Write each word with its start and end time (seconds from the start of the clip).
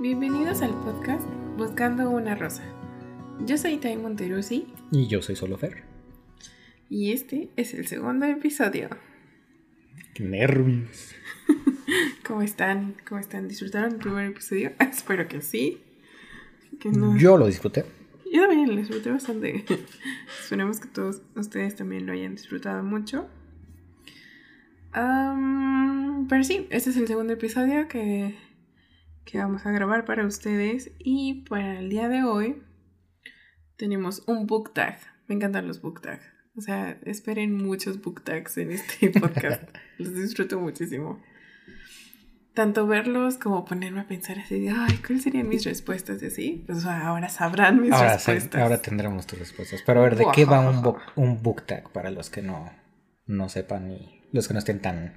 Bienvenidos 0.00 0.62
al 0.62 0.70
podcast 0.82 1.26
Buscando 1.56 2.10
una 2.10 2.34
Rosa. 2.34 2.62
Yo 3.44 3.58
soy 3.58 3.78
Tai 3.78 3.96
Monteruzzi 3.96 4.66
Y 4.92 5.06
yo 5.06 5.22
soy 5.22 5.36
Solofer. 5.36 5.82
y 6.88 7.12
este 7.12 7.50
es 7.56 7.74
el 7.74 7.86
segundo 7.86 8.26
episodio. 8.26 8.88
¡Qué 10.14 10.24
nervios! 10.24 11.14
¿Cómo 12.26 12.42
están? 12.42 12.94
¿Cómo 13.08 13.20
están? 13.20 13.48
¿Disfrutaron 13.48 13.92
el 13.92 13.98
primer 13.98 14.26
episodio? 14.30 14.72
Espero 14.78 15.26
que 15.28 15.40
sí. 15.40 15.80
Que 16.80 16.90
no. 16.90 17.16
Yo 17.18 17.36
lo 17.36 17.46
disfruté. 17.46 17.84
Yo 18.32 18.46
también 18.46 18.70
lo 18.70 18.76
disfruté 18.76 19.10
bastante. 19.10 19.64
Esperemos 20.40 20.80
que 20.80 20.88
todos 20.88 21.22
ustedes 21.34 21.76
también 21.76 22.06
lo 22.06 22.12
hayan 22.12 22.34
disfrutado 22.34 22.82
mucho. 22.82 23.28
Am, 24.92 26.26
pero 26.28 26.44
sí, 26.44 26.66
este 26.70 26.90
es 26.90 26.96
el 26.96 27.06
segundo 27.06 27.32
episodio 27.34 27.88
que, 27.88 28.34
que 29.30 29.38
vamos 29.38 29.66
a 29.66 29.70
grabar 29.70 30.04
para 30.06 30.26
ustedes. 30.26 30.90
Y 30.98 31.44
para 31.48 31.80
el 31.80 31.90
día 31.90 32.08
de 32.08 32.22
hoy 32.22 32.62
tenemos 33.76 34.24
un 34.26 34.46
book 34.46 34.72
tag. 34.72 34.98
Me 35.26 35.34
encantan 35.34 35.68
los 35.68 35.82
book 35.82 36.00
tags. 36.00 36.24
O 36.56 36.60
sea, 36.62 36.98
esperen 37.04 37.54
muchos 37.54 38.00
book 38.00 38.24
tags 38.24 38.56
en 38.56 38.72
este 38.72 39.10
podcast. 39.20 39.62
los 39.98 40.14
disfruto 40.14 40.58
muchísimo. 40.58 41.22
Tanto 42.54 42.86
verlos 42.86 43.36
como 43.36 43.64
ponerme 43.64 44.00
a 44.00 44.08
pensar 44.08 44.38
así 44.38 44.58
de, 44.58 44.70
ay, 44.70 44.96
¿cuáles 45.06 45.22
serían 45.22 45.48
mis 45.48 45.64
respuestas? 45.64 46.22
Y 46.22 46.26
así, 46.26 46.64
pues 46.66 46.84
ahora 46.86 47.28
sabrán 47.28 47.80
mis 47.80 47.92
Ahora, 47.92 48.14
respuestas. 48.14 48.60
ahora 48.60 48.82
tendremos 48.82 49.26
tus 49.26 49.38
respuestas. 49.38 49.82
Pero 49.84 50.00
a 50.00 50.04
ver, 50.04 50.16
¿de 50.16 50.26
qué 50.34 50.44
va 50.46 50.68
un, 50.68 50.82
book, 50.82 50.98
un 51.14 51.40
book 51.42 51.66
tag 51.66 51.90
para 51.90 52.10
los 52.10 52.30
que 52.30 52.42
no, 52.42 52.72
no 53.26 53.48
sepan 53.48 53.90
y 53.92 54.22
los 54.32 54.48
que 54.48 54.54
no 54.54 54.58
estén 54.58 54.80
tan 54.80 55.14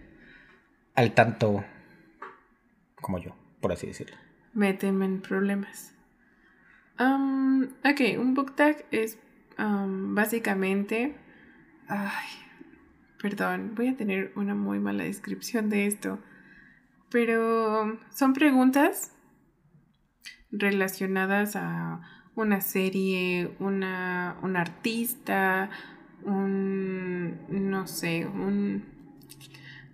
al 0.94 1.14
tanto 1.14 1.64
como 3.02 3.18
yo, 3.18 3.36
por 3.62 3.72
así 3.72 3.88
decirlo? 3.88 4.18
Méteme 4.54 5.06
en 5.06 5.22
problemas. 5.22 5.94
Am, 6.98 7.74
ok, 7.86 8.20
un 8.20 8.34
book 8.34 8.56
tag 8.56 8.86
es 8.92 9.18
am, 9.58 10.14
básicamente. 10.14 11.16
Ay, 11.88 12.28
perdón, 13.22 13.74
voy 13.76 13.88
a 13.88 13.98
tener 13.98 14.34
una 14.36 14.56
muy 14.56 14.80
mala 14.80 15.04
descripción 15.04 15.70
de 15.70 15.88
esto. 15.88 16.20
Pero 17.10 18.00
son 18.10 18.34
preguntas 18.34 19.14
relacionadas 20.52 21.56
a 21.56 22.02
una 22.36 22.62
serie, 22.62 23.56
una, 23.60 24.38
un 24.42 24.56
artista, 24.56 25.70
un. 26.24 27.40
no 27.50 27.88
sé, 27.88 28.26
un. 28.26 28.86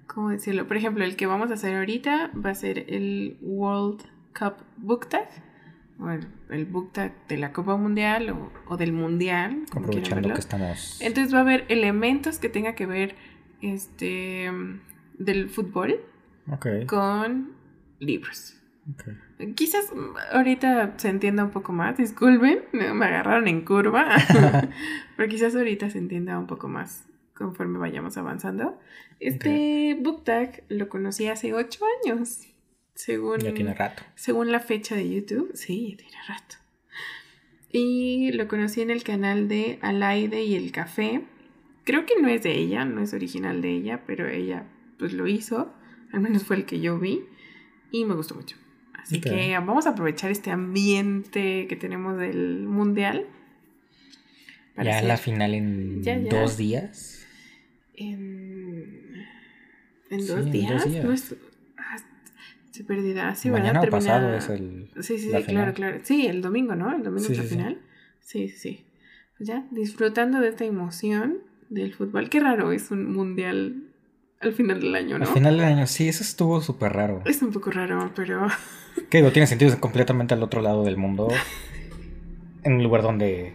¿Cómo 0.08 0.30
decirlo? 0.30 0.68
Por 0.68 0.78
ejemplo, 0.78 1.04
el 1.04 1.16
que 1.16 1.26
vamos 1.26 1.52
a 1.52 1.56
hacer 1.56 1.76
ahorita 1.76 2.32
va 2.34 2.52
a 2.52 2.56
ser 2.56 2.86
el 2.88 3.38
World 3.42 4.02
Cup 4.38 4.56
Book 4.78 5.08
Tag. 5.10 5.28
O 6.00 6.12
el, 6.12 6.28
el 6.52 6.66
book 6.66 6.94
tag 6.94 7.12
de 7.28 7.38
la 7.38 7.52
Copa 7.52 7.76
Mundial 7.76 8.30
o, 8.30 8.52
o 8.68 8.78
del 8.78 8.94
Mundial. 8.94 9.64
Aprovechando 9.72 10.32
que 10.32 10.40
estamos... 10.40 11.02
Entonces 11.02 11.34
va 11.34 11.40
a 11.40 11.42
haber 11.42 11.66
elementos 11.70 12.38
que 12.38 12.50
tenga 12.50 12.76
que 12.76 12.86
ver 12.86 13.16
este 13.62 14.52
del 15.18 15.50
fútbol 15.50 16.00
con 16.88 17.54
libros. 18.00 18.62
ok. 18.94 19.54
Quizás 19.56 19.92
ahorita 20.32 20.94
se 20.98 21.10
entienda 21.10 21.44
un 21.44 21.52
poco 21.52 21.74
más, 21.74 21.98
disculpen, 21.98 22.64
me 22.72 23.06
agarraron 23.06 23.48
en 23.48 23.66
curva, 23.66 24.08
pero 25.18 25.30
quizás 25.30 25.56
ahorita 25.56 25.90
se 25.90 25.98
entienda 25.98 26.38
un 26.40 26.48
poco 26.48 26.68
más 26.68 27.06
conforme 27.38 27.78
vayamos 27.80 28.18
avanzando. 28.18 28.80
Este 29.20 29.96
book 30.00 30.24
tag 30.24 30.64
lo 30.70 30.90
conocí 30.90 31.28
hace 31.28 31.54
ocho 31.54 31.86
años, 32.04 32.42
según, 32.96 33.40
Ya 33.40 33.54
tiene 33.54 33.74
rato. 33.74 34.04
según 34.16 34.52
la 34.52 34.60
fecha 34.60 34.96
de 34.96 35.10
YouTube. 35.10 35.52
Sí, 35.54 35.92
ya 35.92 35.98
tiene 35.98 36.18
rato. 36.28 36.56
Y 37.72 38.32
lo 38.32 38.48
conocí 38.48 38.82
en 38.82 38.90
el 38.92 39.04
canal 39.04 39.48
de 39.48 39.78
Alaide 39.82 40.44
y 40.44 40.56
el 40.56 40.72
Café. 40.72 41.22
Creo 41.84 42.06
que 42.06 42.20
no 42.22 42.28
es 42.28 42.44
de 42.44 42.54
ella, 42.58 42.86
no 42.86 43.02
es 43.02 43.14
original 43.14 43.62
de 43.62 43.72
ella, 43.72 44.04
pero 44.08 44.28
ella 44.28 44.66
pues 44.98 45.14
lo 45.14 45.28
hizo. 45.28 45.74
Al 46.12 46.22
menos 46.22 46.44
fue 46.44 46.56
el 46.56 46.66
que 46.66 46.80
yo 46.80 46.98
vi. 47.00 47.24
Y 47.92 48.06
me 48.06 48.16
gustó 48.16 48.36
mucho. 48.36 48.58
Así 48.94 49.22
que 49.22 49.54
vamos 49.54 49.86
a 49.86 49.92
aprovechar 49.92 50.32
este 50.32 50.52
ambiente 50.52 51.68
que 51.68 51.76
tenemos 51.78 52.18
del 52.18 52.64
mundial. 52.68 53.26
Ya 54.84 55.02
la 55.02 55.18
final 55.18 55.54
en 55.54 56.04
Ya, 56.04 56.18
ya. 56.18 56.30
dos 56.30 56.58
días. 56.58 57.17
En, 57.98 59.26
en 60.10 60.22
Sí, 60.22 60.28
dos 60.28 60.38
en 60.38 60.44
dos 60.46 60.52
días. 60.52 60.86
días. 60.86 61.04
No 61.06 61.12
es, 61.12 61.36
ah, 61.78 61.98
estoy 62.66 62.86
perdida. 62.86 63.36
Sí, 63.36 63.50
¿verdad? 63.50 63.62
Mañana 63.64 63.80
o 63.80 63.84
Termina- 63.84 63.98
pasado 64.00 64.36
es 64.36 64.50
el... 64.50 64.90
Sí, 65.02 65.18
sí, 65.18 65.32
sí, 65.32 65.44
claro, 65.44 65.74
claro. 65.74 66.00
Sí, 66.04 66.28
el 66.28 66.42
domingo, 66.42 66.76
¿no? 66.76 66.96
El 66.96 67.04
domingo 67.04 67.26
Sí, 67.26 67.34
es 67.34 67.38
la 67.40 67.44
sí. 67.44 67.50
final. 67.50 67.82
Sí, 68.22 68.48
sí, 68.50 68.58
sí. 68.58 68.86
Pues 69.38 69.48
ya, 69.50 69.66
disfrutando 69.72 70.40
de 70.40 70.50
esta 70.50 70.64
emoción 70.66 71.40
del 71.70 71.94
fútbol. 71.94 72.30
Qué 72.30 72.40
raro 72.40 72.72
es 72.72 72.92
un 72.92 73.12
mundial 73.14 73.84
al 74.40 74.54
final 74.54 74.80
del 74.80 74.94
año, 74.96 75.18
¿no? 75.18 75.26
Al 75.26 75.34
final 75.34 75.58
del 75.58 75.66
año, 75.66 75.88
sí, 75.88 76.08
eso 76.08 76.24
estuvo 76.24 76.62
súper 76.62 76.94
raro. 76.94 77.22
Es 77.26 77.42
un 77.42 77.52
poco 77.52 77.72
raro, 77.72 78.12
pero 78.16 78.48
Que 79.10 79.18
digo, 79.18 79.32
tiene 79.32 79.48
sentido 79.48 79.72
es 79.72 79.78
completamente 79.78 80.34
al 80.36 80.44
otro 80.44 80.62
lado 80.62 80.84
del 80.84 80.98
mundo. 80.98 81.28
En 82.64 82.74
un 82.74 82.84
lugar 82.84 83.02
donde 83.02 83.54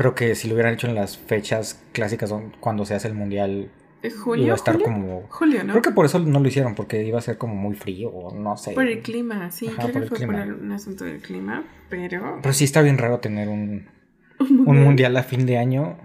creo 0.00 0.14
que 0.14 0.34
si 0.34 0.48
lo 0.48 0.54
hubieran 0.54 0.72
hecho 0.72 0.86
en 0.86 0.94
las 0.94 1.18
fechas 1.18 1.78
clásicas 1.92 2.32
cuando 2.58 2.86
se 2.86 2.94
hace 2.94 3.06
el 3.06 3.12
mundial, 3.12 3.70
iba 4.02 4.52
a 4.52 4.56
estar 4.56 4.76
julio? 4.76 4.86
como. 4.86 5.22
Julio, 5.28 5.62
¿no? 5.62 5.72
Creo 5.74 5.82
que 5.82 5.90
por 5.90 6.06
eso 6.06 6.18
no 6.18 6.40
lo 6.40 6.48
hicieron, 6.48 6.74
porque 6.74 7.04
iba 7.04 7.18
a 7.18 7.20
ser 7.20 7.36
como 7.36 7.54
muy 7.54 7.74
frío, 7.74 8.08
o 8.08 8.34
no 8.34 8.56
sé. 8.56 8.72
Por 8.72 8.86
el 8.86 9.02
clima, 9.02 9.50
sí, 9.50 9.66
Ajá, 9.68 9.82
creo 9.82 9.92
por 9.92 9.92
que 9.92 9.98
el 9.98 10.08
fue 10.08 10.16
clima. 10.16 10.44
por 10.46 10.54
un 10.54 10.72
asunto 10.72 11.04
del 11.04 11.20
clima, 11.20 11.64
pero... 11.90 12.38
Pero 12.40 12.54
sí 12.54 12.64
está 12.64 12.80
bien 12.80 12.96
raro 12.96 13.18
tener 13.18 13.50
un, 13.50 13.88
un 14.38 14.82
mundial 14.82 15.14
a 15.18 15.22
fin 15.22 15.44
de 15.44 15.58
año 15.58 15.98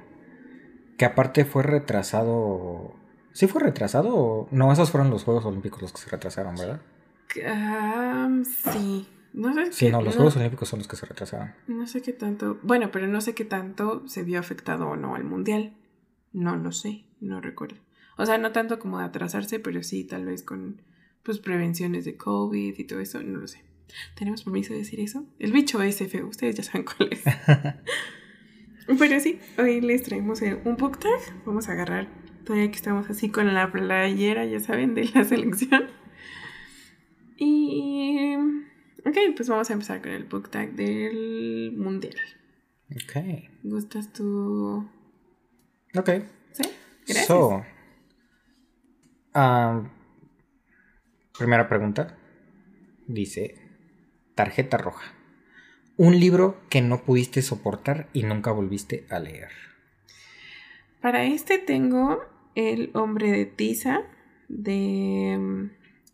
que 0.98 1.06
aparte 1.06 1.46
fue 1.46 1.64
retrasado. 1.64 2.94
¿Sí 3.32 3.48
fue 3.48 3.62
retrasado 3.62 4.50
no? 4.52 4.74
Esos 4.74 4.92
fueron 4.92 5.10
los 5.10 5.24
Juegos 5.24 5.46
Olímpicos 5.46 5.82
los 5.82 5.94
que 5.94 6.00
se 6.02 6.10
retrasaron, 6.10 6.56
¿verdad? 6.56 6.82
Sí. 8.74 9.08
No 9.38 9.54
sé 9.54 9.74
Sí, 9.74 9.86
qué- 9.88 9.92
no, 9.92 10.02
los 10.02 10.16
Juegos 10.16 10.38
Olímpicos 10.38 10.70
son 10.70 10.80
los 10.80 10.88
que 10.88 10.96
se 10.96 11.06
retrasaron. 11.06 11.54
No 11.68 11.86
sé 11.88 12.02
qué 12.02 12.14
tanto. 12.14 12.58
Bueno, 12.64 12.90
pero 12.92 13.06
no 13.08 13.20
sé 13.20 13.34
qué 13.36 13.44
tanto 13.44 14.08
se 14.08 14.24
vio 14.24 14.40
afectado 14.40 14.88
o 14.88 14.96
no 14.96 15.16
al 15.16 15.26
mundial. 15.26 15.74
No 16.32 16.56
lo 16.56 16.72
sé, 16.72 17.04
no 17.20 17.42
recuerdo. 17.42 17.76
O 18.18 18.26
sea, 18.26 18.38
no 18.38 18.54
tanto 18.54 18.80
como 18.80 19.00
de 19.00 19.06
atrasarse, 19.06 19.60
pero 19.60 19.84
sí 19.84 20.06
tal 20.06 20.26
vez 20.26 20.42
con 20.44 20.82
pues 21.24 21.40
prevenciones 21.40 22.06
de 22.06 22.16
COVID 22.16 22.78
y 22.78 22.84
todo 22.86 23.00
eso, 23.02 23.22
no 23.24 23.40
lo 23.40 23.48
sé. 23.48 23.64
¿Tenemos 24.16 24.44
permiso 24.44 24.72
de 24.74 24.80
decir 24.80 25.00
eso? 25.02 25.26
El 25.40 25.52
bicho 25.52 25.82
es 25.82 25.98
feo, 25.98 26.28
ustedes 26.28 26.56
ya 26.56 26.64
saben 26.64 26.86
cuál 26.86 27.10
es. 27.12 27.24
pero 29.00 29.20
sí, 29.20 29.40
hoy 29.58 29.82
les 29.82 30.04
traemos 30.04 30.42
un 30.42 30.78
book 30.78 31.00
tag. 31.00 31.20
Vamos 31.46 31.68
a 31.68 31.74
agarrar, 31.74 32.08
todavía 32.46 32.70
que 32.70 32.76
estamos 32.78 33.10
así 33.10 33.30
con 33.30 33.54
la 33.54 33.72
playera, 33.72 34.46
ya 34.46 34.60
saben, 34.62 34.94
de 34.96 35.10
la 35.14 35.24
selección. 35.26 35.86
Y... 37.38 38.36
Ok, 39.06 39.18
pues 39.36 39.48
vamos 39.50 39.70
a 39.70 39.74
empezar 39.74 40.02
con 40.02 40.12
el 40.12 40.24
book 40.24 40.50
tag 40.50 40.74
del 40.74 41.74
mundial. 41.78 42.16
Ok. 42.90 43.50
¿Gustas 43.62 44.12
tu...? 44.12 44.90
Ok. 45.96 46.10
¿Sí? 46.52 46.64
Gracias. 47.08 47.28
So, 47.28 47.64
um, 49.36 49.90
primera 51.38 51.70
pregunta. 51.70 52.18
Dice, 53.08 53.56
tarjeta 54.34 54.78
roja. 54.78 55.14
Un 55.98 56.20
libro 56.20 56.60
que 56.72 56.82
no 56.82 57.04
pudiste 57.04 57.44
soportar 57.44 58.10
y 58.12 58.24
nunca 58.24 58.52
volviste 58.52 59.06
a 59.12 59.20
leer. 59.20 59.50
Para 61.00 61.26
este 61.26 61.60
tengo 61.60 62.24
El 62.56 62.90
hombre 62.96 63.32
de 63.32 63.46
tiza 63.46 64.02
de 64.50 65.38
mm, 65.40 65.70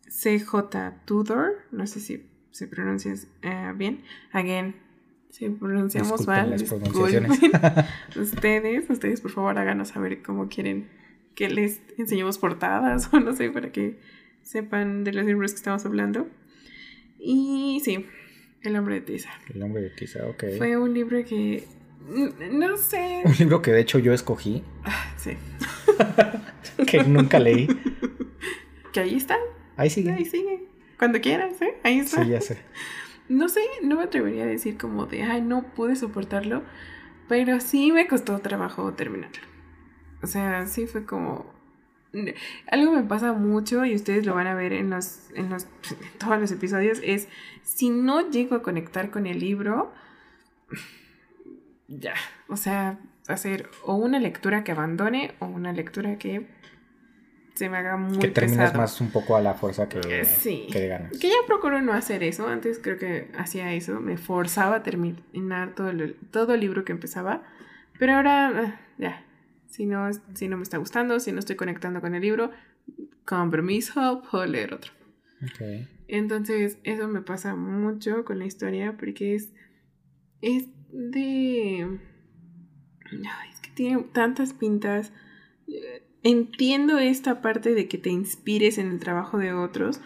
CJ 0.08 1.04
Tudor. 1.06 1.54
No 1.70 1.86
sé 1.86 2.00
si 2.00 2.31
se 2.52 2.68
pronuncia 2.68 3.12
eh, 3.42 3.72
bien. 3.76 4.02
Again, 4.32 4.76
si 5.30 5.48
pronunciamos 5.48 6.20
Disculpen 6.20 6.34
mal, 6.42 6.50
las 6.50 6.62
pronunciaciones. 6.62 7.40
ustedes, 8.16 8.88
ustedes 8.90 9.20
por 9.20 9.30
favor 9.32 9.58
háganos 9.58 9.88
saber 9.88 10.22
cómo 10.22 10.48
quieren 10.48 10.88
que 11.34 11.48
les 11.50 11.80
enseñemos 11.98 12.38
portadas 12.38 13.08
o 13.12 13.18
no 13.20 13.32
sé, 13.34 13.50
para 13.50 13.72
que 13.72 13.98
sepan 14.42 15.02
de 15.04 15.12
los 15.12 15.24
libros 15.24 15.52
que 15.52 15.56
estamos 15.56 15.84
hablando. 15.86 16.28
Y 17.18 17.80
sí, 17.84 18.04
El 18.62 18.76
hombre 18.76 18.96
de 18.96 19.00
tiza. 19.02 19.30
El 19.54 19.62
hombre 19.62 19.82
de 19.82 19.90
tiza, 19.90 20.26
ok. 20.26 20.44
Fue 20.58 20.76
un 20.76 20.92
libro 20.92 21.24
que... 21.24 21.64
mm, 22.08 22.58
No 22.58 22.76
sé. 22.76 23.22
Un 23.24 23.34
libro 23.38 23.62
que 23.62 23.72
de 23.72 23.80
hecho 23.80 23.98
yo 23.98 24.12
escogí, 24.12 24.62
Ah, 24.84 25.14
Sí. 25.16 25.30
que 26.86 27.04
nunca 27.04 27.38
leí. 27.38 27.68
Que 28.92 29.00
ahí 29.00 29.14
está. 29.14 29.36
Ahí 29.76 29.88
sigue. 29.88 30.10
Ahí 30.12 30.24
sigue. 30.24 30.64
Cuando 31.02 31.20
quieras, 31.20 31.60
¿eh? 31.60 31.74
Ahí 31.82 31.98
está. 31.98 32.22
Sí, 32.22 32.30
ya 32.30 32.40
sé. 32.40 32.58
No 33.28 33.48
sé, 33.48 33.60
no 33.82 33.96
me 33.96 34.04
atrevería 34.04 34.44
a 34.44 34.46
decir 34.46 34.78
como 34.78 35.06
de, 35.06 35.24
ay, 35.24 35.40
no 35.42 35.62
pude 35.74 35.96
soportarlo, 35.96 36.62
pero 37.28 37.58
sí 37.58 37.90
me 37.90 38.06
costó 38.06 38.38
trabajo 38.38 38.92
terminarlo. 38.92 39.42
O 40.22 40.28
sea, 40.28 40.66
sí 40.66 40.86
fue 40.86 41.04
como, 41.04 41.52
algo 42.70 42.92
me 42.92 43.02
pasa 43.02 43.32
mucho 43.32 43.84
y 43.84 43.96
ustedes 43.96 44.26
lo 44.26 44.34
van 44.36 44.46
a 44.46 44.54
ver 44.54 44.72
en 44.72 44.90
los, 44.90 45.30
en 45.34 45.50
los 45.50 45.64
en 45.64 45.70
todos 46.18 46.38
los 46.38 46.52
episodios 46.52 47.00
es 47.02 47.26
si 47.62 47.90
no 47.90 48.30
llego 48.30 48.54
a 48.54 48.62
conectar 48.62 49.10
con 49.10 49.26
el 49.26 49.40
libro, 49.40 49.92
ya, 51.88 52.14
o 52.46 52.56
sea, 52.56 53.00
hacer 53.26 53.68
o 53.82 53.96
una 53.96 54.20
lectura 54.20 54.62
que 54.62 54.70
abandone 54.70 55.34
o 55.40 55.46
una 55.46 55.72
lectura 55.72 56.16
que 56.18 56.46
se 57.54 57.68
me 57.68 57.76
haga 57.78 57.96
muy 57.96 58.18
Que 58.18 58.28
termines 58.28 58.74
más 58.74 59.00
un 59.00 59.10
poco 59.10 59.36
a 59.36 59.40
la 59.40 59.54
fuerza 59.54 59.88
que, 59.88 60.24
sí. 60.24 60.68
que 60.72 60.88
ganas. 60.88 61.18
Que 61.18 61.28
ya 61.28 61.36
procuro 61.46 61.82
no 61.82 61.92
hacer 61.92 62.22
eso. 62.22 62.48
Antes 62.48 62.78
creo 62.82 62.96
que 62.96 63.30
hacía 63.36 63.72
eso. 63.74 64.00
Me 64.00 64.16
forzaba 64.16 64.76
a 64.76 64.82
terminar 64.82 65.74
todo 65.74 65.90
el, 65.90 66.16
todo 66.30 66.54
el 66.54 66.60
libro 66.60 66.84
que 66.84 66.92
empezaba. 66.92 67.42
Pero 67.98 68.14
ahora, 68.14 68.62
eh, 68.62 68.74
ya. 68.98 69.24
Si 69.68 69.86
no, 69.86 70.10
si 70.34 70.48
no 70.48 70.56
me 70.56 70.62
está 70.62 70.78
gustando, 70.78 71.18
si 71.20 71.32
no 71.32 71.38
estoy 71.38 71.56
conectando 71.56 72.00
con 72.00 72.14
el 72.14 72.22
libro, 72.22 72.50
compromiso, 73.24 74.22
puedo 74.30 74.44
leer 74.46 74.74
otro. 74.74 74.92
Okay. 75.54 75.88
Entonces, 76.08 76.78
eso 76.84 77.08
me 77.08 77.22
pasa 77.22 77.54
mucho 77.54 78.24
con 78.24 78.38
la 78.38 78.44
historia 78.44 78.96
porque 78.98 79.34
es, 79.34 79.50
es 80.40 80.66
de... 80.90 81.98
Ay, 83.10 83.50
es 83.50 83.60
que 83.60 83.70
tiene 83.70 84.02
tantas 84.12 84.52
pintas 84.52 85.12
entiendo 86.22 86.98
esta 86.98 87.42
parte 87.42 87.74
de 87.74 87.88
que 87.88 87.98
te 87.98 88.10
inspires 88.10 88.78
en 88.78 88.90
el 88.90 88.98
trabajo 89.00 89.38
de 89.38 89.52
otros, 89.52 90.00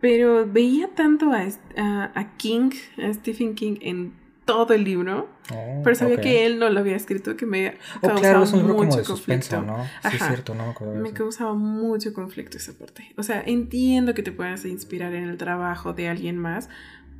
pero 0.00 0.46
veía 0.46 0.88
tanto 0.88 1.32
a, 1.32 2.10
a, 2.14 2.36
King, 2.36 2.70
a 3.02 3.12
Stephen 3.12 3.54
King 3.54 3.76
en 3.82 4.14
todo 4.46 4.72
el 4.72 4.82
libro, 4.82 5.28
oh, 5.52 5.80
pero 5.84 5.94
sabía 5.94 6.20
que 6.20 6.46
él 6.46 6.58
no 6.58 6.70
lo 6.70 6.80
había 6.80 6.96
escrito, 6.96 7.36
que 7.36 7.46
me 7.46 7.76
oh, 8.00 8.08
causaba 8.08 8.44
mucho 8.46 9.04
conflicto. 9.04 9.62
¿no? 9.62 9.84
Sí, 10.10 10.16
es 10.16 10.26
cierto, 10.26 10.54
no 10.54 10.74
me 10.80 11.00
Me 11.00 11.12
causaba 11.12 11.54
mucho 11.54 12.12
conflicto 12.12 12.56
esa 12.56 12.72
parte. 12.72 13.12
O 13.16 13.22
sea, 13.22 13.42
entiendo 13.46 14.14
que 14.14 14.22
te 14.22 14.32
puedas 14.32 14.64
inspirar 14.64 15.14
en 15.14 15.28
el 15.28 15.36
trabajo 15.36 15.92
de 15.92 16.08
alguien 16.08 16.38
más, 16.38 16.68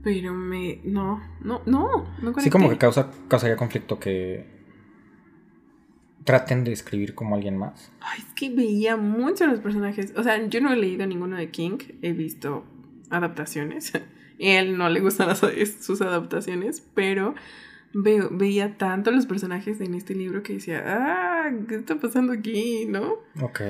pero 0.02 0.32
me 0.32 0.80
no, 0.82 1.22
no, 1.40 1.62
no, 1.66 2.06
no 2.22 2.40
Sí, 2.40 2.48
como 2.50 2.70
que 2.70 2.78
causa 2.78 3.10
causaría 3.28 3.56
conflicto 3.56 4.00
que 4.00 4.59
traten 6.24 6.64
de 6.64 6.72
escribir 6.72 7.14
como 7.14 7.34
alguien 7.34 7.56
más. 7.56 7.92
Ay, 8.00 8.20
es 8.26 8.34
que 8.34 8.50
veía 8.50 8.96
mucho 8.96 9.46
los 9.46 9.60
personajes. 9.60 10.12
O 10.16 10.22
sea, 10.22 10.46
yo 10.46 10.60
no 10.60 10.72
he 10.72 10.76
leído 10.76 11.06
ninguno 11.06 11.36
de 11.36 11.50
King, 11.50 11.78
he 12.02 12.12
visto 12.12 12.64
adaptaciones. 13.10 13.92
Él 14.38 14.78
no 14.78 14.88
le 14.88 15.00
gustan 15.00 15.34
sus 15.36 16.00
adaptaciones, 16.00 16.82
pero 16.94 17.34
veo, 17.92 18.28
veía 18.30 18.78
tanto 18.78 19.10
los 19.10 19.26
personajes 19.26 19.80
en 19.80 19.94
este 19.94 20.14
libro 20.14 20.42
que 20.42 20.54
decía, 20.54 20.82
ah, 20.86 21.50
¿qué 21.68 21.76
está 21.76 21.96
pasando 21.96 22.32
aquí? 22.32 22.86
¿No? 22.86 23.16
Ok. 23.40 23.60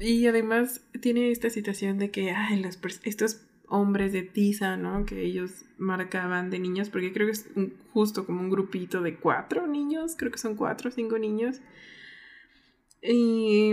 Y 0.00 0.26
además 0.26 0.82
tiene 1.00 1.30
esta 1.30 1.50
situación 1.50 1.98
de 1.98 2.10
que, 2.10 2.30
ay, 2.30 2.62
los, 2.62 2.78
estos 3.04 3.45
hombres 3.68 4.12
de 4.12 4.22
tiza, 4.22 4.76
¿no? 4.76 5.04
Que 5.04 5.22
ellos 5.22 5.64
marcaban 5.78 6.50
de 6.50 6.58
niños, 6.58 6.90
porque 6.90 7.12
creo 7.12 7.26
que 7.26 7.32
es 7.32 7.48
justo 7.92 8.26
como 8.26 8.40
un 8.40 8.50
grupito 8.50 9.02
de 9.02 9.16
cuatro 9.16 9.66
niños, 9.66 10.14
creo 10.16 10.30
que 10.30 10.38
son 10.38 10.56
cuatro 10.56 10.88
o 10.88 10.92
cinco 10.92 11.18
niños. 11.18 11.60
Y, 13.02 13.72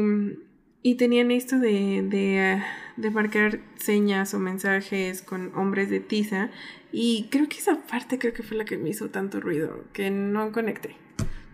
y 0.81 0.95
tenían 0.95 1.31
esto 1.31 1.59
de, 1.59 2.03
de, 2.03 2.61
de, 2.97 3.09
marcar 3.11 3.61
señas 3.75 4.33
o 4.33 4.39
mensajes 4.39 5.21
con 5.21 5.55
hombres 5.55 5.89
de 5.89 5.99
tiza. 5.99 6.51
Y 6.91 7.27
creo 7.31 7.47
que 7.47 7.57
esa 7.57 7.81
parte 7.87 8.19
creo 8.19 8.33
que 8.33 8.43
fue 8.43 8.57
la 8.57 8.65
que 8.65 8.77
me 8.77 8.89
hizo 8.89 9.09
tanto 9.09 9.39
ruido, 9.39 9.85
que 9.93 10.11
no 10.11 10.51
conecté. 10.51 10.95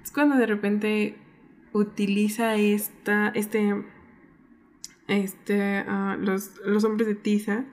Es 0.04 0.12
cuando 0.12 0.36
de 0.36 0.46
repente 0.46 1.16
utiliza 1.72 2.56
esta, 2.56 3.30
este, 3.30 3.84
este, 5.08 5.86
uh, 5.88 6.18
los, 6.20 6.58
los 6.66 6.84
hombres 6.84 7.08
de 7.08 7.16
tiza 7.16 7.66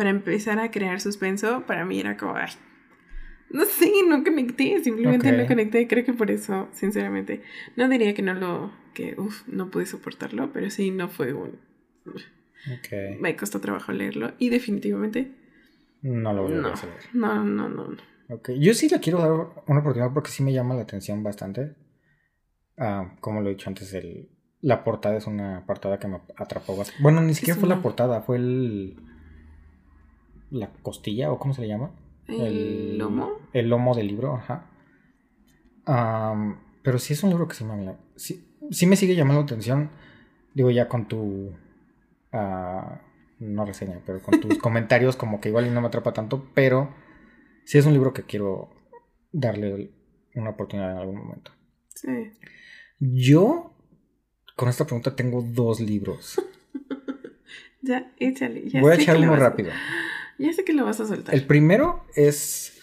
para 0.00 0.08
empezar 0.08 0.58
a 0.60 0.70
crear 0.70 0.98
suspenso, 0.98 1.66
para 1.66 1.84
mí 1.84 2.00
era 2.00 2.16
como, 2.16 2.34
ay, 2.34 2.48
no 3.50 3.66
sé, 3.66 3.92
no 4.08 4.24
conecté, 4.24 4.82
simplemente 4.82 5.30
no 5.30 5.46
conecté, 5.46 5.86
creo 5.86 6.06
que 6.06 6.14
por 6.14 6.30
eso, 6.30 6.70
sinceramente, 6.72 7.42
no 7.76 7.86
diría 7.86 8.14
que 8.14 8.22
no 8.22 8.32
lo, 8.32 8.72
que, 8.94 9.14
uff, 9.18 9.46
no 9.46 9.70
pude 9.70 9.84
soportarlo, 9.84 10.54
pero 10.54 10.70
sí, 10.70 10.90
no 10.90 11.10
fue 11.10 11.34
un... 11.34 11.58
Okay. 12.78 13.18
Me 13.20 13.36
costó 13.36 13.60
trabajo 13.60 13.92
leerlo 13.92 14.32
y 14.38 14.48
definitivamente... 14.48 15.32
No 16.00 16.32
lo 16.32 16.44
voy 16.44 16.54
a 16.54 16.72
hacer. 16.72 16.88
No, 17.12 17.44
no, 17.44 17.68
no, 17.68 17.88
no. 17.88 18.34
Ok, 18.34 18.52
yo 18.58 18.72
sí 18.72 18.88
le 18.88 19.00
quiero 19.00 19.18
dar 19.18 19.32
una 19.66 19.80
oportunidad 19.80 20.14
porque 20.14 20.30
sí 20.30 20.42
me 20.42 20.54
llama 20.54 20.76
la 20.76 20.80
atención 20.80 21.22
bastante. 21.22 21.74
Ah, 22.78 23.16
como 23.20 23.42
lo 23.42 23.50
he 23.50 23.52
dicho 23.52 23.68
antes, 23.68 23.92
el, 23.92 24.30
la 24.62 24.82
portada 24.82 25.18
es 25.18 25.26
una 25.26 25.66
portada 25.66 25.98
que 25.98 26.08
me 26.08 26.22
atrapó 26.38 26.74
bastante. 26.74 27.02
Bueno, 27.02 27.20
ni 27.20 27.34
siquiera 27.34 27.60
fue 27.60 27.68
la 27.68 27.82
portada, 27.82 28.22
fue 28.22 28.38
el 28.38 29.09
la 30.50 30.70
costilla, 30.82 31.32
o 31.32 31.38
cómo 31.38 31.54
se 31.54 31.62
le 31.62 31.68
llama. 31.68 31.90
El, 32.26 32.98
lomo. 32.98 33.32
El 33.52 33.68
lomo 33.68 33.94
del 33.94 34.06
libro, 34.06 34.34
ajá. 34.34 34.66
pero 36.82 36.98
sí 36.98 37.14
es 37.14 37.22
un 37.22 37.30
libro 37.30 37.48
que 37.48 37.54
sí 37.54 37.64
me, 37.64 37.96
sí, 38.16 38.86
me 38.86 38.96
sigue 38.96 39.14
llamando 39.14 39.40
la 39.40 39.46
atención. 39.46 39.90
Digo, 40.54 40.70
ya 40.70 40.88
con 40.88 41.08
tu. 41.08 41.52
Ah, 42.32 43.00
no 43.38 43.64
reseña, 43.64 44.00
pero 44.04 44.22
con 44.22 44.40
tus 44.40 44.58
comentarios, 44.62 45.16
como 45.16 45.40
que 45.40 45.48
igual 45.48 45.72
no 45.72 45.80
me 45.80 45.88
atrapa 45.88 46.12
tanto. 46.12 46.48
Pero 46.54 46.94
sí 47.64 47.78
es 47.78 47.86
un 47.86 47.92
libro 47.92 48.12
que 48.12 48.22
quiero 48.22 48.70
darle 49.32 49.90
una 50.34 50.50
oportunidad 50.50 50.92
en 50.92 50.98
algún 50.98 51.16
momento. 51.16 51.52
Sí. 51.94 52.32
Yo, 52.98 53.74
con 54.56 54.68
esta 54.68 54.84
pregunta, 54.84 55.16
tengo 55.16 55.42
dos 55.42 55.80
libros. 55.80 56.40
ya, 57.82 58.12
échale. 58.18 58.68
Ya 58.68 58.80
Voy 58.80 58.92
a 58.92 58.96
echar 58.96 59.16
uno 59.16 59.36
rápido. 59.36 59.70
Ya 60.40 60.54
sé 60.54 60.64
que 60.64 60.72
lo 60.72 60.86
vas 60.86 60.98
a 61.00 61.06
soltar. 61.06 61.34
El 61.34 61.46
primero 61.46 62.06
es 62.14 62.80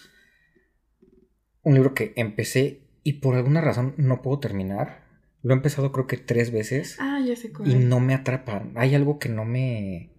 un 1.62 1.74
libro 1.74 1.92
que 1.92 2.12
empecé 2.14 2.86
y 3.02 3.14
por 3.14 3.34
alguna 3.34 3.60
razón 3.60 3.94
no 3.96 4.22
puedo 4.22 4.38
terminar. 4.38 5.08
Lo 5.42 5.52
he 5.52 5.56
empezado 5.56 5.90
creo 5.90 6.06
que 6.06 6.18
tres 6.18 6.52
veces. 6.52 6.96
Ah, 7.00 7.18
ya 7.20 7.34
sé 7.34 7.52
cuál. 7.52 7.68
Y 7.68 7.74
no 7.74 7.98
me 7.98 8.14
atrapa. 8.14 8.64
Hay 8.76 8.94
algo 8.94 9.18
que 9.18 9.28
no 9.28 9.44
me... 9.44 10.12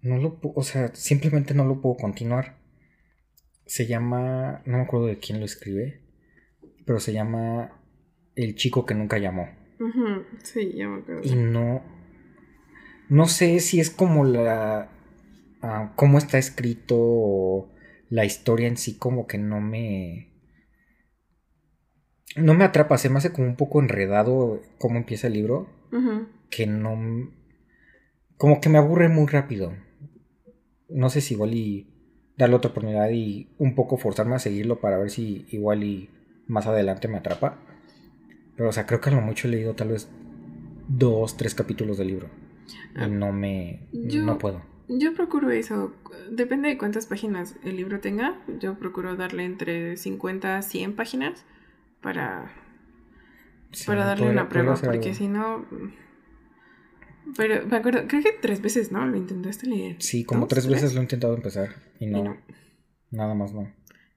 No 0.00 0.16
lo 0.18 0.38
puedo... 0.38 0.54
O 0.54 0.62
sea, 0.62 0.94
simplemente 0.94 1.54
no 1.54 1.64
lo 1.64 1.80
puedo 1.80 1.96
continuar. 1.96 2.56
Se 3.66 3.88
llama... 3.88 4.62
No 4.64 4.76
me 4.76 4.84
acuerdo 4.84 5.06
de 5.06 5.18
quién 5.18 5.40
lo 5.40 5.44
escribe. 5.44 6.02
Pero 6.86 7.00
se 7.00 7.12
llama 7.12 7.82
El 8.36 8.54
chico 8.54 8.86
que 8.86 8.94
nunca 8.94 9.18
llamó. 9.18 9.48
Sí, 10.44 10.72
ya 10.76 10.86
me 10.86 11.00
acuerdo. 11.00 11.22
Y 11.24 11.34
no... 11.34 11.82
No 13.08 13.26
sé 13.26 13.58
si 13.58 13.80
es 13.80 13.90
como 13.90 14.24
la 14.24 14.91
cómo 15.96 16.18
está 16.18 16.38
escrito 16.38 17.70
la 18.08 18.24
historia 18.24 18.68
en 18.68 18.76
sí 18.76 18.98
como 18.98 19.26
que 19.26 19.38
no 19.38 19.60
me 19.60 20.32
no 22.36 22.54
me 22.54 22.64
atrapa, 22.64 22.98
se 22.98 23.10
me 23.10 23.18
hace 23.18 23.32
como 23.32 23.46
un 23.46 23.56
poco 23.56 23.80
enredado 23.80 24.62
cómo 24.78 24.96
empieza 24.96 25.26
el 25.26 25.34
libro, 25.34 25.68
que 26.50 26.66
no 26.66 27.30
como 28.36 28.60
que 28.60 28.68
me 28.68 28.78
aburre 28.78 29.08
muy 29.08 29.26
rápido. 29.26 29.74
No 30.88 31.10
sé 31.10 31.20
si 31.20 31.34
igual 31.34 31.54
y 31.54 31.88
darle 32.36 32.56
otra 32.56 32.70
oportunidad 32.70 33.10
y 33.10 33.54
un 33.58 33.74
poco 33.74 33.96
forzarme 33.98 34.34
a 34.34 34.40
seguirlo 34.40 34.80
para 34.80 34.98
ver 34.98 35.10
si 35.10 35.46
igual 35.50 35.84
y 35.84 36.10
más 36.48 36.66
adelante 36.66 37.08
me 37.08 37.18
atrapa. 37.18 37.58
Pero 38.56 38.68
o 38.68 38.72
sea, 38.72 38.86
creo 38.86 39.00
que 39.00 39.10
a 39.10 39.12
lo 39.12 39.20
mucho 39.20 39.46
he 39.46 39.52
leído 39.52 39.74
tal 39.74 39.88
vez 39.88 40.10
dos, 40.88 41.36
tres 41.36 41.54
capítulos 41.54 41.98
del 41.98 42.08
libro. 42.08 42.30
Y 42.96 43.00
ah. 43.00 43.08
no 43.08 43.32
me 43.32 43.88
no 43.92 44.38
puedo. 44.38 44.71
Yo 44.88 45.14
procuro 45.14 45.50
eso. 45.50 45.92
Depende 46.30 46.68
de 46.68 46.78
cuántas 46.78 47.06
páginas 47.06 47.56
el 47.64 47.76
libro 47.76 48.00
tenga. 48.00 48.38
Yo 48.60 48.78
procuro 48.78 49.16
darle 49.16 49.44
entre 49.44 49.96
50 49.96 50.58
a 50.58 50.62
100 50.62 50.96
páginas 50.96 51.44
para, 52.00 52.52
para 53.86 54.04
darle 54.04 54.30
una 54.30 54.48
prueba. 54.48 54.74
Porque 54.74 55.14
si 55.14 55.28
no. 55.28 55.66
Pero 57.36 57.66
me 57.66 57.76
acuerdo, 57.76 58.06
creo 58.08 58.22
que 58.22 58.32
tres 58.40 58.60
veces, 58.60 58.90
¿no? 58.90 59.06
Lo 59.06 59.16
intentaste 59.16 59.66
leer. 59.66 59.96
Sí, 60.00 60.24
como 60.24 60.46
tres, 60.48 60.66
veces 60.66 60.92
lo 60.94 61.00
he 61.00 61.04
intentado 61.04 61.34
empezar. 61.34 61.76
Y 62.00 62.06
no, 62.06 62.36
Nada 63.10 63.34
más 63.34 63.52
no. 63.52 63.72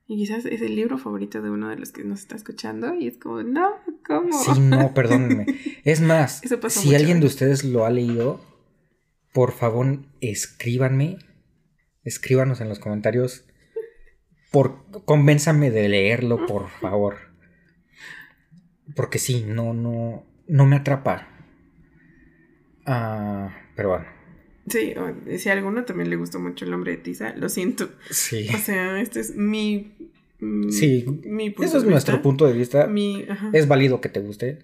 Y 0.08 0.18
quizás 0.18 0.46
es 0.46 0.62
el 0.62 0.76
libro 0.76 0.98
favorito 0.98 1.42
de 1.42 1.50
uno 1.50 1.70
de 1.70 1.78
los 1.78 1.92
que 1.92 2.04
nos 2.04 2.20
está 2.22 2.36
escuchando. 2.36 2.94
Y 2.94 3.08
es 3.08 3.18
como, 3.18 3.44
no, 3.44 3.72
¿cómo? 4.06 4.34
Sí, 4.34 4.60
no, 4.60 4.94
perdónenme. 4.94 5.46
Es 5.84 6.02
más, 6.02 6.42
si 6.70 6.96
alguien 6.96 7.20
de 7.20 7.28
ustedes 7.28 7.64
lo 7.64 7.86
ha 7.86 7.92
leído 7.92 8.40
por 9.36 9.52
favor 9.52 10.00
escríbanme, 10.22 11.18
escríbanos 12.06 12.62
en 12.62 12.70
los 12.70 12.80
comentarios, 12.80 13.44
por, 14.50 14.86
convénzame 15.04 15.72
de 15.72 15.90
leerlo, 15.90 16.46
por 16.46 16.70
favor. 16.82 17.18
Porque 18.96 19.20
sí, 19.20 19.44
no, 19.46 19.74
no, 19.74 20.26
no 20.48 20.66
me 20.66 20.78
atrapa. 20.78 21.28
Ah, 22.86 23.54
pero 23.76 23.90
bueno. 23.90 24.06
Sí, 24.70 24.94
si 25.38 25.50
a 25.50 25.54
alguno 25.54 25.84
también 25.84 26.10
le 26.10 26.16
gustó 26.16 26.40
mucho 26.40 26.64
el 26.64 26.72
nombre 26.72 26.92
de 26.92 26.98
Tiza, 26.98 27.36
lo 27.36 27.50
siento. 27.50 27.90
Sí. 28.10 28.48
O 28.56 28.58
sea, 28.58 29.02
este 29.02 29.20
es 29.20 29.36
mi. 29.36 29.92
sí, 30.70 31.06
mi 31.26 31.50
punto 31.50 31.68
eso 31.68 31.78
es 31.80 31.84
nuestro 31.84 32.22
punto 32.22 32.48
de 32.48 32.54
vista. 32.54 32.90
es 33.52 33.68
válido 33.68 34.00
que 34.00 34.08
te 34.08 34.22
guste. 34.22 34.60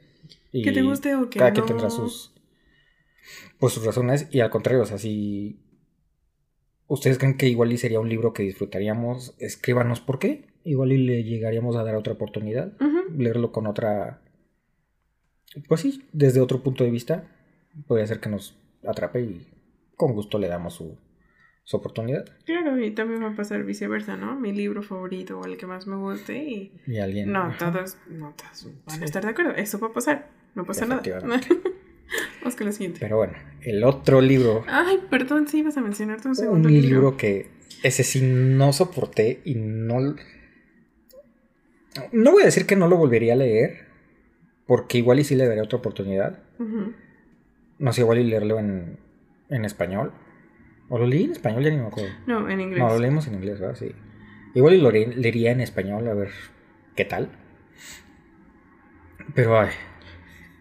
que 0.54 0.72
te 0.72 0.82
guste 0.82 1.13
o 1.16 1.30
que 1.30 1.40
cada 1.40 1.51
no. 1.51 1.56
quien 1.56 1.66
tendrá 1.66 1.90
sus 1.90 2.32
pues 3.60 3.74
sus 3.74 3.86
razones 3.86 4.28
y 4.32 4.40
al 4.40 4.50
contrario, 4.50 4.82
o 4.82 4.86
sea, 4.86 4.98
si 4.98 5.60
ustedes 6.88 7.18
creen 7.18 7.38
que 7.38 7.48
igual 7.48 7.72
y 7.72 7.78
sería 7.78 8.00
un 8.00 8.10
libro 8.10 8.34
que 8.34 8.44
disfrutaríamos, 8.44 9.36
escríbanos 9.40 10.01
por 10.01 10.20
qué. 10.20 10.50
Igual 10.63 10.92
y 10.92 10.98
le 10.98 11.24
llegaríamos 11.24 11.75
a 11.75 11.84
dar 11.84 11.96
otra 11.96 12.13
oportunidad, 12.13 12.74
leerlo 13.18 13.51
con 13.51 13.66
otra, 13.66 14.22
pues 15.68 15.82
sí, 15.82 16.04
desde 16.13 16.40
otro 16.40 16.62
punto 16.62 16.84
de 16.84 16.92
vista, 16.92 17.28
podría 17.88 18.06
ser 18.06 18.20
que 18.20 18.30
nos 18.30 18.56
atrape 18.86 19.22
y 19.22 19.48
con 19.96 20.13
gusto 20.13 20.38
le 20.38 20.48
damos 20.48 20.75
su, 20.75 21.00
su 21.63 21.78
oportunidad. 21.78 22.25
Claro, 22.46 22.80
y 22.80 22.92
también 22.92 23.24
va 23.24 23.30
a 23.30 23.36
pasar 23.36 23.63
viceversa, 23.63 24.18
¿no? 24.18 24.40
Mi 24.40 24.51
libro 24.51 24.84
favorito 24.84 25.40
o 25.40 25.46
el 25.46 25.58
que 25.58 25.66
más 25.66 25.88
me 25.88 25.96
guste 25.96 26.44
y... 26.44 26.80
Y 26.86 26.98
alguien... 27.00 27.32
No, 27.32 27.54
todos, 27.58 27.98
no 28.08 28.36
todos 28.36 28.70
van 28.86 29.01
a 29.01 29.06
estar 29.06 29.24
de 29.24 29.30
acuerdo. 29.30 29.56
Eso 29.56 29.80
va 29.80 29.88
a 29.88 29.94
pasar. 29.94 30.30
No 30.54 30.66
pasa 30.66 30.86
nada. 30.86 31.01
Vamos 32.41 32.56
con 32.56 32.68
lo 32.68 32.74
siguiente. 32.74 33.00
Pero 33.00 33.18
bueno, 33.18 33.34
el 33.62 33.84
otro 33.84 34.22
libro... 34.22 34.63
Ay, 34.68 35.00
perdón, 35.10 35.48
sí, 35.48 35.62
vas 35.62 35.77
a 35.77 35.82
mencionar 35.82 36.22
tu 36.22 36.34
segundo 36.36 36.68
un 36.68 36.74
libro. 36.82 37.18
que 37.18 37.50
ese 37.84 38.03
sí 38.03 38.22
no 38.22 38.74
soporté 38.74 39.41
y 39.46 39.56
no... 39.56 40.15
No 42.12 42.32
voy 42.32 42.44
a 42.44 42.46
decir 42.46 42.65
que 42.65 42.75
no 42.75 42.88
lo 42.88 42.98
volvería 42.98 43.34
a 43.34 43.38
leer, 43.38 43.88
porque 44.65 44.98
igual 44.98 45.20
y 45.20 45.24
sí 45.24 45.36
le 45.36 45.46
daría 45.48 45.63
otra 45.63 45.80
oportunidad. 45.80 46.39
No 47.80 47.94
sé, 47.94 48.01
igual 48.01 48.20
y 48.20 48.24
leerlo 48.24 48.60
en, 48.60 48.98
en 49.50 49.65
español. 49.65 50.13
¿O 50.89 50.98
lo 50.98 51.06
leí 51.08 51.24
en 51.24 51.32
español? 51.32 51.63
Ya 51.63 51.70
ni 51.70 51.77
me 51.77 51.88
acuerdo. 51.88 52.10
No, 52.27 52.50
en 52.50 52.62
inglés. 52.62 52.80
No, 52.80 52.89
lo 52.89 53.00
leímos 53.00 53.27
en 53.27 53.36
inglés, 53.36 53.60
¿verdad? 53.60 53.75
Sí. 53.75 53.91
Igual 54.53 54.82
lo 54.82 54.91
leería 54.91 55.51
en 55.51 55.62
español, 55.62 56.08
a 56.08 56.13
ver 56.13 56.30
qué 56.96 57.06
tal. 57.06 57.30
Pero, 59.34 59.60
ay. 59.60 59.70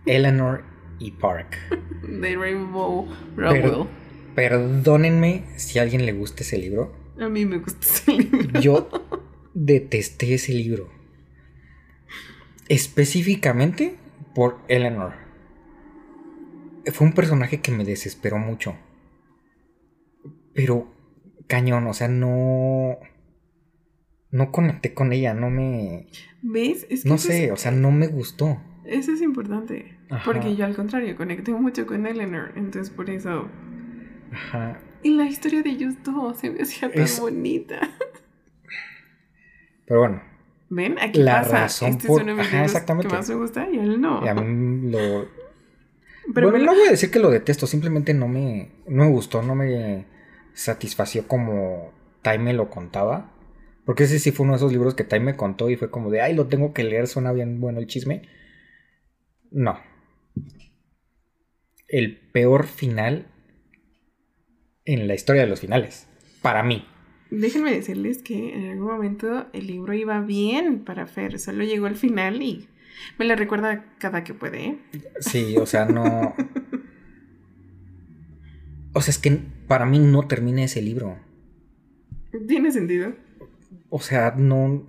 Eleanor 0.07 0.64
y 1.00 1.11
Park. 1.12 1.57
De 2.02 2.37
Rainbow 2.37 3.09
Rowell. 3.37 3.88
perdónenme 4.35 5.45
si 5.57 5.78
a 5.78 5.83
alguien 5.83 6.07
le 6.07 6.12
gusta 6.12 6.42
ese 6.42 6.59
libro. 6.59 6.95
A 7.19 7.28
mí 7.28 7.45
me 7.45 7.59
gusta 7.59 7.80
ese 7.80 8.12
libro. 8.12 8.61
Yo 8.61 8.88
detesté 9.54 10.35
ese 10.35 10.52
libro. 10.52 10.88
Específicamente 12.69 13.97
por 14.35 14.59
Eleanor. 14.69 15.14
Fue 16.92 17.07
un 17.07 17.12
personaje 17.12 17.61
que 17.61 17.73
me 17.73 17.85
desesperó 17.85 18.38
mucho. 18.38 18.76
Pero 20.54 20.92
cañón, 21.47 21.87
o 21.87 21.95
sea, 21.95 22.09
no. 22.09 22.99
No 24.30 24.52
conecté 24.52 24.95
con 24.95 25.12
ella, 25.12 25.35
no 25.35 25.50
me. 25.50 26.07
¿Ves? 26.42 26.87
Es 26.88 27.02
que 27.02 27.09
no 27.09 27.19
sé, 27.19 27.50
o 27.50 27.57
sea, 27.57 27.73
no 27.73 27.90
me 27.90 28.07
gustó. 28.07 28.62
Eso 28.85 29.12
es 29.12 29.21
importante. 29.21 30.00
Porque 30.25 30.57
yo 30.57 30.64
al 30.64 30.75
contrario, 30.75 31.17
conecté 31.17 31.52
mucho 31.52 31.87
con 31.87 32.07
Eleanor. 32.07 32.52
Entonces 32.57 32.90
por 32.90 33.11
eso. 33.11 33.49
Ajá. 34.33 34.81
Y 35.02 35.11
la 35.11 35.25
historia 35.25 35.62
de 35.62 35.71
ellos 35.71 35.95
dos 36.05 36.38
se 36.38 36.50
me 36.50 36.62
hacía 36.62 36.90
tan 36.93 37.07
bonita. 37.21 37.81
Pero 39.87 40.00
bueno. 40.00 40.23
¿Ven? 40.69 40.99
Aquí 41.00 41.21
la 41.21 41.43
pasa. 41.43 41.61
Razón 41.62 41.90
este 41.90 42.07
por... 42.07 42.21
es 42.21 42.25
uno 42.25 42.37
de 42.37 42.43
mis 42.43 42.52
exactamente. 42.52 43.09
que 43.09 43.14
más 43.14 43.29
me 43.29 43.35
gusta 43.35 43.69
y 43.71 43.79
él 43.79 44.00
no. 44.00 44.25
Y 44.25 44.29
a 44.29 44.35
mí 44.35 44.90
lo. 44.90 45.29
Pero 46.33 46.50
bueno, 46.50 46.64
no 46.64 46.75
voy 46.75 46.87
a 46.87 46.90
decir 46.90 47.11
que 47.11 47.19
lo 47.19 47.31
detesto, 47.31 47.67
simplemente 47.67 48.14
no 48.14 48.29
me, 48.29 48.71
no 48.87 49.05
me 49.05 49.11
gustó, 49.11 49.43
no 49.43 49.57
me 49.57 50.07
satisfació 50.52 51.26
como 51.26 51.93
Time 52.23 52.52
lo 52.52 52.71
contaba. 52.71 53.33
Porque 53.85 54.05
ese 54.05 54.21
sí 54.21 54.31
fue 54.31 54.45
uno 54.45 54.52
de 54.52 54.59
esos 54.59 54.71
libros 54.71 54.95
que 54.95 55.02
Time 55.02 55.25
me 55.25 55.37
contó 55.37 55.71
y 55.71 55.76
fue 55.76 55.90
como 55.90 56.11
de, 56.11 56.21
ay, 56.21 56.35
lo 56.35 56.47
tengo 56.47 56.73
que 56.73 56.85
leer, 56.85 57.09
suena 57.09 57.33
bien 57.33 57.61
bueno 57.61 57.81
el 57.81 57.87
chisme. 57.87 58.23
No. 59.50 59.81
El 61.90 62.16
peor 62.16 62.66
final 62.66 63.26
en 64.85 65.06
la 65.06 65.14
historia 65.14 65.42
de 65.42 65.49
los 65.49 65.61
finales. 65.61 66.06
Para 66.42 66.62
mí. 66.62 66.85
Déjenme 67.30 67.73
decirles 67.73 68.18
que 68.18 68.54
en 68.54 68.70
algún 68.70 68.88
momento 68.88 69.47
el 69.52 69.66
libro 69.66 69.92
iba 69.92 70.20
bien 70.20 70.85
para 70.85 71.06
Fer. 71.06 71.38
Solo 71.38 71.64
llegó 71.64 71.87
al 71.87 71.97
final 71.97 72.42
y 72.42 72.68
me 73.18 73.25
lo 73.25 73.37
recuerda 73.37 73.85
cada 73.99 74.25
que 74.25 74.35
puede. 74.35 74.64
¿eh? 74.64 74.78
Sí, 75.20 75.56
o 75.56 75.66
sea, 75.66 75.85
no. 75.85 76.35
O 78.92 79.00
sea, 79.00 79.12
es 79.12 79.18
que 79.18 79.40
para 79.68 79.87
mí 79.87 79.99
no 79.99 80.26
termina 80.26 80.64
ese 80.64 80.82
libro. 80.82 81.16
¿Tiene 82.49 82.73
sentido? 82.73 83.12
O 83.88 84.00
sea, 84.00 84.35
no. 84.37 84.85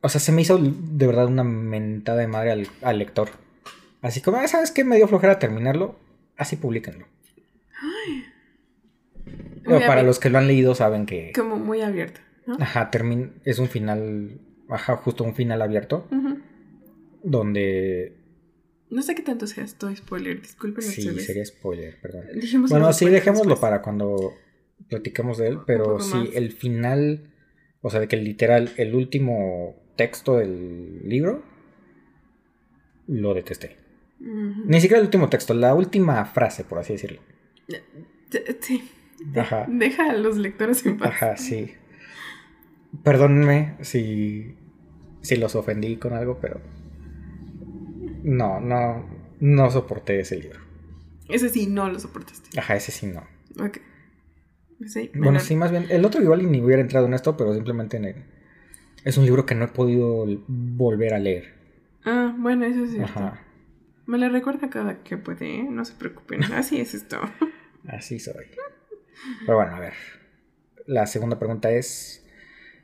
O 0.00 0.08
sea, 0.08 0.20
se 0.20 0.32
me 0.32 0.42
hizo 0.42 0.58
de 0.58 1.06
verdad 1.06 1.26
una 1.26 1.44
mentada 1.44 2.20
de 2.20 2.28
madre 2.28 2.66
al, 2.82 2.98
lector. 2.98 3.30
Así 4.02 4.20
como, 4.20 4.38
ah, 4.38 4.48
¿sabes 4.48 4.70
qué? 4.70 4.84
Me 4.84 4.96
dio 4.96 5.08
flojera 5.08 5.38
terminarlo. 5.38 5.98
Así 6.36 6.56
publiquenlo. 6.56 7.06
Ay. 8.06 8.24
para 9.86 10.02
los 10.02 10.18
que 10.18 10.30
lo 10.30 10.38
han 10.38 10.46
leído 10.46 10.74
saben 10.74 11.06
que. 11.06 11.32
Como 11.34 11.56
muy 11.56 11.82
abierto, 11.82 12.20
¿no? 12.46 12.56
Ajá, 12.60 12.90
es 13.44 13.58
un 13.58 13.68
final. 13.68 14.40
Ajá, 14.68 14.96
justo 14.96 15.24
un 15.24 15.34
final 15.34 15.62
abierto. 15.62 16.08
Donde 17.22 18.20
no 18.90 19.02
sé 19.02 19.14
qué 19.14 19.22
tanto 19.22 19.46
sea 19.46 19.64
esto 19.64 19.94
spoiler, 19.94 20.42
disculpen. 20.42 20.82
Sí, 20.82 21.02
sería 21.20 21.44
spoiler, 21.44 21.96
perdón. 22.00 22.24
bueno, 22.68 22.92
sí, 22.92 23.08
dejémoslo 23.08 23.58
para 23.60 23.82
cuando 23.82 24.34
platiquemos 24.88 25.38
de 25.38 25.46
él, 25.46 25.58
pero 25.64 26.00
sí, 26.00 26.30
el 26.34 26.50
final, 26.50 27.30
o 27.82 27.90
sea, 27.90 28.00
de 28.00 28.08
que 28.08 28.16
literal, 28.16 28.72
el 28.76 28.96
último 28.96 29.76
texto 29.96 30.38
del 30.38 31.08
libro, 31.08 31.44
lo 33.06 33.32
detesté. 33.32 33.76
Ni 34.20 34.80
siquiera 34.80 34.98
el 34.98 35.06
último 35.06 35.28
texto, 35.28 35.54
la 35.54 35.74
última 35.74 36.24
frase, 36.26 36.64
por 36.64 36.78
así 36.78 36.92
decirlo. 36.92 37.20
Sí. 38.60 38.88
Ajá. 39.36 39.66
Deja 39.68 40.10
a 40.10 40.12
los 40.14 40.36
lectores 40.36 40.84
en 40.86 40.98
paz. 40.98 41.08
Ajá, 41.08 41.36
sí. 41.36 41.72
Perdónenme 43.02 43.76
si, 43.80 44.56
si 45.22 45.36
los 45.36 45.54
ofendí 45.54 45.96
con 45.96 46.12
algo, 46.12 46.38
pero 46.40 46.60
no, 48.22 48.60
no, 48.60 49.08
no 49.40 49.70
soporté 49.70 50.20
ese 50.20 50.36
libro. 50.38 50.60
Ese 51.28 51.48
sí 51.48 51.66
no 51.66 51.88
lo 51.88 51.98
soportaste. 51.98 52.58
Ajá, 52.58 52.76
ese 52.76 52.92
sí 52.92 53.06
no. 53.06 53.22
Ok. 53.64 53.78
Sí, 54.86 55.10
bueno, 55.14 55.40
sí, 55.40 55.56
más 55.56 55.70
bien. 55.70 55.86
El 55.90 56.04
otro 56.04 56.22
igual 56.22 56.50
ni 56.50 56.60
hubiera 56.60 56.80
entrado 56.80 57.06
en 57.06 57.14
esto, 57.14 57.36
pero 57.36 57.54
simplemente 57.54 57.98
en 57.98 58.06
el, 58.06 58.24
es 59.04 59.18
un 59.18 59.24
libro 59.24 59.44
que 59.44 59.54
no 59.54 59.66
he 59.66 59.68
podido 59.68 60.26
volver 60.48 61.14
a 61.14 61.18
leer. 61.18 61.54
Ah, 62.04 62.34
bueno, 62.38 62.64
eso 62.64 62.86
sí. 62.86 62.98
Ajá. 62.98 63.40
Me 64.10 64.18
lo 64.18 64.28
recuerda 64.28 64.68
cada 64.70 65.04
que 65.04 65.16
puede, 65.16 65.60
¿eh? 65.60 65.66
no 65.70 65.84
se 65.84 65.94
preocupen. 65.94 66.42
Así 66.52 66.80
es 66.80 66.94
esto. 66.94 67.20
Así 67.86 68.18
soy. 68.18 68.46
Pero 69.46 69.56
bueno, 69.56 69.76
a 69.76 69.78
ver. 69.78 69.92
La 70.84 71.06
segunda 71.06 71.38
pregunta 71.38 71.70
es: 71.70 72.26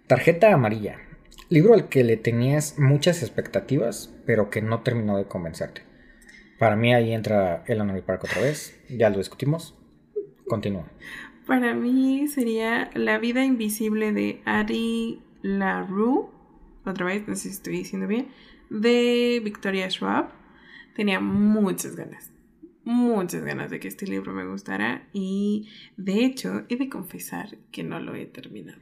Tarjeta 0.07 0.55
amarilla. 0.55 1.01
Libro 1.49 1.75
al 1.75 1.89
que 1.89 2.05
le 2.05 2.17
tenías 2.17 2.79
muchas 2.79 3.25
expectativas, 3.25 4.15
pero 4.25 4.51
que 4.51 4.63
no 4.63 4.83
terminó 4.83 5.17
de 5.19 5.25
convencerte. 5.25 5.83
Para 6.61 6.77
mí 6.77 6.95
ahí 6.95 7.13
entra 7.13 7.65
Eleanor 7.67 8.01
Park 8.05 8.23
otra 8.23 8.43
vez. 8.43 8.79
Ya 8.89 9.11
lo 9.11 9.19
discutimos. 9.19 9.77
Continúa. 10.47 10.89
Para 11.45 11.75
mí 11.75 12.29
sería 12.29 12.89
La 12.95 13.19
vida 13.19 13.45
invisible 13.45 14.13
de 14.13 14.43
Ari 14.45 15.21
LaRue. 15.43 16.29
Otra 16.85 17.07
vez, 17.07 17.27
no 17.27 17.35
sé 17.35 17.49
si 17.49 17.49
estoy 17.49 17.79
diciendo 17.79 18.07
bien. 18.07 18.29
De 18.71 19.41
Victoria 19.43 19.91
Schwab. 19.91 20.36
Tenía 20.97 21.21
muchas 21.21 21.95
ganas. 21.95 22.31
Muchas 22.85 23.45
ganas 23.45 23.71
de 23.71 23.79
que 23.79 23.89
este 23.89 24.07
libro 24.07 24.33
me 24.33 24.47
gustara. 24.47 25.07
Y 25.13 25.69
de 25.99 26.25
hecho, 26.25 26.63
he 26.71 26.77
de 26.77 26.89
confesar 26.89 27.59
que 27.71 27.83
no 27.83 28.01
lo 28.01 28.15
he 28.15 28.25
terminado. 28.25 28.81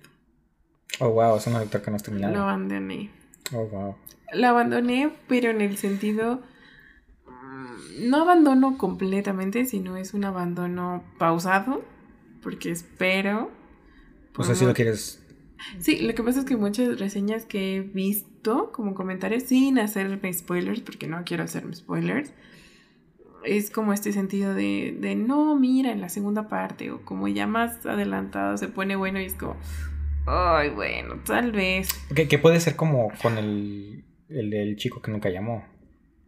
Oh, 1.01 1.11
wow, 1.11 1.37
es 1.37 1.47
una 1.49 1.59
lectura 1.59 1.83
que 1.83 1.91
no 1.91 1.97
has 1.97 2.05
terminado. 2.05 2.33
Lo 2.33 2.43
abandoné. 2.43 3.11
Oh, 3.53 3.67
wow. 3.67 3.97
Lo 4.33 4.47
abandoné, 4.47 5.11
pero 5.27 5.51
en 5.51 5.61
el 5.61 5.77
sentido. 5.77 6.41
Mm, 7.27 8.09
no 8.09 8.23
abandono 8.23 8.79
completamente, 8.79 9.65
sino 9.65 9.97
es 9.97 10.15
un 10.15 10.25
abandono 10.25 11.03
pausado. 11.19 11.85
Porque 12.43 12.71
espero. 12.71 13.51
O 14.37 14.45
sea, 14.45 14.55
si 14.55 14.65
lo 14.65 14.75
quieres. 14.75 15.21
Sí, 15.81 15.99
lo 16.01 16.15
que 16.15 16.23
pasa 16.23 16.41
es 16.41 16.45
que 16.45 16.57
muchas 16.57 17.01
reseñas 17.01 17.45
que 17.45 17.77
he 17.77 17.81
visto 17.81 18.34
como 18.73 18.95
comentarios, 18.95 19.45
sin 19.45 19.79
hacerme 19.79 20.33
spoilers, 20.33 20.81
porque 20.81 21.07
no 21.07 21.23
quiero 21.25 21.45
hacerme 21.45 21.75
spoilers, 21.75 22.33
es 23.45 23.71
como 23.71 23.93
este 23.93 24.13
sentido 24.13 24.55
de, 24.55 24.97
de 24.99 25.17
no, 25.17 25.57
mira, 25.57 25.93
en 25.93 26.01
la 26.01 26.09
segunda 26.09 26.49
parte, 26.49 26.91
o 26.91 27.05
como 27.05 27.29
ya 27.29 27.47
más 27.47 27.85
adelantado 27.85 28.57
se 28.57 28.69
pone 28.69 28.97
bueno 28.97 29.21
y 29.21 29.25
es 29.25 29.35
como, 29.35 29.57
Ay, 30.27 30.71
bueno, 30.71 31.17
tal 31.25 31.53
vez. 31.53 31.89
Que, 32.15 32.39
puede 32.39 32.61
ser 32.61 32.77
como 32.77 33.11
con 33.21 33.37
el, 33.37 34.05
el 34.29 34.77
chico 34.77 35.03
que 35.03 35.11
nunca 35.11 35.29
llamó. 35.29 35.65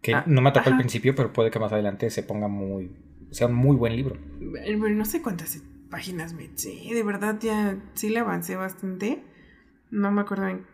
Que 0.02 0.14
ah, 0.14 0.24
no 0.26 0.42
me 0.42 0.52
tocó 0.52 0.68
al 0.68 0.76
principio, 0.76 1.14
pero 1.14 1.32
puede 1.32 1.50
que 1.50 1.58
más 1.58 1.72
adelante 1.72 2.10
se 2.10 2.22
ponga 2.22 2.48
muy. 2.48 2.94
sea 3.30 3.46
un 3.46 3.54
muy 3.54 3.76
buen 3.76 3.96
libro. 3.96 4.16
No 4.38 5.04
sé 5.04 5.22
cuántas 5.22 5.62
páginas 5.90 6.34
me 6.34 6.44
eché. 6.44 6.94
De 6.94 7.02
verdad, 7.02 7.38
ya 7.40 7.78
sí 7.94 8.10
le 8.10 8.20
avancé 8.20 8.56
bastante. 8.56 9.22
No 9.90 10.10
me 10.10 10.20
acuerdo 10.20 10.48
en 10.48 10.66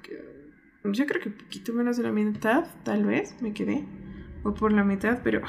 Yo 0.85 1.07
creo 1.07 1.21
que 1.23 1.29
un 1.29 1.37
poquito 1.37 1.73
menos 1.73 1.97
de 1.97 2.03
la 2.03 2.13
mitad, 2.13 2.67
tal 2.83 3.05
vez, 3.05 3.41
me 3.41 3.53
quedé. 3.53 3.85
O 4.43 4.55
por 4.55 4.73
la 4.73 4.83
mitad, 4.83 5.21
pero 5.23 5.41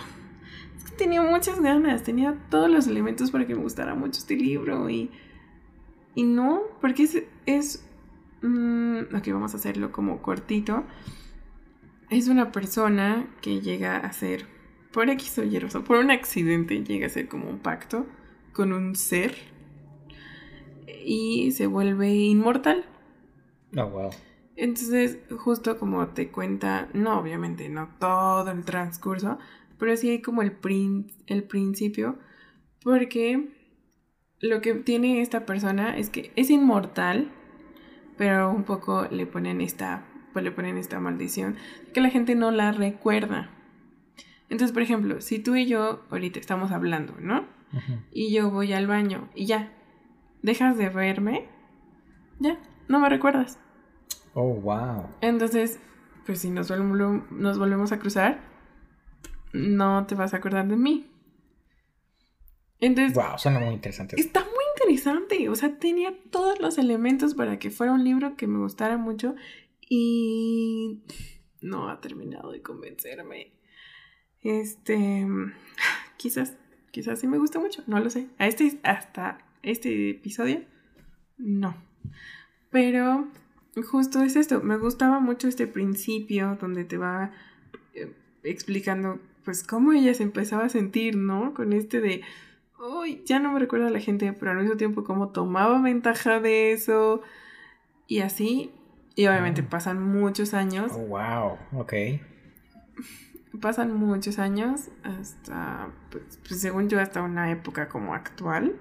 Es 0.78 0.84
que 0.84 0.96
tenía 0.96 1.22
muchas 1.22 1.60
ganas, 1.60 2.04
tenía 2.04 2.38
todos 2.50 2.70
los 2.70 2.88
elementos 2.88 3.32
para 3.32 3.48
que 3.48 3.56
me 3.56 3.62
gustara 3.62 3.96
mucho 3.96 4.20
este 4.20 4.36
libro 4.36 4.90
y, 4.90 5.10
y 6.14 6.24
no, 6.24 6.62
porque 6.80 7.04
es, 7.04 7.24
es 7.48 7.86
mm, 8.44 9.16
ok, 9.16 9.28
vamos 9.30 9.54
a 9.54 9.58
hacerlo 9.58 9.92
como 9.92 10.22
cortito. 10.22 10.84
Es 12.12 12.28
una 12.28 12.52
persona 12.52 13.28
que 13.42 13.62
llega 13.62 13.98
a 13.98 14.14
ser, 14.14 14.46
por 14.92 15.10
X 15.10 15.40
o 15.40 15.80
o 15.80 15.84
por 15.84 15.98
un 15.98 16.12
accidente, 16.12 16.84
llega 16.84 17.08
a 17.08 17.10
ser 17.10 17.28
como 17.28 17.50
un 17.50 17.58
pacto 17.58 18.06
con 18.54 18.72
un 18.72 18.96
ser 18.96 19.36
y 21.04 21.52
se 21.52 21.66
vuelve 21.66 22.14
inmortal. 22.14 22.86
Oh, 23.76 23.90
wow. 23.90 24.12
Entonces, 24.56 25.18
justo 25.38 25.78
como 25.78 26.08
te 26.10 26.30
cuenta, 26.30 26.90
no, 26.94 27.20
obviamente, 27.20 27.70
no 27.70 27.90
todo 28.00 28.52
el 28.52 28.64
transcurso, 28.66 29.40
pero 29.80 29.98
sí 29.98 30.10
hay 30.10 30.22
como 30.22 30.42
el, 30.42 30.56
el 31.28 31.44
principio, 31.44 32.18
porque 32.84 33.50
lo 34.40 34.62
que 34.62 34.76
tiene 34.76 35.22
esta 35.22 35.46
persona 35.46 35.98
es 35.98 36.10
que 36.10 36.32
es 36.36 36.50
inmortal, 36.50 37.32
pero 38.18 38.52
un 38.52 38.64
poco 38.64 39.08
le 39.10 39.26
ponen 39.26 39.62
esta, 39.62 40.06
pues 40.34 40.46
le 40.46 40.52
ponen 40.52 40.78
esta 40.78 41.00
maldición, 41.00 41.56
que 41.94 42.02
la 42.02 42.10
gente 42.10 42.36
no 42.36 42.52
la 42.52 42.72
recuerda. 42.72 43.50
Entonces, 44.50 44.72
por 44.72 44.84
ejemplo, 44.84 45.20
si 45.22 45.40
tú 45.40 45.56
y 45.56 45.66
yo 45.66 46.04
ahorita 46.12 46.40
estamos 46.40 46.72
hablando, 46.72 47.16
¿no? 47.20 47.46
Y 48.12 48.32
yo 48.32 48.52
voy 48.52 48.72
al 48.74 48.86
baño 48.86 49.30
y 49.34 49.48
ya, 49.48 49.72
dejas 50.44 50.78
de 50.78 50.90
verme, 50.90 51.48
ya, 52.40 52.60
no 52.88 53.00
me 53.00 53.10
recuerdas. 53.10 53.58
Oh, 54.34 54.54
wow. 54.54 55.10
Entonces, 55.22 55.80
pues 56.26 56.40
si 56.40 56.50
nos, 56.50 56.72
nos 56.72 57.60
volvemos 57.60 57.92
a 57.92 58.00
cruzar, 58.00 58.42
no 59.54 60.06
te 60.08 60.16
vas 60.16 60.34
a 60.34 60.38
acordar 60.38 60.68
de 60.68 60.76
mí. 60.76 61.10
Entonces, 62.80 63.14
wow, 63.14 63.38
suena 63.38 63.60
muy 63.60 63.74
interesante. 63.74 64.20
Está 64.20 64.42
muy 64.42 64.64
interesante. 64.76 65.50
O 65.50 65.56
sea, 65.56 65.78
tenía 65.78 66.14
todos 66.32 66.60
los 66.60 66.78
elementos 66.78 67.36
para 67.36 67.60
que 67.60 67.70
fuera 67.70 67.94
un 67.94 68.04
libro 68.04 68.36
que 68.36 68.48
me 68.48 68.60
gustara 68.60 68.98
mucho 68.98 69.36
y 69.88 71.04
no 71.62 71.90
ha 71.90 72.02
terminado 72.02 72.52
de 72.52 72.62
convencerme. 72.62 73.54
Este, 74.42 75.26
quizás, 76.18 76.58
quizás 76.92 77.20
sí 77.20 77.28
me 77.28 77.38
gusta 77.38 77.60
mucho, 77.60 77.84
no 77.88 78.00
lo 78.00 78.10
sé. 78.10 78.28
A 78.38 78.48
este, 78.48 78.80
hasta 78.84 79.46
este 79.62 80.10
episodio, 80.10 80.66
no. 81.38 81.78
Pero 82.70 83.30
justo 83.82 84.22
es 84.22 84.36
esto, 84.36 84.62
me 84.62 84.78
gustaba 84.78 85.20
mucho 85.20 85.48
este 85.48 85.66
principio 85.66 86.58
donde 86.62 86.84
te 86.86 86.98
va 86.98 87.32
eh, 87.96 88.14
explicando 88.44 89.20
pues 89.44 89.64
cómo 89.64 89.94
ella 89.94 90.14
se 90.14 90.24
empezaba 90.24 90.66
a 90.66 90.70
sentir, 90.70 91.18
¿no? 91.18 91.54
Con 91.54 91.74
este 91.74 92.00
de, 92.00 92.22
uy, 92.80 93.24
ya 93.26 93.40
no 93.40 93.52
me 93.52 93.60
recuerda 93.60 93.88
a 93.88 93.92
la 93.92 94.00
gente, 94.00 94.32
pero 94.34 94.52
al 94.52 94.58
mismo 94.58 94.78
tiempo 94.78 95.04
cómo 95.04 95.30
tomaba 95.30 95.82
ventaja 95.82 96.40
de 96.40 96.72
eso 96.72 97.22
y 98.08 98.20
así. 98.20 98.72
Y 99.16 99.28
obviamente 99.28 99.62
mm. 99.62 99.68
pasan 99.68 100.02
muchos 100.02 100.54
años. 100.54 100.92
Oh, 100.94 101.08
wow, 101.08 101.58
ok. 101.74 101.94
Pasan 103.62 103.96
muchos 103.96 104.40
años 104.40 104.90
hasta, 105.04 105.90
pues, 106.10 106.40
pues 106.48 106.62
según 106.62 106.90
yo, 106.90 107.00
hasta 107.00 107.22
una 107.22 107.52
época 107.52 107.90
como 107.90 108.14
actual. 108.14 108.76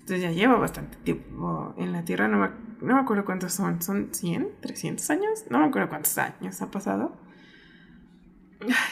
Entonces 0.00 0.20
ya 0.20 0.32
lleva 0.32 0.56
bastante 0.56 0.98
tiempo 0.98 1.74
en 1.78 1.92
la 1.92 2.04
Tierra, 2.04 2.28
no 2.28 2.38
me, 2.38 2.50
no 2.82 2.94
me 2.94 3.00
acuerdo 3.00 3.24
cuántos 3.24 3.52
son, 3.52 3.80
¿son 3.80 4.12
100? 4.12 4.60
¿300 4.60 5.10
años? 5.10 5.44
No 5.50 5.58
me 5.58 5.66
acuerdo 5.66 5.88
cuántos 5.88 6.16
años 6.18 6.60
ha 6.60 6.70
pasado. 6.70 7.16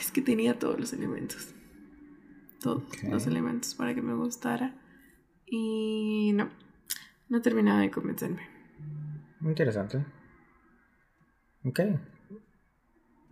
Es 0.00 0.10
que 0.10 0.22
tenía 0.22 0.58
todos 0.58 0.78
los 0.78 0.92
elementos. 0.92 1.54
Todos 2.60 2.82
los 3.02 3.26
elementos 3.26 3.74
para 3.74 3.94
que 3.94 4.02
me 4.02 4.14
gustara. 4.14 4.74
Y 5.46 6.32
no, 6.34 6.50
no 7.28 7.42
terminaba 7.42 7.80
de 7.80 7.90
convencerme. 7.90 8.42
Interesante. 9.42 10.04
Ok. 11.64 11.80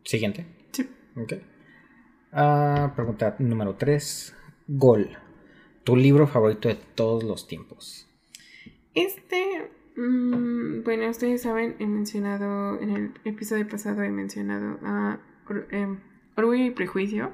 Siguiente. 0.04 0.46
Sí. 0.72 0.88
Ok. 1.16 1.34
Ah, 2.32 2.92
pregunta 2.94 3.36
número 3.38 3.76
3. 3.76 4.36
Gol. 4.68 5.16
¿Tu 5.84 5.96
libro 5.96 6.26
favorito 6.26 6.68
de 6.68 6.74
todos 6.74 7.24
los 7.24 7.46
tiempos? 7.46 8.06
Este, 8.94 9.70
mm, 9.98 10.84
bueno, 10.84 11.08
ustedes 11.10 11.42
saben, 11.42 11.76
he 11.78 11.86
mencionado, 11.86 12.80
en 12.80 12.90
el 12.90 13.14
episodio 13.24 13.68
pasado 13.68 14.02
he 14.02 14.10
mencionado 14.10 14.78
a 14.82 15.20
em, 15.70 15.98
Orgullo 16.36 16.64
y 16.64 16.70
Prejuicio. 16.70 17.32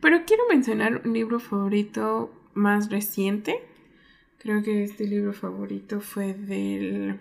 Pero 0.00 0.24
quiero 0.26 0.44
mencionar 0.48 1.02
un 1.04 1.12
libro 1.12 1.40
favorito 1.40 2.32
más 2.54 2.90
reciente. 2.90 3.60
Creo 4.38 4.62
que 4.62 4.84
este 4.84 5.06
libro 5.06 5.32
favorito 5.32 6.00
fue 6.00 6.34
del... 6.34 7.20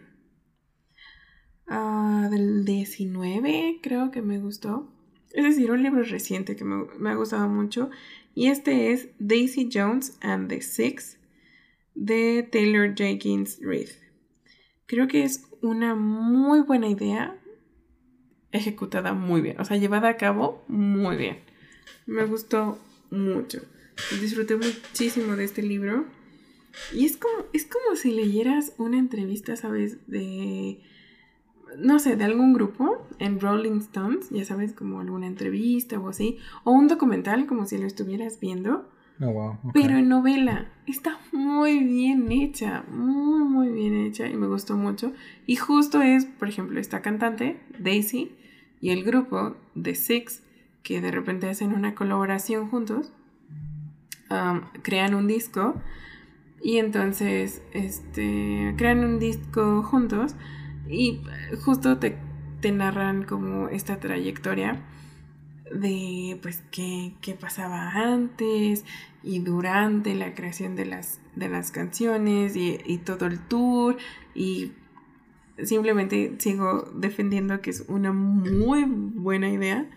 Uh, 1.67 2.30
del 2.32 2.65
19, 2.65 3.80
creo 3.84 4.10
que 4.10 4.24
me 4.24 4.39
gustó. 4.39 4.91
Es 5.34 5.43
decir, 5.43 5.69
un 5.72 5.84
libro 5.84 6.02
reciente 6.02 6.56
que 6.56 6.65
me, 6.65 6.86
me 6.98 7.12
ha 7.12 7.15
gustado 7.15 7.48
mucho 7.48 7.91
y 8.34 8.48
este 8.48 8.91
es 8.91 9.10
Daisy 9.19 9.69
Jones 9.72 10.17
and 10.22 10.50
the 10.50 10.62
Six 10.62 11.19
de 12.00 12.48
Taylor 12.50 12.96
Jenkins 12.96 13.60
Reid. 13.62 13.90
Creo 14.86 15.08
que 15.08 15.24
es 15.24 15.44
una 15.62 15.96
muy 15.96 16.62
buena 16.62 16.88
idea 16.88 17.38
ejecutada 18.52 19.14
muy 19.14 19.42
bien, 19.42 19.60
o 19.60 19.66
sea, 19.66 19.78
llevada 19.78 20.10
a 20.10 20.18
cabo 20.18 20.64
muy 20.68 21.18
bien. 21.18 21.40
Me 22.06 22.26
gustó 22.26 22.80
mucho. 23.12 23.62
Disfruté 24.22 24.56
muchísimo 24.56 25.36
de 25.36 25.44
este 25.44 25.62
libro. 25.62 26.06
Y 26.94 27.06
es 27.06 27.18
como, 27.18 27.46
es 27.54 27.66
como 27.66 27.96
si 27.96 28.12
leyeras 28.12 28.74
una 28.78 28.98
entrevista, 28.98 29.56
¿sabes? 29.56 29.98
De 30.08 30.82
no 31.78 32.00
sé, 32.00 32.16
de 32.16 32.24
algún 32.24 32.54
grupo 32.54 33.08
en 33.20 33.40
Rolling 33.40 33.78
Stones, 33.80 34.30
ya 34.30 34.46
sabes, 34.46 34.74
como 34.74 35.02
alguna 35.02 35.28
entrevista 35.28 36.00
o 36.00 36.10
así, 36.10 36.38
o 36.64 36.72
un 36.72 36.88
documental 36.88 37.46
como 37.46 37.66
si 37.66 37.78
lo 37.78 37.86
estuvieras 37.86 38.40
viendo. 38.40 38.90
Oh, 39.22 39.58
pero 39.74 39.98
en 39.98 40.08
novela. 40.10 40.70
Está 40.88 41.20
muy 41.32 41.84
bien 41.84 42.32
hecha, 42.32 42.84
muy, 42.90 43.44
muy 43.44 43.70
bien 43.70 43.96
hecha 44.06 44.28
y 44.28 44.36
me 44.36 44.48
gustó 44.48 44.78
mucho. 44.78 45.14
Y 45.46 45.58
justo 45.58 46.02
es, 46.02 46.26
por 46.26 46.48
ejemplo, 46.48 46.80
esta 46.80 47.02
cantante, 47.02 47.60
Daisy, 47.78 48.32
y 48.82 48.92
el 48.92 49.04
grupo 49.04 49.58
The 49.80 49.96
Six, 49.96 50.42
que 50.84 51.02
de 51.02 51.12
repente 51.12 51.50
hacen 51.50 51.74
una 51.74 51.96
colaboración 51.96 52.70
juntos, 52.70 53.12
um, 54.32 54.62
crean 54.82 55.14
un 55.14 55.28
disco 55.28 55.76
y 56.62 56.78
entonces 56.78 57.62
este, 57.74 58.74
crean 58.78 59.04
un 59.04 59.20
disco 59.20 59.84
juntos 59.84 60.36
y 60.88 61.22
justo 61.64 61.98
te, 61.98 62.18
narran 62.72 63.24
como 63.24 63.70
esta 63.70 64.00
trayectoria 64.00 64.82
de 65.74 66.38
pues 66.42 66.64
qué, 66.72 67.14
pasaba 67.40 67.92
antes 67.92 68.86
y 69.24 69.40
durante 69.40 70.16
la 70.16 70.34
creación 70.34 70.76
de 70.76 70.86
las, 70.86 71.20
de 71.36 71.50
las 71.50 71.72
canciones 71.72 72.56
y, 72.56 72.80
y, 72.86 72.98
todo 73.00 73.26
el 73.26 73.40
tour 73.48 73.98
y 74.34 74.74
simplemente 75.64 76.36
sigo 76.40 76.92
defendiendo 76.96 77.62
que 77.62 77.70
es 77.70 77.86
una 77.88 78.12
muy 78.14 78.86
buena 78.86 79.50
idea, 79.50 79.90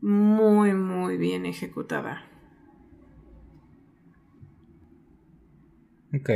muy 0.00 0.72
muy 0.72 1.16
bien 1.16 1.46
ejecutada. 1.46 2.24
Ok, 6.12 6.30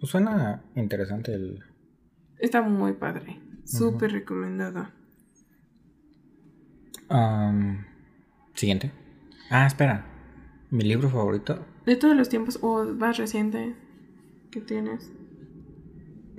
pues 0.00 0.10
suena 0.10 0.64
interesante 0.74 1.34
el, 1.34 1.62
Está 2.38 2.62
muy 2.62 2.92
padre. 2.92 3.40
Súper 3.64 4.12
recomendado. 4.12 4.88
Siguiente. 8.58 8.92
Ah, 9.50 9.66
espera. 9.66 10.06
Mi 10.70 10.84
libro 10.84 11.08
favorito. 11.08 11.64
De 11.86 11.96
todos 11.96 12.16
los 12.16 12.28
tiempos 12.28 12.58
o 12.60 12.84
más 12.84 13.16
reciente 13.16 13.74
que 14.50 14.60
tienes. 14.60 15.10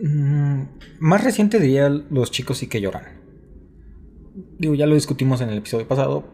Mm, 0.01 0.63
más 0.99 1.23
reciente 1.23 1.59
diría 1.59 1.89
Los 1.89 2.31
chicos 2.31 2.59
sí 2.59 2.67
que 2.67 2.81
lloran. 2.81 3.19
Digo, 4.57 4.75
ya 4.75 4.85
lo 4.85 4.95
discutimos 4.95 5.41
en 5.41 5.49
el 5.49 5.57
episodio 5.57 5.87
pasado. 5.87 6.25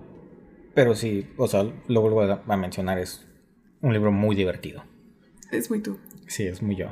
Pero 0.73 0.93
sí, 0.93 1.29
o 1.37 1.47
sea, 1.47 1.63
lo 1.87 2.01
vuelvo 2.01 2.21
a 2.21 2.57
mencionar. 2.57 2.99
Es 2.99 3.25
un 3.81 3.93
libro 3.93 4.11
muy 4.11 4.35
divertido. 4.35 4.83
Es 5.51 5.69
muy 5.69 5.79
tú. 5.79 5.97
Sí, 6.27 6.43
es 6.43 6.61
muy 6.61 6.75
yo. 6.75 6.87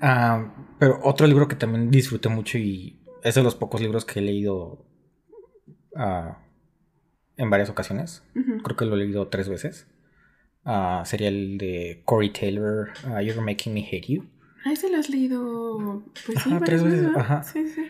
Ah, 0.00 0.52
pero 0.78 1.00
otro 1.02 1.26
libro 1.26 1.48
que 1.48 1.56
también 1.56 1.90
disfruté 1.90 2.28
mucho 2.28 2.58
y 2.58 3.00
es 3.22 3.34
de 3.34 3.42
los 3.42 3.54
pocos 3.54 3.80
libros 3.80 4.04
que 4.04 4.18
he 4.18 4.22
leído 4.22 4.84
ah, 5.94 6.38
en 7.36 7.50
varias 7.50 7.70
ocasiones. 7.70 8.22
Creo 8.34 8.76
que 8.76 8.84
lo 8.84 8.94
he 8.94 8.98
leído 8.98 9.28
tres 9.28 9.48
veces. 9.48 9.86
Ah, 10.64 11.02
sería 11.06 11.28
el 11.28 11.58
de 11.58 12.02
Corey 12.04 12.30
Taylor, 12.30 12.92
You're 13.22 13.40
Making 13.40 13.74
Me 13.74 13.86
Hate 13.86 14.06
You. 14.08 14.26
Ah, 14.64 14.72
ese 14.72 14.90
lo 14.90 14.98
has 14.98 15.08
leído 15.08 16.02
pues, 16.26 16.42
sí, 16.42 16.50
tres 16.64 16.82
veces. 16.82 17.08
Ajá. 17.16 17.42
Sí, 17.42 17.68
sí. 17.68 17.86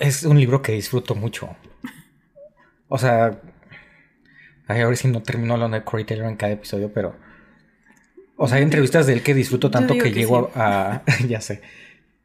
Es 0.00 0.24
un 0.24 0.38
libro 0.38 0.60
que 0.62 0.72
disfruto 0.72 1.14
mucho. 1.14 1.56
O 2.88 2.98
sea, 2.98 3.40
Ay, 4.66 4.80
a 4.80 4.86
ver 4.86 4.96
si 4.96 5.08
no 5.08 5.22
termino 5.22 5.54
hablando 5.54 5.76
de 5.76 5.84
Corey 5.84 6.04
Taylor 6.04 6.28
en 6.28 6.36
cada 6.36 6.52
episodio, 6.52 6.92
pero. 6.92 7.16
O 8.36 8.48
sea, 8.48 8.56
hay 8.56 8.62
entrevistas 8.62 9.06
de 9.06 9.12
él 9.12 9.22
que 9.22 9.34
disfruto 9.34 9.70
tanto 9.70 9.94
que, 9.94 10.12
llego 10.12 10.50
a. 10.54 11.02
ya 11.28 11.40
sé. 11.40 11.60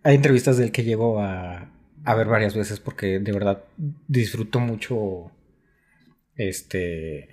Hay 0.04 0.16
entrevistas 0.16 0.58
de 0.58 0.66
él 0.66 0.72
que 0.72 0.84
llego 0.84 1.20
a, 1.20 1.70
a 2.06 2.16
ver 2.16 2.28
varias 2.28 2.56
veces 2.56 2.80
porque 2.80 3.20
de 3.20 3.32
verdad 3.32 3.64
disfruto 4.08 4.60
mucho. 4.60 5.32
Este. 6.40 7.28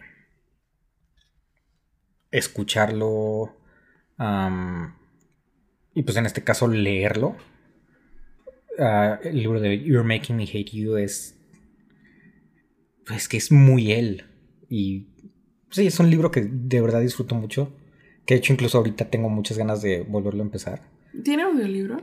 Escucharlo. 2.32 3.56
y 5.94 6.02
pues 6.02 6.16
en 6.16 6.26
este 6.26 6.42
caso 6.42 6.66
leerlo. 6.66 7.36
Ah, 8.80 9.20
el 9.22 9.38
libro 9.38 9.60
de 9.60 9.80
You're 9.80 10.02
Making 10.02 10.36
Me 10.36 10.42
Hate 10.42 10.72
You 10.72 10.96
es. 10.96 11.38
Pues 13.06 13.28
que 13.28 13.36
es 13.36 13.52
muy 13.52 13.92
él. 13.92 14.24
Y 14.68 15.06
sí, 15.70 15.86
es 15.86 16.00
un 16.00 16.10
libro 16.10 16.32
que 16.32 16.42
de 16.42 16.80
verdad 16.80 17.00
disfruto 17.00 17.36
mucho. 17.36 17.72
Que 18.26 18.34
de 18.34 18.38
hecho 18.38 18.52
incluso 18.52 18.78
ahorita 18.78 19.08
tengo 19.08 19.28
muchas 19.28 19.56
ganas 19.56 19.82
de 19.82 20.02
volverlo 20.02 20.42
a 20.42 20.46
empezar. 20.46 20.82
¿Tiene 21.22 21.44
audiolibro? 21.44 22.02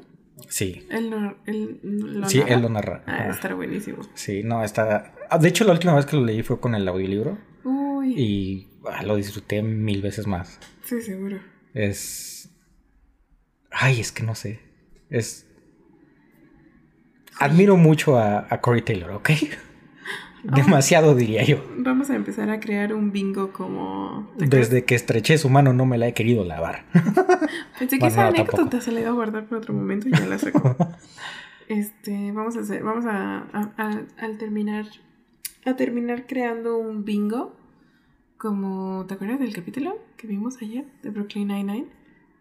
Sí. 0.50 0.86
Él, 0.90 1.10
no, 1.10 1.38
él 1.46 1.80
lo 1.84 2.28
sí, 2.28 2.42
él 2.46 2.62
lo 2.62 2.70
narra. 2.70 3.04
Ah, 3.06 3.30
está 3.30 3.54
buenísimo. 3.54 4.02
Sí, 4.14 4.44
no, 4.44 4.64
está... 4.64 5.14
Ah, 5.30 5.38
de 5.38 5.48
hecho, 5.48 5.64
la 5.64 5.74
última 5.74 5.96
vez 5.96 6.06
que 6.06 6.16
lo 6.16 6.26
leí 6.26 6.44
fue 6.44 6.60
con 6.60 6.76
el 6.76 6.88
audiolibro. 6.88 7.38
Uy. 7.64 8.14
Y 8.18 8.68
ah, 8.90 9.04
lo 9.04 9.16
disfruté 9.16 9.62
mil 9.62 10.02
veces 10.02 10.28
más. 10.28 10.60
Sí, 10.84 11.02
seguro. 11.02 11.40
Es... 11.74 12.50
Ay, 13.72 14.00
es 14.00 14.12
que 14.12 14.24
no 14.24 14.36
sé. 14.36 14.60
Es... 15.10 15.48
Admiro 17.40 17.78
mucho 17.78 18.18
a, 18.18 18.48
a 18.50 18.62
Corey 18.62 18.82
Taylor, 18.82 19.12
¿ok? 19.12 19.30
Demasiado, 20.44 21.16
diría 21.16 21.44
yo. 21.44 21.64
Vamos 21.78 22.10
a 22.10 22.16
empezar 22.16 22.50
a 22.50 22.60
crear 22.60 22.94
un 22.94 23.12
bingo 23.12 23.54
como... 23.54 24.30
Desde 24.38 24.84
que 24.84 24.96
estreché 24.96 25.38
su 25.38 25.50
mano 25.50 25.74
no 25.74 25.86
me 25.86 25.98
la 25.98 26.08
he 26.08 26.14
querido 26.14 26.44
lavar. 26.44 26.86
Pensé 27.80 27.98
que 27.98 28.08
esa 28.08 28.28
anécdota 28.28 28.82
se 28.82 28.92
la 28.92 29.02
iba 29.02 29.10
a 29.10 29.14
guardar 29.14 29.46
por 29.46 29.60
otro 29.60 29.74
momento 29.74 30.10
y 30.10 30.12
ya 30.12 30.26
la 30.26 30.38
sacó. 30.38 30.76
este, 31.70 32.32
vamos 32.34 32.58
a 32.58 32.60
hacer, 32.60 32.84
vamos 32.84 33.06
a, 33.08 33.46
al 34.18 34.38
terminar, 34.38 34.86
a 35.66 35.76
terminar 35.76 36.28
creando 36.28 36.78
un 36.78 37.06
bingo 37.06 37.56
como, 38.38 39.06
¿te 39.08 39.14
acuerdas 39.14 39.40
del 39.40 39.54
capítulo 39.54 39.98
que 40.18 40.28
vimos 40.28 40.62
ayer 40.62 40.84
de 41.02 41.10
Brooklyn 41.12 41.48
Nine-Nine? 41.48 41.88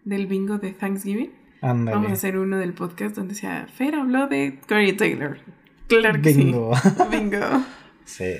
Del 0.05 0.27
bingo 0.27 0.59
de 0.59 0.73
Thanksgiving. 0.73 1.31
Vamos 1.61 2.11
a 2.11 2.15
hacer 2.15 2.37
uno 2.37 2.59
del 2.59 2.73
podcast 2.73 3.15
donde 3.15 3.37
sea 3.37 3.69
Fer 3.73 3.95
habló 3.95 4.27
de 4.27 4.59
Corey 4.67 4.95
Taylor. 4.95 5.39
Claro 5.87 6.21
que 6.21 6.33
bingo. 6.33 6.75
sí. 6.75 6.89
Bingo. 7.09 7.39
Sí. 8.13 8.35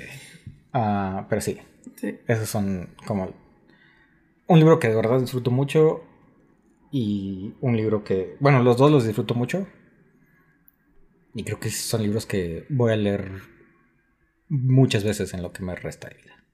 Ah, 0.73 1.27
pero 1.31 1.41
sí. 1.41 1.59
Sí. 1.97 2.19
Esos 2.27 2.49
son 2.49 2.91
como. 3.07 3.33
Un 4.47 4.59
libro 4.59 4.79
que 4.79 4.89
de 4.89 4.97
verdad 4.97 5.21
disfruto 5.21 5.51
mucho. 5.51 6.05
Y 6.91 7.55
un 7.61 7.77
libro 7.77 8.05
que. 8.05 8.37
Bueno, 8.39 8.63
los 8.63 8.77
dos 8.77 8.91
los 8.91 9.07
disfruto 9.07 9.35
mucho. 9.35 9.67
Y 11.35 11.45
creo 11.45 11.59
que 11.59 11.71
son 11.71 12.03
libros 12.03 12.27
que 12.27 12.67
voy 12.69 12.93
a 12.93 12.97
leer 12.97 13.33
muchas 14.49 15.03
veces 15.03 15.33
en 15.33 15.43
lo 15.43 15.53
que 15.53 15.63
me 15.63 15.75
resta 15.75 16.11
de 16.11 16.17
vida. 16.17 16.45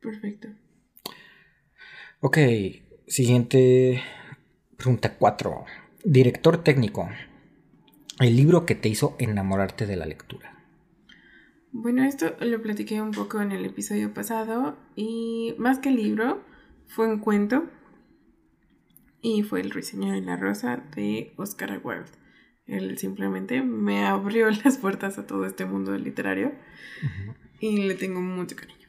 Perfecto. 0.00 0.48
Ok, 2.20 2.38
siguiente 3.08 4.00
pregunta 4.76 5.16
4. 5.16 5.64
Director 6.04 6.62
técnico. 6.62 7.08
El 8.20 8.36
libro 8.36 8.64
que 8.64 8.76
te 8.76 8.88
hizo 8.88 9.16
enamorarte 9.18 9.86
de 9.86 9.96
la 9.96 10.06
lectura. 10.06 10.53
Bueno, 11.76 12.04
esto 12.04 12.36
lo 12.38 12.62
platiqué 12.62 13.02
un 13.02 13.10
poco 13.10 13.42
en 13.42 13.50
el 13.50 13.64
episodio 13.64 14.14
pasado 14.14 14.76
y 14.94 15.56
más 15.58 15.80
que 15.80 15.90
libro, 15.90 16.40
fue 16.86 17.08
un 17.08 17.18
cuento 17.18 17.64
y 19.20 19.42
fue 19.42 19.60
El 19.60 19.72
Ruiseñor 19.72 20.14
de 20.14 20.20
la 20.20 20.36
Rosa 20.36 20.84
de 20.94 21.34
Oscar 21.36 21.80
Wilde. 21.82 22.12
Él 22.66 22.96
simplemente 22.96 23.60
me 23.64 24.06
abrió 24.06 24.48
las 24.64 24.78
puertas 24.78 25.18
a 25.18 25.26
todo 25.26 25.46
este 25.46 25.64
mundo 25.64 25.98
literario 25.98 26.52
y 27.58 27.88
le 27.88 27.96
tengo 27.96 28.20
mucho 28.20 28.54
cariño, 28.54 28.88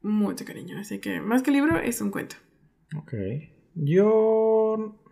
mucho 0.00 0.46
cariño. 0.46 0.78
Así 0.78 1.00
que 1.00 1.20
más 1.20 1.42
que 1.42 1.50
libro 1.50 1.78
es 1.78 2.00
un 2.00 2.10
cuento. 2.10 2.36
Ok. 2.96 3.12
Yo... 3.74 5.02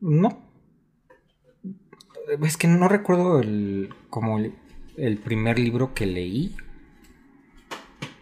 No. 0.00 0.50
Es 2.42 2.56
que 2.56 2.66
no 2.66 2.88
recuerdo 2.88 3.38
el... 3.38 3.94
como 4.08 4.36
el 4.40 4.54
el 5.00 5.18
primer 5.18 5.58
libro 5.58 5.94
que 5.94 6.06
leí. 6.06 6.56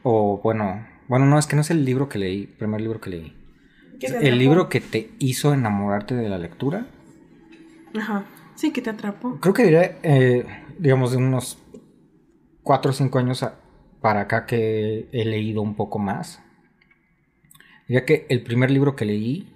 O 0.02 0.40
bueno, 0.42 0.86
bueno, 1.08 1.26
no, 1.26 1.38
es 1.38 1.46
que 1.46 1.56
no 1.56 1.62
es 1.62 1.70
el 1.70 1.84
libro 1.84 2.08
que 2.08 2.18
leí, 2.18 2.42
el 2.42 2.48
primer 2.48 2.80
libro 2.80 3.00
que 3.00 3.10
leí. 3.10 3.34
El 4.00 4.38
libro 4.38 4.68
que 4.68 4.80
te 4.80 5.10
hizo 5.18 5.52
enamorarte 5.52 6.14
de 6.14 6.28
la 6.28 6.38
lectura. 6.38 6.86
Ajá, 7.98 8.24
sí, 8.54 8.72
que 8.72 8.80
te 8.80 8.90
atrapó. 8.90 9.40
Creo 9.40 9.54
que 9.54 9.64
diré, 9.64 9.96
eh, 10.02 10.46
digamos, 10.78 11.10
de 11.10 11.16
unos 11.16 11.58
4 12.62 12.90
o 12.90 12.94
5 12.94 13.18
años 13.18 13.44
para 14.00 14.20
acá 14.20 14.46
que 14.46 15.08
he 15.10 15.24
leído 15.24 15.62
un 15.62 15.74
poco 15.74 15.98
más. 15.98 16.40
Ya 17.88 18.04
que 18.04 18.26
el 18.28 18.42
primer 18.42 18.70
libro 18.70 18.94
que 18.94 19.04
leí, 19.04 19.52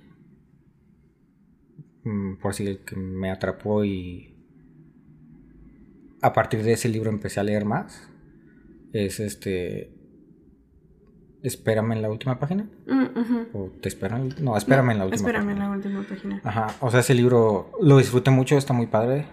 mm, 2.03 2.37
por 2.37 2.51
así 2.51 2.79
que 2.85 2.97
me 2.97 3.31
atrapó 3.31 3.85
y 3.85 4.32
a 6.23 6.33
partir 6.33 6.63
de 6.63 6.73
ese 6.73 6.89
libro 6.89 7.11
empecé 7.11 7.41
a 7.41 7.43
leer 7.43 7.65
más. 7.65 8.09
Es 8.93 9.21
este. 9.21 9.93
Espérame 11.43 11.93
en 11.93 12.03
la 12.03 12.11
última 12.11 12.39
página. 12.39 12.69
Mm, 12.87 13.47
¿O 13.53 13.71
te 13.81 13.89
esperan? 13.89 14.33
No, 14.41 14.57
espérame 14.57 14.91
en 14.93 14.99
la 14.99 15.05
última 15.07 15.29
espérame 15.29 15.51
en 15.51 15.59
la 15.59 15.71
última 15.71 16.03
página. 16.05 16.41
Ajá. 16.45 16.77
O 16.81 16.91
sea, 16.91 17.01
ese 17.01 17.15
libro 17.15 17.73
lo 17.81 17.99
disfruté 17.99 18.31
mucho, 18.31 18.57
está 18.57 18.73
muy 18.73 18.87
padre. 18.87 19.27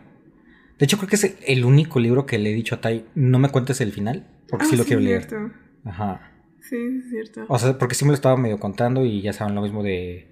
De 0.80 0.86
hecho, 0.86 0.98
creo 0.98 1.10
que 1.10 1.18
es 1.18 1.36
el 1.46 1.66
único 1.66 2.00
libro 2.00 2.26
que 2.26 2.40
le 2.40 2.52
he 2.52 2.54
dicho 2.54 2.76
a 2.76 2.82
Tai, 2.82 3.06
no 3.14 3.38
me 3.38 3.50
cuentes 3.50 3.82
el 3.82 3.92
final, 3.92 4.26
porque 4.48 4.66
sí 4.66 4.76
lo 4.76 4.84
ah, 4.84 4.86
quiero 4.88 5.02
leer. 5.02 5.28
Ajá. 5.86 6.32
Sí, 6.62 6.78
es 6.78 7.10
cierto. 7.10 7.46
O 7.48 7.60
sea, 7.60 7.78
porque 7.78 7.96
sí 7.96 8.06
me 8.06 8.10
lo 8.10 8.16
estaba 8.16 8.38
medio 8.38 8.60
contando 8.60 9.06
y 9.06 9.22
ya 9.22 9.34
saben 9.34 9.56
lo 9.56 9.62
mismo 9.62 9.84
de 9.84 10.32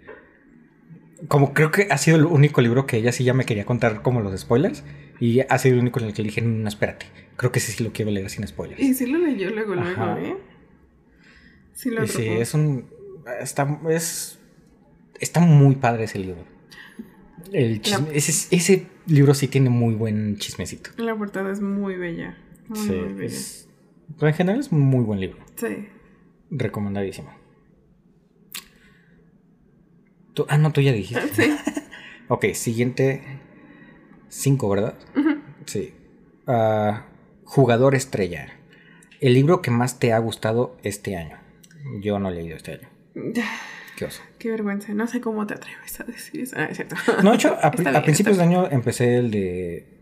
como 1.28 1.54
creo 1.54 1.72
que 1.72 1.88
ha 1.90 1.98
sido 1.98 2.18
el 2.18 2.26
único 2.26 2.62
libro 2.62 2.86
que 2.86 2.98
ella 2.98 3.12
sí 3.12 3.24
ya 3.24 3.34
me 3.34 3.46
quería 3.46 3.66
contar 3.66 4.02
como 4.02 4.22
los 4.22 4.40
spoilers. 4.40 4.84
Y 5.20 5.40
ha 5.42 5.58
sido 5.58 5.76
el 5.76 5.82
único 5.82 6.00
en 6.00 6.06
el 6.06 6.14
que 6.14 6.22
le 6.22 6.28
dije, 6.28 6.42
no, 6.42 6.68
espérate. 6.68 7.08
Creo 7.38 7.52
que 7.52 7.60
sí, 7.60 7.72
sí 7.72 7.84
lo 7.84 7.92
quiero 7.92 8.12
leer 8.12 8.30
sin 8.30 8.48
spoilers. 8.48 8.80
Y 8.80 8.94
sí 8.94 9.08
lo 9.08 9.18
leyó 9.18 9.50
luego, 9.50 9.74
luego, 9.74 10.18
¿eh? 10.18 10.38
Sí 11.74 11.90
lo 11.90 12.06
Sí, 12.06 12.28
es 12.28 12.54
un... 12.54 12.86
Está, 13.42 13.80
es, 13.90 14.40
está 15.20 15.40
muy 15.40 15.76
padre 15.76 16.04
ese 16.04 16.20
libro. 16.20 16.46
El 17.52 17.82
ese, 18.14 18.88
libro 19.08 19.34
sí 19.34 19.48
tiene 19.48 19.70
muy 19.70 19.96
buen 19.96 20.38
chismecito. 20.38 20.92
La 20.98 21.16
portada 21.16 21.52
es 21.52 21.62
muy 21.62 21.96
bella. 21.96 22.38
Muy, 22.68 22.80
muy 22.80 23.14
bella. 23.14 23.38
pero 24.20 24.28
en 24.30 24.36
general 24.36 24.60
es 24.60 24.72
un 24.72 24.82
muy 24.82 25.04
buen 25.04 25.20
libro. 25.20 25.40
Sí. 25.56 25.88
Recomendadísimo 26.52 27.47
ah, 30.50 30.58
no, 30.58 30.72
tú 30.72 30.82
ya 30.82 30.92
dijiste. 30.92 31.28
Sí. 31.34 31.56
ok, 32.28 32.46
siguiente. 32.54 33.24
Cinco, 34.30 34.70
¿verdad? 34.70 34.96
Sí. 35.66 35.94
Ah, 36.46 37.06
jugador 37.44 37.96
estrella. 37.96 38.54
El 39.20 39.34
libro 39.34 39.62
que 39.62 39.72
más 39.72 40.00
te 40.00 40.14
ha 40.14 40.20
gustado 40.20 40.78
este 40.84 41.18
año. 41.18 41.38
Yo 42.02 42.20
no 42.20 42.30
he 42.30 42.36
leído 42.36 42.56
este 42.56 42.74
año. 42.74 42.90
Qué 43.98 44.06
oso. 44.06 44.22
Qué 44.38 44.52
vergüenza. 44.52 44.94
No 44.94 45.08
sé 45.08 45.22
cómo 45.22 45.48
te 45.48 45.56
atreves 45.56 46.00
a 46.00 46.04
decir 46.04 46.42
eso. 46.42 46.56
Ah, 46.60 46.66
es 46.66 46.78
cierto. 46.78 46.96
No, 47.24 47.32
de 47.32 47.38
hecho, 47.38 47.58
a, 47.60 47.72
principios 48.04 48.38
de 48.38 48.44
año 48.44 48.68
empecé 48.70 49.18
el 49.18 49.32
de. 49.32 49.94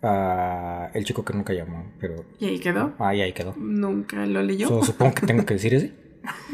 Uh, 0.00 0.90
el 0.94 1.04
chico 1.04 1.24
que 1.24 1.32
nunca 1.32 1.52
llamó, 1.52 1.92
pero... 2.00 2.24
¿Y 2.40 2.46
ahí 2.46 2.58
quedó? 2.58 2.92
Ah, 2.98 3.14
y 3.14 3.20
ahí 3.20 3.32
quedó. 3.32 3.54
Nunca 3.56 4.26
lo 4.26 4.42
leyó. 4.42 4.82
supongo 4.82 5.14
que 5.14 5.26
tengo 5.26 5.46
que 5.46 5.54
decir 5.54 5.74
ese. 5.74 5.92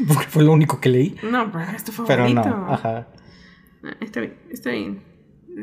Porque 0.07 0.25
fue 0.25 0.43
lo 0.43 0.51
único 0.51 0.79
que 0.79 0.89
leí. 0.89 1.15
No, 1.23 1.51
pero 1.51 1.65
es 1.75 1.83
tu 1.83 1.91
favorito. 1.91 2.41
Pero 2.43 2.57
no, 2.57 2.73
ajá. 2.73 3.07
Ah, 3.83 3.95
está 4.01 4.21
bien, 4.21 4.35
está 4.49 4.71
bien. 4.71 5.01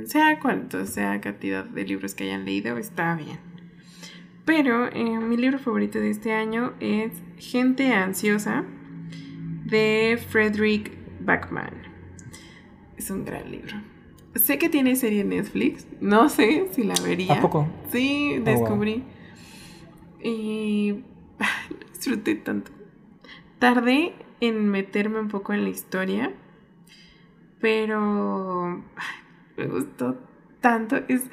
Sea 0.07 0.39
cuánto 0.41 0.85
sea 0.87 1.21
cantidad 1.21 1.65
de 1.65 1.85
libros 1.85 2.15
que 2.15 2.25
hayan 2.25 2.45
leído, 2.45 2.77
está 2.77 3.15
bien. 3.15 3.39
Pero 4.45 4.87
eh, 4.93 5.19
mi 5.19 5.37
libro 5.37 5.59
favorito 5.59 5.99
de 5.99 6.11
este 6.11 6.33
año 6.33 6.75
es 6.81 7.13
Gente 7.37 7.93
Ansiosa 7.93 8.65
de 9.65 10.19
Frederick 10.31 10.93
Backman. 11.21 11.73
Es 12.97 13.11
un 13.11 13.25
gran 13.25 13.51
libro. 13.51 13.77
Sé 14.37 14.59
que 14.59 14.69
tiene 14.69 14.97
serie 14.97 15.23
en 15.23 15.31
Netflix. 15.31 15.87
No 16.01 16.29
sé 16.29 16.69
si 16.73 16.85
la 16.85 16.95
vería. 17.03 17.35
¿A 17.35 17.41
poco? 17.41 17.69
Sí, 17.91 18.37
oh, 18.39 18.45
descubrí. 18.45 19.03
Y 20.23 21.03
disfruté 21.93 22.37
tanto. 22.37 22.71
Tardé 23.59 24.15
en 24.41 24.69
meterme 24.69 25.21
un 25.21 25.29
poco 25.29 25.53
en 25.55 25.65
la 25.65 25.71
historia 25.71 26.33
pero 27.67 28.81
me 29.57 29.67
gustó 29.67 30.17
tanto. 30.61 30.99
Es, 31.09 31.25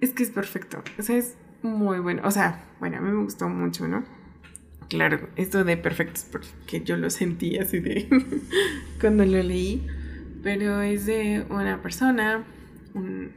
es 0.00 0.10
que 0.10 0.24
es 0.24 0.30
perfecto. 0.30 0.82
O 0.98 1.02
sea, 1.02 1.16
es 1.16 1.36
muy 1.62 2.00
bueno. 2.00 2.22
O 2.24 2.32
sea, 2.32 2.64
bueno, 2.80 2.96
a 2.96 3.00
mí 3.00 3.12
me 3.12 3.22
gustó 3.22 3.48
mucho, 3.48 3.86
¿no? 3.86 4.02
claro, 4.88 5.28
esto 5.36 5.64
de 5.64 5.76
perfectos, 5.76 6.26
porque 6.30 6.82
yo 6.84 6.96
lo 6.96 7.08
sentí 7.08 7.56
así 7.56 7.78
de 7.78 8.08
cuando 9.00 9.24
lo 9.24 9.42
leí, 9.42 9.86
pero 10.42 10.82
es 10.82 11.06
de 11.06 11.46
una 11.48 11.80
persona, 11.80 12.44
un, 12.92 13.30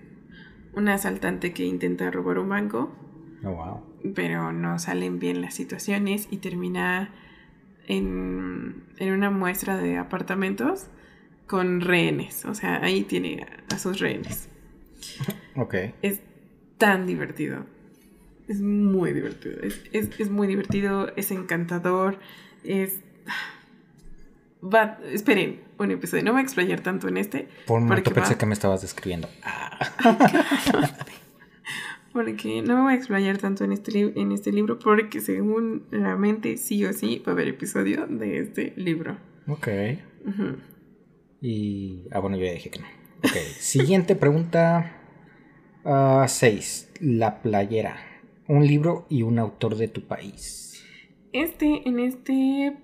un 0.73 0.89
asaltante 0.89 1.53
que 1.53 1.65
intenta 1.65 2.09
robar 2.09 2.39
un 2.39 2.49
banco. 2.49 2.91
Oh, 3.43 3.51
wow. 3.51 4.13
Pero 4.15 4.51
no 4.53 4.79
salen 4.79 5.19
bien 5.19 5.41
las 5.41 5.53
situaciones 5.53 6.27
y 6.31 6.37
termina 6.37 7.11
en, 7.87 8.83
en 8.97 9.13
una 9.13 9.29
muestra 9.29 9.77
de 9.77 9.97
apartamentos 9.97 10.87
con 11.47 11.81
rehenes. 11.81 12.45
O 12.45 12.53
sea, 12.53 12.83
ahí 12.83 13.03
tiene 13.03 13.45
a 13.73 13.79
sus 13.79 13.99
rehenes. 13.99 14.49
Ok. 15.55 15.75
Es 16.01 16.21
tan 16.77 17.07
divertido. 17.07 17.65
Es 18.47 18.61
muy 18.61 19.13
divertido. 19.13 19.59
Es, 19.61 19.81
es, 19.91 20.19
es 20.19 20.29
muy 20.29 20.47
divertido, 20.47 21.11
es 21.15 21.31
encantador, 21.31 22.19
es... 22.63 22.99
Va, 24.63 24.99
esperen, 25.11 25.61
un 25.77 25.91
episodio. 25.91 26.23
No 26.23 26.31
voy 26.31 26.41
a 26.41 26.43
explayar 26.43 26.81
tanto 26.81 27.07
en 27.07 27.17
este. 27.17 27.47
Por 27.67 27.79
un 27.79 27.85
momento 27.87 28.11
pensé 28.11 28.37
que 28.37 28.45
me 28.45 28.53
estabas 28.53 28.81
describiendo. 28.81 29.29
porque 32.11 32.63
no 32.63 32.75
me 32.77 32.81
voy 32.81 32.93
a 32.93 32.95
explayar 32.95 33.37
tanto 33.37 33.63
en 33.63 33.71
este, 33.73 34.13
en 34.19 34.31
este 34.31 34.51
libro, 34.51 34.79
porque 34.79 35.21
según 35.21 35.83
la 35.91 36.15
mente, 36.15 36.57
sí 36.57 36.83
o 36.85 36.93
sí, 36.93 37.21
va 37.25 37.33
a 37.33 37.35
haber 37.35 37.49
episodio 37.49 38.07
de 38.07 38.39
este 38.39 38.73
libro. 38.77 39.17
Ok. 39.47 39.67
Y. 41.41 42.07
Ah, 42.11 42.19
bueno, 42.19 42.37
yo 42.37 42.45
ya 42.45 42.53
dije 42.53 42.69
que 42.69 42.79
no. 42.79 42.87
Ok. 43.19 43.35
Siguiente 43.59 44.15
pregunta. 44.15 44.93
6. 46.27 46.89
la 46.99 47.41
playera. 47.41 47.97
Un 48.47 48.65
libro 48.65 49.05
y 49.09 49.23
un 49.23 49.39
autor 49.39 49.75
de 49.75 49.87
tu 49.87 50.01
país. 50.01 50.83
Este, 51.33 51.87
en 51.87 51.99
este. 51.99 52.77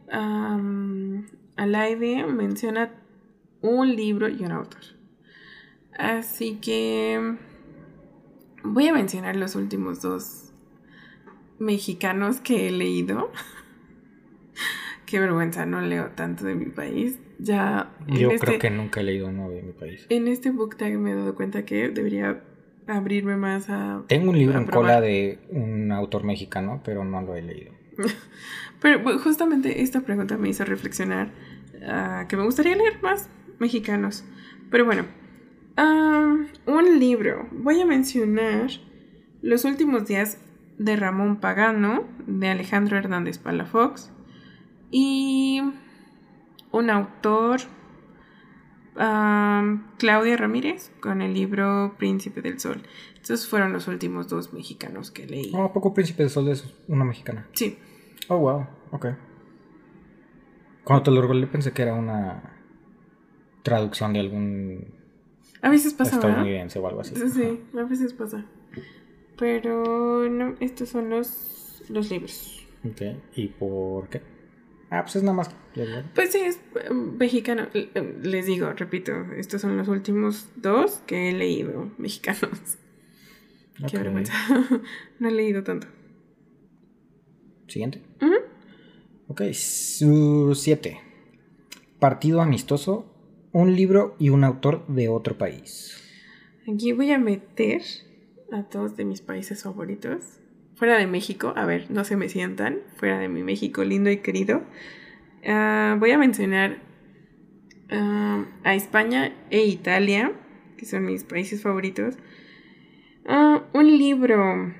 Alaide 1.55 2.25
menciona 2.25 2.91
un 3.61 3.95
libro 3.95 4.29
y 4.29 4.43
un 4.43 4.51
autor. 4.51 4.81
Así 5.97 6.55
que 6.55 7.37
voy 8.63 8.87
a 8.87 8.93
mencionar 8.93 9.35
los 9.35 9.55
últimos 9.55 10.01
dos 10.01 10.51
mexicanos 11.59 12.39
que 12.41 12.67
he 12.67 12.71
leído. 12.71 13.31
Qué 15.05 15.19
vergüenza, 15.19 15.65
no 15.65 15.81
leo 15.81 16.11
tanto 16.11 16.45
de 16.45 16.55
mi 16.55 16.65
país. 16.65 17.19
Ya. 17.39 17.91
Yo 18.07 18.29
creo 18.29 18.31
este 18.31 18.59
que 18.59 18.69
nunca 18.69 19.01
he 19.01 19.03
leído 19.03 19.27
uno 19.27 19.49
de 19.49 19.61
mi 19.61 19.73
país. 19.73 20.05
En 20.09 20.27
este 20.27 20.51
book 20.51 20.77
tag 20.77 20.97
me 20.97 21.11
he 21.11 21.15
dado 21.15 21.35
cuenta 21.35 21.65
que 21.65 21.89
debería 21.89 22.43
abrirme 22.87 23.37
más 23.37 23.69
a. 23.69 24.03
Tengo 24.07 24.31
un 24.31 24.37
libro 24.37 24.57
en 24.57 24.65
cola 24.65 25.01
de 25.01 25.39
un 25.49 25.91
autor 25.91 26.23
mexicano, 26.23 26.81
pero 26.83 27.03
no 27.03 27.21
lo 27.21 27.35
he 27.35 27.41
leído. 27.41 27.71
Pero 28.81 29.17
justamente 29.19 29.81
esta 29.81 30.01
pregunta 30.01 30.37
me 30.37 30.49
hizo 30.49 30.65
reflexionar 30.65 31.29
uh, 31.75 32.27
que 32.27 32.35
me 32.35 32.43
gustaría 32.43 32.75
leer 32.75 33.01
más 33.01 33.29
mexicanos. 33.57 34.25
Pero 34.69 34.83
bueno, 34.83 35.05
um, 35.77 36.47
un 36.65 36.99
libro. 36.99 37.47
Voy 37.51 37.79
a 37.79 37.85
mencionar 37.85 38.69
Los 39.41 39.63
últimos 39.63 40.05
días 40.05 40.37
de 40.77 40.95
Ramón 40.97 41.39
Pagano, 41.39 42.05
de 42.27 42.49
Alejandro 42.49 42.97
Hernández 42.97 43.37
Palafox. 43.37 44.11
Y 44.91 45.61
un 46.73 46.89
autor, 46.89 47.61
um, 48.97 49.83
Claudia 49.97 50.35
Ramírez, 50.35 50.91
con 50.99 51.21
el 51.21 51.33
libro 51.33 51.95
Príncipe 51.97 52.41
del 52.41 52.59
Sol. 52.59 52.81
Estos 53.15 53.47
fueron 53.47 53.71
los 53.71 53.87
últimos 53.87 54.27
dos 54.27 54.51
mexicanos 54.51 55.11
que 55.11 55.25
leí. 55.25 55.51
¿A 55.55 55.71
poco 55.71 55.93
Príncipe 55.93 56.23
del 56.23 56.29
Sol 56.29 56.49
es 56.49 56.65
una 56.87 57.05
mexicana? 57.05 57.47
Sí. 57.53 57.77
Oh, 58.27 58.37
wow, 58.37 58.67
ok. 58.91 59.05
Cuando 60.83 61.03
te 61.03 61.11
lo 61.11 61.21
regalé 61.21 61.47
pensé 61.47 61.71
que 61.71 61.83
era 61.83 61.93
una 61.93 62.43
traducción 63.61 64.11
de 64.11 64.19
algún 64.19 64.93
a 65.61 65.69
veces 65.69 65.93
pasa, 65.93 66.15
estadounidense 66.15 66.77
o 66.77 66.87
algo 66.87 66.99
así. 66.99 67.15
Sí, 67.15 67.29
sí, 67.29 67.77
a 67.77 67.83
veces 67.83 68.11
pasa. 68.11 68.43
Pero 69.37 70.27
no, 70.29 70.55
estos 70.59 70.89
son 70.89 71.09
los, 71.09 71.83
los 71.87 72.09
libros. 72.09 72.67
Ok, 72.83 73.01
¿y 73.35 73.47
por 73.47 74.09
qué? 74.09 74.32
Ah, 74.93 75.01
pues 75.01 75.15
es 75.15 75.23
nada 75.23 75.35
más. 75.35 75.49
Pues 76.13 76.33
sí, 76.33 76.37
es 76.37 76.59
em, 76.87 77.17
mexicano. 77.17 77.67
Em, 77.73 78.21
les 78.21 78.45
digo, 78.45 78.71
repito, 78.73 79.11
estos 79.35 79.59
son 79.59 79.75
los 79.75 79.87
últimos 79.87 80.49
dos 80.55 81.01
que 81.07 81.29
he 81.29 81.33
leído 81.33 81.89
mexicanos. 81.97 82.77
Qué 83.89 83.97
vergüenza. 83.97 84.33
no 85.19 85.29
he 85.29 85.31
leído 85.31 85.63
tanto. 85.63 85.87
Siguiente. 87.67 88.03
Ok, 89.27 89.41
su 89.53 90.53
7. 90.53 91.01
Partido 91.97 92.41
amistoso, 92.41 93.11
un 93.51 93.75
libro 93.75 94.15
y 94.19 94.29
un 94.29 94.43
autor 94.43 94.85
de 94.85 95.09
otro 95.09 95.39
país. 95.39 95.97
Aquí 96.71 96.91
voy 96.91 97.09
a 97.09 97.17
meter 97.17 97.81
a 98.51 98.69
todos 98.69 98.95
de 98.95 99.05
mis 99.05 99.21
países 99.21 99.63
favoritos. 99.63 100.39
Fuera 100.75 100.97
de 100.97 101.07
México, 101.07 101.53
a 101.55 101.65
ver, 101.65 101.89
no 101.89 102.03
se 102.03 102.17
me 102.17 102.29
sientan. 102.29 102.79
Fuera 102.95 103.19
de 103.19 103.29
mi 103.29 103.43
México 103.43 103.83
lindo 103.83 104.09
y 104.09 104.17
querido. 104.17 104.63
Ah, 105.45 105.95
voy 105.99 106.11
a 106.11 106.17
mencionar 106.17 106.77
ah, 107.91 108.45
a 108.63 108.75
España 108.75 109.33
e 109.49 109.65
Italia, 109.65 110.31
que 110.77 110.85
son 110.85 111.05
mis 111.05 111.23
países 111.23 111.61
favoritos. 111.61 112.17
Ah, 113.25 113.63
un 113.73 113.97
libro. 113.97 114.73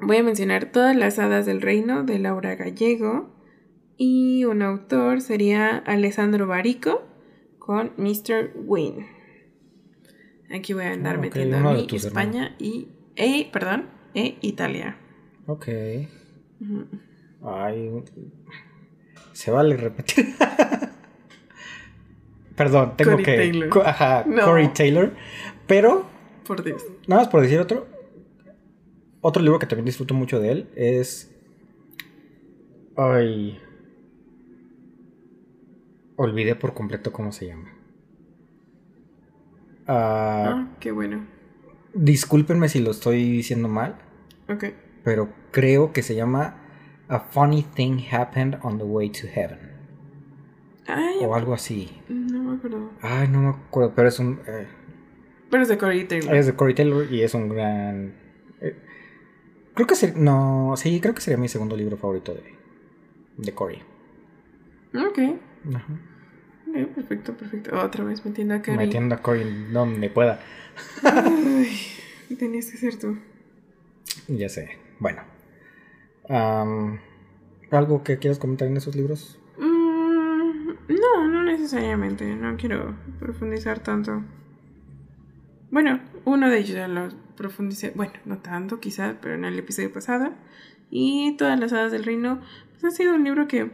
Voy 0.00 0.16
a 0.16 0.22
mencionar 0.22 0.66
Todas 0.72 0.96
las 0.96 1.18
hadas 1.18 1.46
del 1.46 1.60
reino 1.60 2.04
de 2.04 2.18
Laura 2.18 2.54
Gallego. 2.54 3.30
Y 3.96 4.44
un 4.44 4.62
autor 4.62 5.20
sería 5.20 5.76
Alessandro 5.78 6.46
Barico 6.46 7.02
con 7.58 7.92
Mr. 7.96 8.52
Wayne. 8.56 9.06
Aquí 10.52 10.72
voy 10.72 10.84
a 10.84 10.92
andar 10.92 11.18
metiendo 11.18 11.56
a 11.56 11.74
mí, 11.74 11.86
España 11.92 12.54
y. 12.58 12.88
E, 13.14 13.48
perdón, 13.52 13.86
e 14.14 14.36
Italia. 14.42 14.96
Ok. 15.46 15.68
Ay. 17.44 17.90
Se 19.32 19.50
vale 19.50 19.76
repetir. 19.76 20.34
perdón, 22.56 22.96
tengo 22.96 23.16
que. 23.16 23.24
Taylor. 23.24 23.86
Ajá, 23.86 24.24
Corey 24.44 24.72
Taylor. 24.72 25.12
Pero. 25.66 26.06
Por 26.46 26.62
Dios. 26.62 26.84
Nada 27.06 27.22
más 27.22 27.28
por 27.28 27.42
decir 27.42 27.60
otro. 27.60 27.86
Otro 29.20 29.42
libro 29.42 29.58
que 29.58 29.66
también 29.66 29.86
disfruto 29.86 30.14
mucho 30.14 30.40
de 30.40 30.52
él 30.52 30.68
es. 30.76 31.30
Ay. 32.96 33.58
Olvidé 36.16 36.54
por 36.54 36.74
completo 36.74 37.12
cómo 37.12 37.32
se 37.32 37.46
llama. 37.46 37.72
ah, 39.86 40.44
ah 40.46 40.68
qué 40.78 40.92
bueno. 40.92 41.26
Discúlpenme 41.94 42.68
si 42.68 42.80
lo 42.80 42.90
estoy 42.90 43.30
diciendo 43.30 43.68
mal. 43.68 43.98
Ok. 44.52 44.64
Pero 45.04 45.32
creo 45.50 45.92
que 45.92 46.02
se 46.02 46.14
llama 46.14 46.56
A 47.08 47.20
Funny 47.20 47.62
Thing 47.62 47.98
Happened 48.10 48.58
on 48.62 48.78
the 48.78 48.84
Way 48.84 49.10
to 49.10 49.26
Heaven. 49.26 49.72
Ay, 50.86 51.16
o 51.24 51.34
algo 51.34 51.54
así. 51.54 51.90
No 52.08 52.42
me 52.42 52.56
acuerdo. 52.56 52.90
Ay, 53.00 53.28
no 53.28 53.40
me 53.40 53.48
acuerdo, 53.50 53.92
pero 53.94 54.08
es 54.08 54.18
un... 54.18 54.40
Eh, 54.46 54.66
pero 55.50 55.62
es 55.62 55.68
de 55.68 55.78
Corey 55.78 56.04
Taylor. 56.04 56.34
Es 56.34 56.46
de 56.46 56.54
Corey 56.54 56.74
Taylor 56.74 57.12
y 57.12 57.22
es 57.22 57.34
un 57.34 57.48
gran... 57.48 58.14
Eh, 58.60 58.76
creo 59.74 59.86
que 59.86 59.94
sería... 59.94 60.16
No, 60.16 60.74
sí, 60.76 61.00
creo 61.00 61.14
que 61.14 61.20
sería 61.20 61.38
mi 61.38 61.48
segundo 61.48 61.76
libro 61.76 61.96
favorito 61.96 62.34
de, 62.34 62.42
de 63.36 63.52
Corey. 63.52 63.82
Ok. 64.94 65.18
Ajá. 65.74 66.00
perfecto, 66.94 67.36
perfecto. 67.36 67.80
Otra 67.80 68.04
vez 68.04 68.24
metiendo 68.24 68.54
a 68.54 68.62
Corey. 68.62 68.76
Metiendo 68.76 69.14
a 69.14 69.18
Corey 69.18 69.68
donde 69.72 70.10
pueda. 70.10 70.40
Ay, 71.04 72.36
tenías 72.38 72.70
que 72.70 72.76
ser 72.76 72.98
tú. 72.98 73.18
Ya 74.28 74.48
sé. 74.48 74.78
Bueno. 74.98 75.22
¿Algo 77.70 78.02
que 78.02 78.18
quieras 78.18 78.38
comentar 78.38 78.68
en 78.68 78.76
esos 78.76 78.94
libros? 78.96 79.38
Mm, 79.58 80.68
no, 80.88 81.28
no 81.28 81.42
necesariamente. 81.42 82.34
No 82.36 82.56
quiero 82.56 82.96
profundizar 83.18 83.80
tanto. 83.80 84.22
Bueno, 85.70 86.00
uno 86.24 86.50
de 86.50 86.58
ellos 86.58 86.76
ya 86.76 86.88
lo 86.88 87.08
profundicé. 87.36 87.92
Bueno, 87.94 88.12
no 88.24 88.38
tanto 88.38 88.80
quizás, 88.80 89.16
pero 89.20 89.34
en 89.34 89.44
el 89.44 89.58
episodio 89.58 89.92
pasado. 89.92 90.32
Y 90.90 91.36
Todas 91.36 91.58
las 91.58 91.72
hadas 91.72 91.92
del 91.92 92.04
reino. 92.04 92.40
Pues 92.72 92.84
ha 92.84 92.90
sido 92.90 93.14
un 93.14 93.24
libro 93.24 93.48
que 93.48 93.70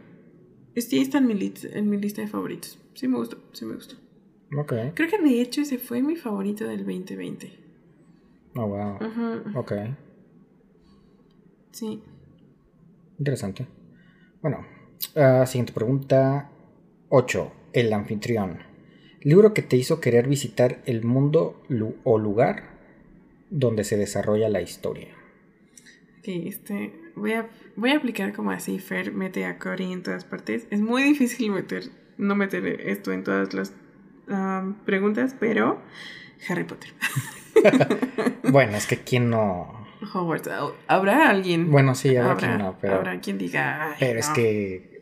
Sí, 0.81 0.99
está 0.99 1.17
en 1.17 1.27
mi, 1.27 1.53
en 1.73 1.89
mi 1.89 1.97
lista 1.97 2.21
de 2.21 2.27
favoritos. 2.27 2.79
Sí 2.93 3.07
me 3.07 3.17
gustó, 3.17 3.37
sí 3.53 3.65
me 3.65 3.75
gustó. 3.75 3.95
Ok. 4.57 4.73
Creo 4.93 5.09
que 5.09 5.17
de 5.17 5.41
hecho 5.41 5.61
ese 5.61 5.77
fue 5.77 6.01
mi 6.01 6.15
favorito 6.15 6.65
del 6.65 6.79
2020. 6.79 7.51
Oh, 8.55 8.67
wow. 8.67 8.97
Ok. 9.55 9.73
Sí. 11.71 12.01
Interesante. 13.17 13.67
Bueno, 14.41 14.65
uh, 15.15 15.45
siguiente 15.45 15.73
pregunta. 15.73 16.49
8. 17.09 17.51
El 17.73 17.93
anfitrión. 17.93 18.59
Libro 19.21 19.53
que 19.53 19.61
te 19.61 19.75
hizo 19.75 19.99
querer 19.99 20.27
visitar 20.27 20.81
el 20.85 21.03
mundo 21.03 21.61
o 22.03 22.17
lugar 22.17 22.79
donde 23.49 23.83
se 23.83 23.97
desarrolla 23.97 24.47
la 24.49 24.61
historia. 24.61 25.09
Ok, 26.19 26.27
este 26.27 26.93
voy 27.15 27.33
a, 27.33 27.49
voy 27.75 27.91
a 27.91 27.97
aplicar 27.97 28.33
como 28.33 28.51
así, 28.51 28.79
Fer 28.79 29.11
mete 29.11 29.45
a 29.45 29.57
Cory 29.57 29.91
en 29.91 30.03
todas 30.03 30.23
partes. 30.23 30.67
Es 30.69 30.81
muy 30.81 31.03
difícil 31.03 31.51
meter, 31.51 31.83
no 32.17 32.35
meter 32.35 32.65
esto 32.65 33.11
en 33.11 33.23
todas 33.23 33.53
las 33.53 33.73
preguntas, 34.85 35.35
pero 35.39 35.81
Harry 36.47 36.63
Potter. 36.63 36.93
bueno, 38.51 38.77
es 38.77 38.85
que 38.85 38.97
quién 38.97 39.29
no... 39.29 39.78
Hogwarts, 40.13 40.49
habrá 40.87 41.29
alguien. 41.29 41.71
Bueno, 41.71 41.95
sí, 41.95 42.15
habrá, 42.15 42.35
quien 42.37 42.57
no, 42.57 42.77
pero... 42.79 42.95
Habrá 42.95 43.19
quien 43.19 43.37
diga... 43.37 43.95
pero 43.99 44.19
es 44.19 44.29
que... 44.29 44.99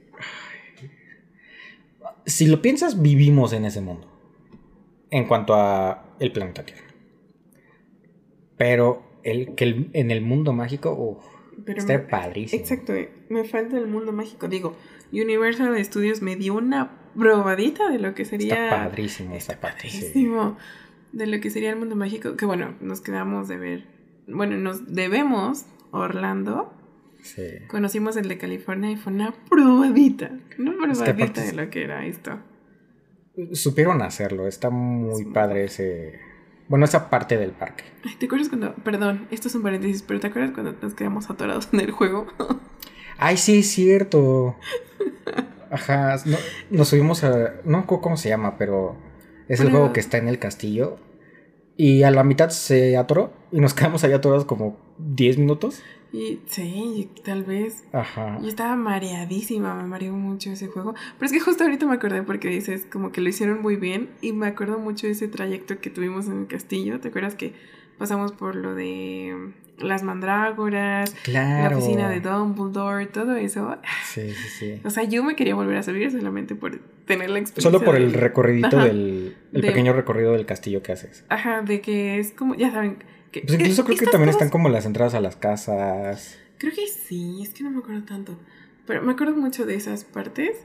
Si 2.26 2.48
lo 2.48 2.62
piensas, 2.62 3.02
vivimos 3.02 3.54
en 3.54 3.66
ese 3.66 3.80
mundo. 3.82 4.08
En 5.12 5.26
cuanto 5.26 5.56
a 5.56 6.04
el 6.20 6.32
planeta 6.32 6.66
Tierra. 6.66 6.84
Pero 8.58 9.04
el, 9.24 9.56
que 9.56 9.90
en 9.94 10.12
el 10.12 10.22
mundo 10.22 10.52
mágico, 10.52 11.22
está 11.66 12.08
padrísimo. 12.08 12.62
Exacto, 12.62 12.94
me 13.30 13.44
falta 13.44 13.78
el 13.78 13.88
mundo 13.88 14.12
mágico. 14.12 14.48
Digo, 14.48 14.76
Universal 15.12 15.84
Studios 15.86 16.22
me 16.22 16.36
dio 16.36 16.56
una 16.56 16.92
probadita 17.16 17.90
de 17.90 18.00
lo 18.00 18.14
que 18.14 18.26
sería. 18.26 18.66
Está 18.66 18.86
padrísimo, 18.86 19.36
está, 19.36 19.60
padrísimo. 19.60 20.58
De 21.12 21.28
lo 21.28 21.40
que 21.40 21.50
sería 21.50 21.70
el 21.70 21.78
mundo 21.78 21.96
mágico. 21.96 22.36
Que 22.36 22.46
bueno, 22.46 22.76
nos 22.82 23.02
quedamos 23.02 23.48
de 23.48 23.58
ver. 23.58 23.97
Bueno, 24.28 24.58
nos 24.58 24.94
debemos 24.94 25.66
Orlando. 25.92 26.74
Sí. 27.22 27.44
Conocimos 27.68 28.16
el 28.18 28.28
de 28.28 28.38
California 28.38 28.92
y 28.92 28.96
fue 28.96 29.14
una 29.14 29.34
probadita. 29.50 30.32
Una 30.58 30.74
probadita 30.78 31.42
de 31.42 31.54
lo 31.54 31.70
que 31.70 31.84
era 31.84 32.06
esto. 32.06 32.40
Supieron 33.54 34.02
hacerlo, 34.02 34.48
está 34.48 34.70
muy 34.70 35.26
padre 35.26 35.66
ese 35.66 36.20
bueno, 36.70 36.86
esa 36.86 37.10
parte 37.10 37.38
del 37.38 37.52
parque. 37.52 37.86
¿Te 38.20 38.26
acuerdas 38.26 38.50
cuando, 38.50 38.76
perdón, 38.76 39.28
esto 39.32 39.48
es 39.48 39.56
un 39.56 39.64
paréntesis, 39.64 40.04
pero 40.04 40.20
¿te 40.20 40.28
acuerdas 40.28 40.52
cuando 40.52 40.76
nos 40.82 40.94
quedamos 40.94 41.30
atorados 41.30 41.70
en 41.72 41.80
el 41.80 41.92
juego? 41.92 42.28
Ay, 43.18 43.38
sí, 43.38 43.60
es 43.60 43.68
cierto. 43.68 44.58
Ajá, 45.72 46.18
nos 46.70 46.90
subimos 46.90 47.24
a... 47.24 47.56
No 47.64 47.88
cómo 47.88 48.18
se 48.18 48.30
llama, 48.30 48.58
pero 48.58 48.98
es 49.48 49.60
el 49.62 49.72
juego 49.72 49.94
que 49.94 50.02
está 50.02 50.18
en 50.18 50.28
el 50.28 50.40
castillo. 50.40 50.98
Y 51.78 52.04
a 52.04 52.12
la 52.12 52.24
mitad 52.24 52.50
se 52.50 52.98
atoró 52.98 53.34
y 53.52 53.60
nos 53.60 53.74
quedamos 53.74 54.04
ahí 54.04 54.14
atorados 54.14 54.46
como 54.46 54.78
10 54.98 55.38
minutos. 55.38 55.82
Y 56.14 56.40
sí, 56.48 57.10
tal 57.24 57.44
vez. 57.44 57.84
Ajá. 57.92 58.40
Yo 58.42 58.48
estaba 58.48 58.76
mareadísima, 58.76 59.76
me 59.76 59.84
mareó 59.84 60.14
mucho 60.14 60.52
ese 60.52 60.68
juego. 60.68 60.96
Pero 61.18 61.26
es 61.26 61.32
que 61.32 61.40
justo 61.40 61.64
ahorita 61.64 61.86
me 61.86 61.96
acordé 61.96 62.24
porque 62.24 62.48
dices 62.48 62.88
como 62.92 63.12
que 63.12 63.22
lo 63.22 63.30
hicieron 63.30 63.62
muy 63.62 63.76
bien 63.76 64.10
y 64.22 64.32
me 64.32 64.48
acuerdo 64.48 64.80
mucho 64.80 65.08
de 65.08 65.14
ese 65.14 65.28
trayecto 65.28 65.80
que 65.80 65.90
tuvimos 65.90 66.28
en 66.28 66.42
el 66.42 66.48
castillo. 66.48 67.00
¿Te 67.00 67.10
acuerdas 67.10 67.36
que 67.36 67.54
pasamos 67.98 68.32
por 68.32 68.56
lo 68.56 68.74
de 68.74 69.52
las 69.80 70.02
mandrágoras, 70.02 71.14
la 71.28 71.70
oficina 71.72 72.10
de 72.10 72.20
Dumbledore, 72.22 73.06
todo 73.08 73.36
eso? 73.36 73.78
Sí, 74.06 74.32
sí, 74.32 74.50
sí. 74.58 74.82
O 74.86 74.90
sea, 74.90 75.04
yo 75.04 75.24
me 75.24 75.36
quería 75.36 75.56
volver 75.56 75.78
a 75.78 75.84
subir 75.84 76.10
solamente 76.12 76.56
por 76.56 76.80
tener 77.06 77.30
la 77.30 77.40
experiencia. 77.40 77.72
Solo 77.72 77.84
por 77.84 77.96
el 77.96 78.14
recorridito 78.14 78.78
del 78.78 79.36
el 79.52 79.62
pequeño 79.62 79.94
recorrido 79.94 80.34
del 80.34 80.46
castillo 80.46 80.82
que 80.82 80.94
haces. 80.94 81.26
Ajá, 81.30 81.62
de 81.62 81.82
que 81.82 82.18
es 82.18 82.32
como, 82.32 82.56
ya 82.56 82.72
saben 82.72 82.98
pues 83.46 83.60
incluso 83.60 83.84
creo 83.86 83.98
que 83.98 84.06
también 84.06 84.30
están 84.30 84.50
como 84.50 84.70
las 84.70 84.86
entradas 84.86 85.14
a 85.14 85.22
las 85.22 85.36
casas. 85.36 86.38
Creo 86.58 86.74
que 86.74 86.88
sí, 86.88 87.42
es 87.42 87.54
que 87.54 87.64
no 87.64 87.72
me 87.72 87.80
acuerdo 87.80 88.04
tanto. 88.04 88.38
Pero 88.86 89.02
me 89.02 89.12
acuerdo 89.12 89.36
mucho 89.36 89.66
de 89.66 89.76
esas 89.76 90.04
partes. 90.04 90.58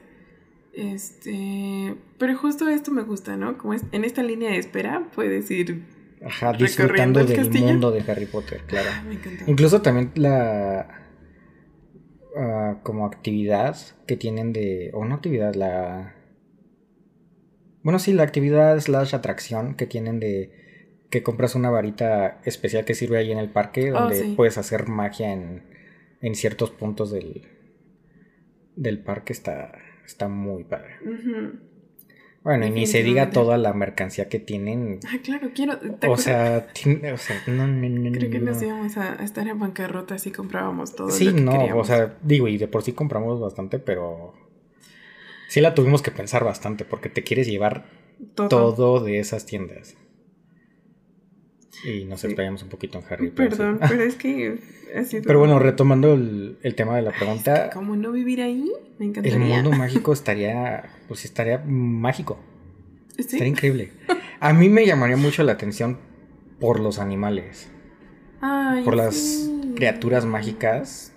Este, 0.73 1.95
pero 2.17 2.35
justo 2.37 2.67
esto 2.67 2.91
me 2.91 3.03
gusta, 3.03 3.37
¿no? 3.37 3.57
Como 3.57 3.73
es, 3.73 3.83
en 3.91 4.05
esta 4.05 4.23
línea 4.23 4.49
de 4.49 4.57
espera 4.57 5.07
puedes 5.13 5.51
ir 5.51 5.83
Ajá, 6.25 6.53
disfrutando 6.53 7.23
del 7.23 7.49
mundo 7.51 7.91
de 7.91 8.01
Harry 8.09 8.25
Potter, 8.25 8.61
claro. 8.65 8.89
Ah, 8.91 9.03
me 9.03 9.19
Incluso 9.45 9.81
también 9.81 10.11
la 10.15 11.01
ah, 12.35 12.79
como 12.81 13.05
actividad 13.05 13.77
que 14.07 14.17
tienen 14.17 14.51
de 14.51 14.89
o 14.93 15.05
no 15.05 15.15
actividad, 15.15 15.53
la 15.53 16.15
bueno, 17.83 17.99
sí, 17.99 18.13
la 18.13 18.23
actividad 18.23 18.79
slash 18.79 19.13
atracción 19.13 19.75
que 19.75 19.85
tienen 19.85 20.19
de 20.21 20.62
que 21.13 21.21
compras 21.21 21.53
una 21.53 21.69
varita 21.69 22.41
especial 22.43 22.85
que 22.85 22.95
sirve 22.95 23.19
ahí 23.19 23.31
en 23.31 23.37
el 23.37 23.51
parque, 23.51 23.91
oh, 23.91 23.99
donde 23.99 24.33
puedes 24.35 24.57
hacer 24.57 24.87
magia 24.87 25.31
en, 25.31 25.61
en, 26.21 26.33
ciertos 26.33 26.71
puntos 26.71 27.11
del, 27.11 27.43
del 28.75 28.97
parque, 28.97 29.31
está, 29.31 29.77
está 30.03 30.27
muy 30.27 30.63
padre. 30.63 30.95
Bueno, 32.41 32.65
y 32.65 32.71
ni 32.71 32.87
se 32.87 33.03
diga 33.03 33.29
toda 33.29 33.59
la 33.59 33.73
mercancía 33.73 34.27
que 34.27 34.39
tienen. 34.39 35.01
Ah, 35.07 35.19
claro, 35.23 35.51
quiero. 35.53 35.77
O 36.07 36.17
sea, 36.17 36.67
o 37.13 37.17
sea, 37.17 37.43
no, 37.45 37.67
no, 37.67 37.89
no, 37.89 38.11
Creo 38.11 38.31
que 38.31 38.39
nos 38.39 38.59
íbamos 38.63 38.97
a, 38.97 39.23
estar 39.23 39.47
en 39.47 39.59
bancarrota 39.59 40.17
si 40.17 40.31
comprábamos 40.31 40.95
todo. 40.95 41.11
Sí, 41.11 41.31
no, 41.31 41.77
o 41.77 41.85
sea, 41.85 42.17
digo, 42.23 42.47
y 42.47 42.57
de 42.57 42.67
por 42.67 42.81
sí 42.81 42.93
compramos 42.93 43.39
bastante, 43.39 43.77
pero 43.77 44.33
sí 45.47 45.61
la 45.61 45.75
tuvimos 45.75 46.01
que 46.01 46.09
pensar 46.09 46.43
bastante 46.43 46.85
porque 46.85 47.09
te 47.09 47.21
quieres 47.23 47.45
llevar 47.45 47.85
todo 48.33 48.99
de 48.99 49.19
esas 49.19 49.45
tiendas. 49.45 49.95
Y 51.83 52.05
nos 52.05 52.23
explayamos 52.23 52.63
un 52.63 52.69
poquito 52.69 52.99
en 52.99 53.05
Harry. 53.09 53.29
Perdón, 53.31 53.79
pero 53.79 54.03
es 54.03 54.15
que... 54.15 54.59
Pero 55.23 55.39
bueno, 55.39 55.57
retomando 55.57 56.13
el, 56.13 56.75
tema 56.75 56.95
de 56.95 57.01
la 57.01 57.11
pregunta... 57.11 57.71
¿Cómo 57.73 57.95
no 57.95 58.11
vivir 58.11 58.41
ahí? 58.41 58.71
Me 58.99 59.07
encantaría. 59.07 59.37
El 59.37 59.63
mundo 59.63 59.71
mágico 59.71 60.13
estaría... 60.13 60.89
Pues 61.07 61.25
estaría 61.25 61.57
mágico. 61.65 62.39
Estaría 63.17 63.47
increíble. 63.47 63.91
A 64.39 64.53
mí 64.53 64.69
me 64.69 64.85
llamaría 64.85 65.17
mucho 65.17 65.43
la 65.43 65.53
atención 65.53 65.97
por 66.59 66.79
los 66.79 66.99
animales. 66.99 67.69
Ay, 68.39 68.83
por 68.83 68.95
las 68.95 69.49
criaturas 69.75 70.25
mágicas. 70.25 71.13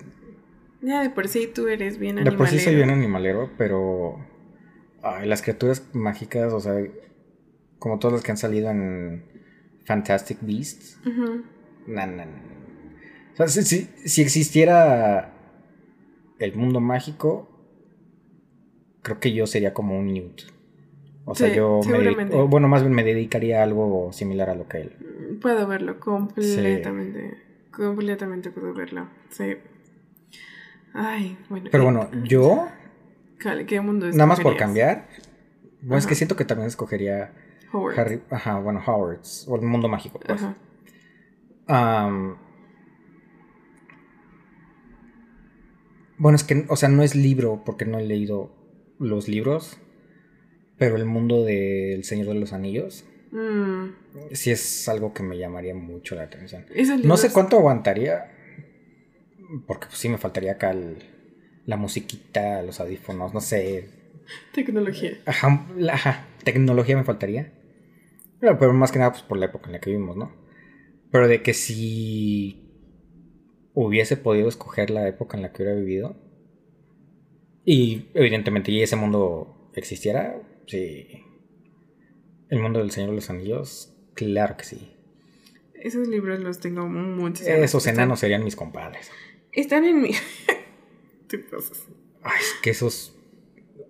Ya 0.81 1.03
de 1.03 1.11
por 1.11 1.29
sí 1.29 1.51
tú 1.53 1.69
eres 1.69 1.99
bien 1.99 2.19
animalero. 2.19 2.31
De 2.31 2.39
por 2.39 2.49
sí 2.49 2.59
soy 2.59 2.75
bien 2.75 2.91
animalero, 2.91 3.51
pero... 3.59 4.25
Ay, 5.03 5.29
las 5.29 5.43
criaturas 5.43 5.85
mágicas, 5.93 6.53
o 6.53 6.61
sea... 6.61 6.75
Como 7.79 7.99
todas 7.99 8.15
las 8.15 8.23
que 8.23 8.31
han 8.31 8.39
salido 8.39 8.71
en 8.71 9.36
Fantastic 9.87 10.39
Beasts. 10.43 11.01
O 13.39 13.49
sea, 13.49 13.49
si, 13.49 14.21
existiera 14.21 15.33
el 16.39 16.55
mundo 16.55 16.81
mágico, 16.81 17.49
creo 19.03 19.21
que 19.21 19.33
yo 19.33 19.47
sería 19.47 19.73
como 19.73 19.99
un 19.99 20.13
Newt. 20.13 20.43
O 21.25 21.35
sea, 21.35 21.53
yo 21.55 21.81
me 21.85 22.25
bueno, 22.47 22.69
más 22.69 22.83
bien 22.83 22.95
me 22.95 23.03
dedicaría 23.03 23.61
a 23.61 23.63
algo 23.65 24.13
similar 24.13 24.51
a 24.51 24.55
lo 24.55 24.69
que 24.69 24.79
él. 24.83 25.39
Puedo 25.41 25.67
verlo 25.67 25.99
completamente. 25.99 27.39
Completamente 27.71 28.51
puedo 28.51 28.73
verlo. 28.75 29.09
Sí. 29.31 29.57
Ay, 30.95 31.37
bueno. 31.49 31.69
Pero 31.71 31.85
bueno, 31.85 32.11
yo. 32.25 32.69
¿Qué 33.67 33.81
mundo 33.81 34.07
Nada 34.09 34.27
más 34.27 34.41
por 34.41 34.57
cambiar. 34.57 35.09
Bueno, 35.83 35.99
es 35.99 36.07
que 36.07 36.15
siento 36.15 36.37
que 36.37 36.45
también 36.45 36.69
escogería 36.69 37.33
Harry, 37.97 38.23
ajá, 38.31 38.59
bueno, 38.59 38.83
Howard's, 38.85 39.47
o 39.49 39.57
el 39.57 39.63
mundo 39.63 39.89
mágico, 39.89 40.21
pues. 40.21 40.43
bueno, 46.19 46.37
es 46.37 46.45
que, 46.45 46.65
o 46.69 46.77
sea, 46.77 46.89
no 46.89 47.03
es 47.03 47.15
libro 47.15 47.63
porque 47.65 47.85
no 47.85 47.99
he 47.99 48.05
leído 48.05 48.51
los 48.99 49.29
libros, 49.29 49.79
pero 50.79 50.97
el 50.97 51.05
mundo 51.05 51.45
del 51.45 52.05
Señor 52.05 52.29
de 52.29 52.35
los 52.35 52.53
Anillos 52.53 53.05
mm. 53.33 53.85
sí 54.33 54.51
es 54.51 54.89
algo 54.89 55.13
que 55.13 55.23
me 55.23 55.39
llamaría 55.39 55.75
mucho 55.75 56.15
la 56.15 56.23
atención. 56.23 56.67
No 57.05 57.17
sé 57.17 57.33
cuánto 57.33 57.59
aguantaría, 57.59 58.33
porque 59.67 59.87
pues, 59.87 59.99
sí 59.99 60.09
me 60.09 60.19
faltaría 60.19 60.53
acá 60.53 60.75
la 61.67 61.77
musiquita, 61.77 62.63
los 62.63 62.81
audífonos, 62.81 63.35
no 63.35 63.41
sé. 63.41 63.89
Tecnología. 64.53 65.19
Ajá, 65.27 65.67
ajá, 65.91 66.27
tecnología 66.45 66.97
me 66.97 67.05
faltaría. 67.05 67.53
Pero, 68.41 68.73
más 68.73 68.93
que 68.93 68.99
nada 68.99 69.13
pues, 69.13 69.23
por 69.23 69.39
la 69.39 69.47
época 69.47 69.67
en 69.67 69.73
la 69.73 69.81
que 69.81 69.91
vivimos, 69.91 70.17
¿no? 70.17 70.33
Pero 71.11 71.29
de 71.29 71.43
que 71.43 71.55
si 71.55 72.71
hubiese 73.75 74.17
podido 74.17 74.49
escoger 74.49 74.91
la 74.91 75.07
época 75.09 75.37
en 75.37 75.43
la 75.43 75.53
que 75.53 75.63
hubiera 75.63 75.79
vivido 75.79 76.17
y 77.65 78.09
evidentemente 78.15 78.71
y 78.71 78.83
ese 78.83 78.97
mundo 78.97 79.71
existiera, 79.75 80.41
sí. 80.67 81.23
El 82.49 82.61
mundo 82.61 82.79
del 82.79 82.91
Señor 82.91 83.11
de 83.11 83.17
los 83.17 83.31
Anillos, 83.31 83.95
claro 84.15 84.57
que 84.57 84.65
sí. 84.65 84.93
Esos 85.75 86.09
libros 86.09 86.41
los 86.41 86.61
tengo 86.61 86.87
muchos. 86.87 87.47
Esos 87.47 87.87
enanos 87.87 88.21
serían 88.21 88.45
mis 88.45 88.57
compadres. 88.57 89.11
Están 89.53 89.85
en 89.85 90.03
mi... 90.03 90.11
Ay, 92.23 92.41
es 92.41 92.55
que 92.63 92.71
esos 92.71 93.16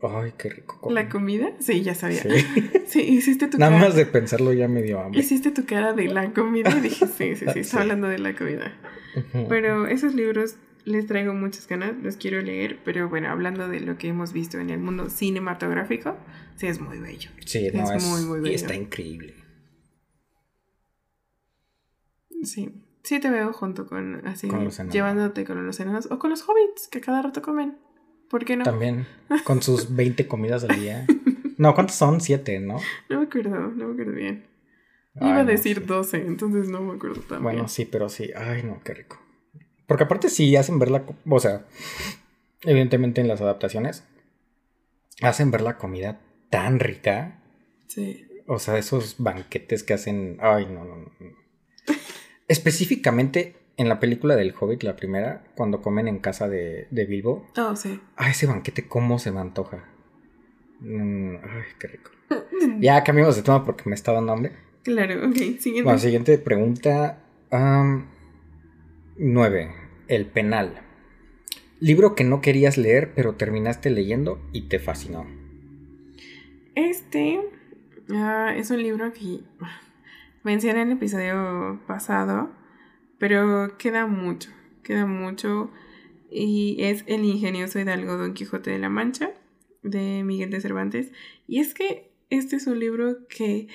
Ay, 0.03 0.33
qué 0.37 0.51
rico. 0.51 0.91
¿La 0.91 1.09
comida? 1.09 1.53
Sí, 1.59 1.83
ya 1.83 1.95
sabía. 1.95 2.23
Sí, 2.87 3.01
hiciste 3.01 3.49
tu 3.49 3.59
Nada 3.59 3.77
más 3.79 3.95
de 3.95 4.07
pensarlo 4.07 4.53
ya 4.53 4.69
me 4.69 4.83
dio 4.83 5.01
hambre. 5.01 5.21
Hiciste 5.21 5.51
tu 5.51 5.65
cara 5.65 5.93
de 5.93 6.09
la 6.09 6.33
comida 6.33 6.71
y 6.77 6.81
dije, 6.81 7.07
sí, 7.07 7.37
sí, 7.37 7.47
sí, 7.53 7.59
está 7.61 7.81
hablando 7.81 8.09
de 8.09 8.19
la 8.19 8.35
comida. 8.35 8.73
Pero 9.49 9.87
esos 9.87 10.15
libros 10.15 10.57
les 10.85 11.07
traigo 11.07 11.33
muchas 11.33 11.67
ganas, 11.67 11.95
los 12.03 12.17
quiero 12.17 12.41
leer, 12.43 12.79
pero 12.85 13.09
bueno, 13.09 13.31
hablando 13.31 13.69
de 13.69 13.81
lo 13.81 13.97
que 13.97 14.09
hemos 14.09 14.33
visto 14.33 14.59
en 14.59 14.71
el 14.71 14.79
mundo 14.79 15.09
cinematográfico, 15.09 16.17
sí 16.57 16.67
es 16.67 16.81
muy 16.81 16.99
bello. 16.99 17.31
Sí, 17.45 17.67
es, 17.67 17.75
muy, 17.75 18.23
muy 18.23 18.41
bello. 18.41 18.53
Y 18.53 18.55
está 18.55 18.75
increíble. 18.75 19.35
Sí, 22.43 22.71
Sí 23.07 23.21
te 23.21 23.31
veo 23.31 23.53
junto 23.53 23.87
con, 23.87 24.27
así, 24.27 24.51
llevándote 24.91 25.45
con 25.45 25.65
los 25.65 25.79
enanos 25.79 26.11
o 26.11 26.19
con 26.19 26.29
los 26.29 26.43
hobbits 26.43 26.89
que 26.89 27.01
cada 27.01 27.23
rato 27.23 27.41
comen. 27.41 27.79
¿Por 28.31 28.45
qué 28.45 28.57
no? 28.57 28.65
También, 28.65 29.07
con 29.45 29.63
sus 29.63 29.95
20 29.97 30.27
comidas 30.27 30.65
al 30.65 30.81
día. 30.81 31.07
No, 31.59 31.75
¿cuántos 31.75 31.97
son? 31.97 32.21
Siete, 32.21 32.61
¿no? 32.61 32.79
No 33.09 33.21
me 33.21 33.27
acuerdo, 33.27 33.51
no 33.51 33.87
me 33.87 33.93
acuerdo 33.93 34.13
bien. 34.13 34.45
Iba 35.21 35.39
a 35.41 35.45
decir 35.45 35.87
12, 35.87 36.27
entonces 36.27 36.69
no 36.69 36.83
me 36.83 36.95
acuerdo 36.97 37.23
tan 37.23 37.43
Bueno, 37.43 37.69
sí, 37.69 37.87
pero 37.87 38.11
sí. 38.11 38.31
Ay, 38.37 38.63
no, 38.63 38.83
qué 38.85 38.93
rico. 38.93 39.19
Porque 39.87 40.05
aparte 40.05 40.29
sí 40.29 40.55
hacen 40.57 40.79
ver 40.79 40.91
la... 40.91 41.05
O 41.29 41.41
sea, 41.41 41.65
evidentemente 42.63 43.23
en 43.23 43.29
las 43.29 43.41
adaptaciones 43.41 44.05
hacen 45.23 45.51
ver 45.51 45.63
la 45.63 45.79
comida 45.79 46.21
tan 46.51 46.81
rica. 46.81 47.41
Sí. 47.87 48.27
O 48.47 48.59
sea, 48.59 48.77
esos 48.77 49.17
banquetes 49.19 49.83
que 49.85 49.95
hacen... 49.95 50.37
Ay, 50.41 50.67
no, 50.67 50.85
no, 50.85 50.97
no. 50.97 51.13
Específicamente 52.49 53.57
en 53.77 53.89
la 53.89 54.01
película 54.01 54.37
del 54.37 54.55
Hobbit, 54.59 54.83
la 54.83 54.97
primera, 54.97 55.45
cuando 55.55 55.83
comen 55.83 56.09
en 56.09 56.19
casa 56.19 56.49
de, 56.49 56.89
de 56.91 57.05
Bilbo. 57.05 57.47
Oh, 57.57 57.77
sí. 57.77 58.01
Ah, 58.17 58.31
ese 58.31 58.47
banquete, 58.47 58.89
¿cómo 58.89 59.19
se 59.19 59.31
me 59.31 59.41
antoja? 59.41 59.85
Mm, 60.81 61.37
ay, 61.37 61.63
qué 61.79 61.89
rico. 61.89 62.11
ya 62.81 63.05
cambiamos 63.05 63.37
de 63.37 63.43
tema 63.43 63.65
porque 63.65 63.89
me 63.89 63.95
está 63.95 64.13
dando 64.13 64.33
hambre. 64.33 64.53
Claro, 64.83 65.29
ok. 65.29 65.37
Siguiente. 65.59 65.83
Bueno, 65.83 65.99
siguiente 65.99 66.39
pregunta. 66.39 67.23
9. 69.19 69.71
el 70.09 70.27
penal. 70.27 70.83
Libro 71.81 72.15
que 72.15 72.25
no 72.25 72.41
querías 72.41 72.79
leer, 72.79 73.13
pero 73.15 73.35
terminaste 73.35 73.91
leyendo 73.91 74.41
y 74.53 74.69
te 74.69 74.79
fascinó. 74.79 75.27
Este 76.75 77.41
ah, 78.11 78.55
es 78.57 78.71
un 78.71 78.83
libro 78.83 79.13
que 79.13 79.41
mencioné 80.43 80.83
en 80.83 80.89
el 80.89 80.97
episodio 80.97 81.81
pasado, 81.87 82.51
pero 83.19 83.77
queda 83.79 84.07
mucho, 84.07 84.51
queda 84.83 85.07
mucho. 85.07 85.71
Y 86.31 86.77
es 86.81 87.05
El 87.07 87.25
ingenioso 87.25 87.79
Hidalgo 87.79 88.17
Don 88.17 88.35
Quijote 88.35 88.71
de 88.71 88.79
la 88.79 88.89
Mancha, 88.89 89.31
de 89.83 90.23
Miguel 90.25 90.51
de 90.51 90.61
Cervantes. 90.61 91.13
Y 91.47 91.61
es 91.61 91.75
que 91.75 92.13
este 92.31 92.57
es 92.57 92.67
un 92.67 92.81
libro 92.81 93.27
que, 93.29 93.69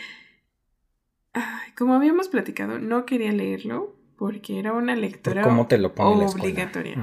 como 1.78 1.96
habíamos 1.96 2.28
platicado, 2.28 2.80
no 2.80 3.06
quería 3.06 3.32
leerlo 3.32 3.96
porque 4.18 4.60
era 4.60 4.74
una 4.74 4.96
lectura 4.96 5.42
¿Cómo 5.42 5.68
te 5.68 5.80
lo 5.80 5.94
obligatoria. 5.96 6.96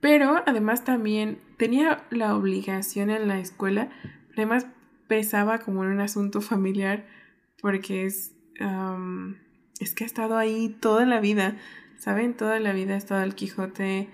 Pero 0.00 0.42
además 0.46 0.84
también 0.84 1.38
tenía 1.58 2.04
la 2.10 2.36
obligación 2.36 3.10
en 3.10 3.28
la 3.28 3.38
escuela, 3.40 3.90
además 4.32 4.66
pesaba 5.08 5.58
como 5.58 5.84
en 5.84 5.90
un 5.90 6.00
asunto 6.00 6.40
familiar 6.42 7.06
porque 7.60 8.06
es, 8.06 8.34
es 9.80 9.94
que 9.94 10.04
ha 10.04 10.06
estado 10.06 10.36
ahí 10.36 10.76
toda 10.80 11.06
la 11.06 11.20
vida, 11.20 11.56
¿saben? 11.98 12.34
Toda 12.34 12.60
la 12.60 12.72
vida 12.72 12.94
ha 12.94 12.98
estado 12.98 13.22
el 13.22 13.34
Quijote 13.34 14.08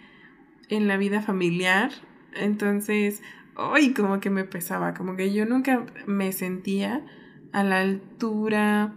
en 0.68 0.88
la 0.88 0.96
vida 0.96 1.20
familiar, 1.22 1.90
entonces, 2.34 3.22
ay, 3.56 3.92
como 3.92 4.20
que 4.20 4.30
me 4.30 4.44
pesaba, 4.44 4.94
como 4.94 5.16
que 5.16 5.32
yo 5.32 5.46
nunca 5.46 5.86
me 6.06 6.32
sentía 6.32 7.04
a 7.52 7.64
la 7.64 7.80
altura 7.80 8.94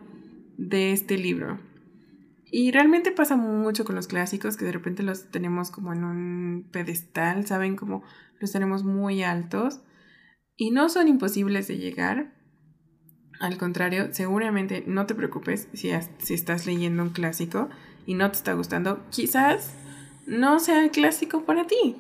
de 0.58 0.92
este 0.92 1.18
libro. 1.18 1.60
Y 2.56 2.72
realmente 2.72 3.12
pasa 3.12 3.36
mucho 3.36 3.84
con 3.84 3.96
los 3.96 4.08
clásicos, 4.08 4.58
que 4.58 4.66
de 4.66 4.72
repente 4.72 5.02
los 5.02 5.32
tenemos 5.32 5.72
como 5.72 5.92
en 5.92 6.04
un 6.04 6.70
pedestal, 6.72 7.48
¿saben? 7.48 7.76
Como 7.76 8.04
los 8.40 8.52
tenemos 8.52 8.84
muy 8.84 9.24
altos. 9.24 9.82
Y 10.56 10.70
no 10.70 10.88
son 10.90 11.08
imposibles 11.08 11.68
de 11.68 11.80
llegar. 11.80 12.32
Al 13.44 13.58
contrario, 13.58 14.08
seguramente 14.14 14.86
no 14.88 15.06
te 15.06 15.16
preocupes 15.16 15.68
si, 15.74 15.92
si 16.20 16.34
estás 16.34 16.66
leyendo 16.66 17.04
un 17.04 17.10
clásico 17.10 17.68
y 18.06 18.14
no 18.14 18.32
te 18.32 18.38
está 18.38 18.54
gustando. 18.54 19.02
Quizás 19.10 19.76
no 20.26 20.62
sea 20.62 20.82
el 20.82 20.92
clásico 20.92 21.44
para 21.44 21.68
ti. 21.68 21.98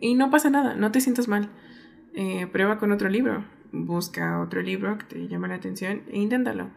Y 0.00 0.14
no 0.14 0.32
pasa 0.32 0.50
nada, 0.50 0.74
no 0.74 0.90
te 0.90 1.00
sientas 1.00 1.28
mal. 1.28 1.48
Eh, 2.14 2.48
prueba 2.50 2.78
con 2.78 2.90
otro 2.90 3.08
libro. 3.08 3.44
Busca 3.70 4.40
otro 4.40 4.62
libro 4.62 4.98
que 4.98 5.04
te 5.04 5.28
llame 5.28 5.46
la 5.46 5.54
atención 5.54 6.02
e 6.10 6.18
inténtalo. 6.18 6.70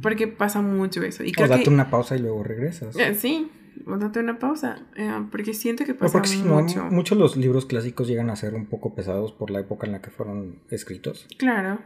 Porque 0.00 0.28
pasa 0.28 0.62
mucho 0.62 1.02
eso. 1.02 1.24
Y 1.24 1.32
o 1.36 1.48
date 1.48 1.68
una 1.68 1.90
pausa 1.90 2.14
y 2.14 2.20
luego 2.20 2.44
regresas. 2.44 2.96
Eh, 2.96 3.16
sí, 3.16 3.50
o 3.84 3.96
date 3.96 4.20
una 4.20 4.38
pausa. 4.38 4.78
Eh, 4.94 5.10
porque 5.32 5.54
siento 5.54 5.84
que 5.84 5.94
pasa 5.94 6.22
mucho. 6.44 6.84
muchos 6.84 7.18
los 7.18 7.36
libros 7.36 7.66
clásicos 7.66 8.06
llegan 8.06 8.30
a 8.30 8.36
ser 8.36 8.54
un 8.54 8.66
poco 8.66 8.94
pesados 8.94 9.32
por 9.32 9.50
la 9.50 9.58
época 9.58 9.86
en 9.88 9.92
la 9.92 10.00
que 10.00 10.10
fueron 10.10 10.60
escritos. 10.70 11.26
Claro. 11.36 11.80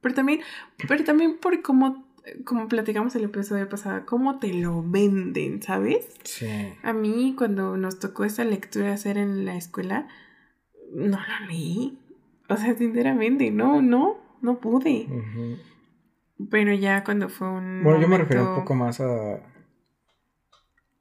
Pero 0.00 0.14
también, 0.14 0.40
pero 0.86 1.04
también 1.04 1.38
por 1.38 1.60
cómo, 1.62 2.06
como 2.44 2.68
platicamos 2.68 3.14
el 3.16 3.24
episodio 3.24 3.68
pasado, 3.68 4.06
cómo 4.06 4.38
te 4.38 4.52
lo 4.52 4.82
venden, 4.82 5.62
¿sabes? 5.62 6.08
Sí. 6.22 6.48
A 6.82 6.92
mí, 6.92 7.34
cuando 7.36 7.76
nos 7.76 7.98
tocó 7.98 8.24
esa 8.24 8.44
lectura 8.44 8.92
hacer 8.92 9.18
en 9.18 9.44
la 9.44 9.56
escuela, 9.56 10.08
no 10.92 11.18
la 11.18 11.46
leí. 11.46 11.98
O 12.48 12.56
sea, 12.56 12.76
sinceramente, 12.76 13.50
no, 13.50 13.82
no, 13.82 14.16
no 14.40 14.60
pude. 14.60 15.06
Pero 16.50 16.72
ya 16.72 17.04
cuando 17.04 17.28
fue 17.28 17.48
un. 17.48 17.82
Bueno, 17.82 18.00
yo 18.00 18.08
me 18.08 18.18
refiero 18.18 18.50
un 18.50 18.60
poco 18.60 18.74
más 18.74 19.00
a. 19.00 19.42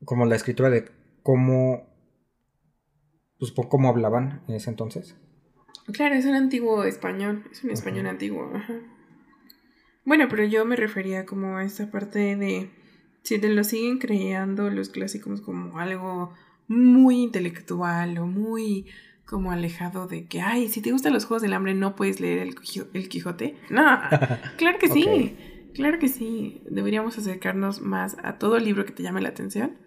Como 0.04 0.26
la 0.26 0.36
escritura 0.36 0.70
de 0.70 0.90
cómo. 1.24 1.88
Pues 3.40 3.54
cómo 3.70 3.90
hablaban 3.90 4.42
en 4.48 4.56
ese 4.56 4.72
entonces. 4.72 5.16
Claro, 5.94 6.16
es 6.16 6.26
un 6.26 6.36
antiguo 6.36 6.84
español. 6.84 7.44
Es 7.52 7.64
un 7.64 7.72
español 7.72 8.08
antiguo. 8.08 8.52
Bueno, 10.04 10.28
pero 10.30 10.44
yo 10.46 10.66
me 10.66 10.76
refería 10.76 11.26
como 11.26 11.58
a 11.58 11.64
esa 11.64 11.90
parte 11.92 12.36
de. 12.36 12.70
Si 13.24 13.40
te 13.40 13.50
lo 13.50 13.64
siguen 13.64 13.98
creando 13.98 14.70
los 14.70 14.90
clásicos 14.90 15.42
como 15.42 15.80
algo 15.80 16.34
muy 16.68 17.24
intelectual 17.24 18.18
o 18.18 18.26
muy 18.26 18.86
como 19.26 19.52
alejado 19.52 20.08
de 20.08 20.26
que, 20.26 20.40
ay, 20.40 20.70
si 20.70 20.82
te 20.82 20.92
gustan 20.92 21.14
los 21.14 21.26
Juegos 21.26 21.42
del 21.42 21.54
Hambre 21.54 21.74
no 21.74 21.96
puedes 21.96 22.22
leer 22.22 22.40
el, 22.40 22.56
el 22.94 23.10
Quijote. 23.10 23.58
No, 23.70 23.84
claro 24.58 24.80
que 24.80 24.88
sí, 24.88 25.36
claro 25.74 26.00
que 26.00 26.08
sí. 26.08 26.62
Deberíamos 26.70 27.18
acercarnos 27.18 27.82
más 27.82 28.16
a 28.24 28.38
todo 28.38 28.58
libro 28.60 28.86
que 28.86 28.94
te 28.94 29.04
llame 29.04 29.22
la 29.22 29.30
atención. 29.30 29.78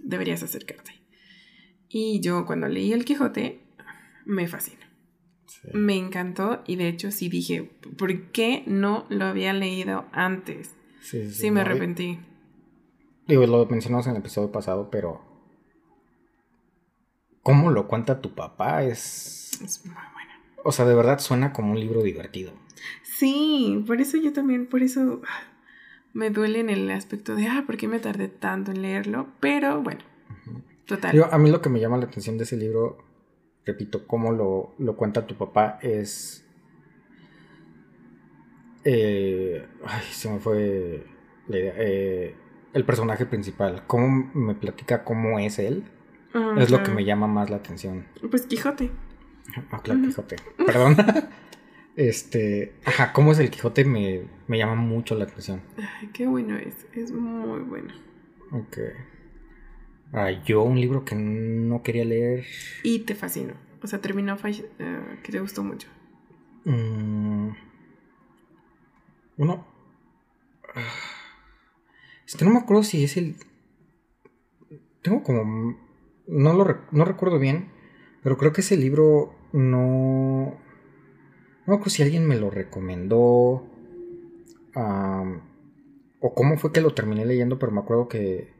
Deberías 0.00 0.42
acercarte. 0.42 1.00
Y 1.88 2.20
yo 2.20 2.44
cuando 2.44 2.66
leí 2.66 2.92
el 2.92 3.04
Quijote, 3.04 3.60
me 4.24 4.48
fascinó. 4.48 4.81
Me 5.72 5.96
encantó 5.96 6.62
y 6.66 6.76
de 6.76 6.88
hecho 6.88 7.10
sí 7.10 7.28
dije, 7.28 7.70
¿por 7.96 8.30
qué 8.30 8.62
no 8.66 9.06
lo 9.08 9.26
había 9.26 9.52
leído 9.52 10.06
antes? 10.12 10.74
Sí, 11.00 11.28
sí, 11.28 11.34
sí 11.34 11.50
me 11.50 11.60
arrepentí. 11.60 12.20
Digo, 13.26 13.46
lo 13.46 13.66
mencionamos 13.66 14.06
en 14.06 14.12
el 14.12 14.18
episodio 14.18 14.50
pasado, 14.50 14.90
pero 14.90 15.20
cómo 17.42 17.70
lo 17.70 17.88
cuenta 17.88 18.20
tu 18.20 18.34
papá 18.34 18.84
es... 18.84 19.60
Es 19.62 19.84
muy 19.84 19.94
buena. 19.94 20.40
O 20.64 20.72
sea, 20.72 20.84
de 20.84 20.94
verdad 20.94 21.18
suena 21.18 21.52
como 21.52 21.72
un 21.72 21.80
libro 21.80 22.02
divertido. 22.02 22.52
Sí, 23.02 23.84
por 23.86 24.00
eso 24.00 24.16
yo 24.16 24.32
también, 24.32 24.66
por 24.66 24.82
eso 24.82 25.22
ah, 25.26 25.42
me 26.12 26.30
duele 26.30 26.60
en 26.60 26.70
el 26.70 26.90
aspecto 26.90 27.34
de, 27.34 27.46
ah, 27.46 27.64
¿por 27.66 27.76
qué 27.76 27.88
me 27.88 27.98
tardé 27.98 28.28
tanto 28.28 28.70
en 28.70 28.82
leerlo? 28.82 29.28
Pero 29.40 29.82
bueno, 29.82 30.00
total. 30.86 31.28
a 31.30 31.38
mí 31.38 31.50
lo 31.50 31.62
que 31.62 31.68
me 31.68 31.80
llama 31.80 31.98
la 31.98 32.06
atención 32.06 32.38
de 32.38 32.44
ese 32.44 32.56
libro, 32.56 32.98
repito, 33.64 34.06
cómo 34.06 34.32
lo, 34.32 34.74
lo 34.78 34.96
cuenta 34.96 35.26
tu 35.26 35.36
papá 35.36 35.78
es... 35.82 36.44
Eh, 38.84 39.66
ay, 39.84 40.04
se 40.10 40.30
me 40.30 40.38
fue 40.40 41.06
la 41.48 41.58
idea. 41.58 41.74
Eh, 41.76 42.36
el 42.72 42.84
personaje 42.84 43.26
principal, 43.26 43.84
cómo 43.86 44.30
me 44.34 44.54
platica 44.54 45.04
cómo 45.04 45.38
es 45.38 45.58
él 45.58 45.84
es 46.58 46.70
lo 46.70 46.82
que 46.82 46.90
me 46.90 47.04
llama 47.04 47.26
más 47.26 47.50
la 47.50 47.56
atención. 47.56 48.06
Pues 48.30 48.46
Quijote. 48.46 48.90
Ah, 49.70 49.80
claro, 49.82 50.00
Quijote. 50.02 50.36
Perdón. 50.64 50.96
este. 51.96 52.74
Ajá, 52.84 53.12
¿cómo 53.12 53.32
es 53.32 53.38
el 53.38 53.50
Quijote? 53.50 53.84
Me, 53.84 54.28
llama 54.48 54.74
mucho 54.74 55.14
la 55.14 55.24
atención. 55.24 55.62
Ay, 55.76 56.08
qué 56.12 56.26
bueno 56.26 56.56
es. 56.56 56.86
Es 56.94 57.12
muy 57.12 57.60
bueno. 57.60 57.92
Ok. 58.52 58.78
Ah, 60.12 60.30
yo 60.30 60.62
un 60.62 60.80
libro 60.80 61.04
que 61.04 61.14
no 61.14 61.82
quería 61.82 62.04
leer. 62.04 62.44
Y 62.82 63.00
te 63.00 63.14
fascinó. 63.14 63.54
O 63.82 63.86
sea, 63.86 64.00
terminó 64.00 64.34
uh, 64.34 65.22
que 65.22 65.32
te 65.32 65.40
gustó 65.40 65.64
mucho. 65.64 65.88
Mm. 66.64 67.50
Uno. 69.38 69.66
Que 72.38 72.44
no 72.44 72.50
me 72.52 72.58
acuerdo 72.58 72.82
si 72.82 73.04
es 73.04 73.16
el. 73.16 73.36
Tengo 75.02 75.22
como 75.22 75.76
no 76.26 76.52
lo 76.54 76.78
no 76.90 77.04
recuerdo 77.04 77.38
bien, 77.38 77.70
pero 78.22 78.38
creo 78.38 78.52
que 78.52 78.62
ese 78.62 78.76
libro 78.76 79.34
no... 79.52 80.58
No 81.66 81.78
creo 81.78 81.90
si 81.90 82.02
alguien 82.02 82.26
me 82.26 82.36
lo 82.36 82.50
recomendó. 82.50 83.66
o 84.74 86.34
cómo 86.34 86.56
fue 86.56 86.72
que 86.72 86.80
lo 86.80 86.94
terminé 86.94 87.26
leyendo, 87.26 87.58
pero 87.58 87.72
me 87.72 87.80
acuerdo 87.80 88.08
que... 88.08 88.52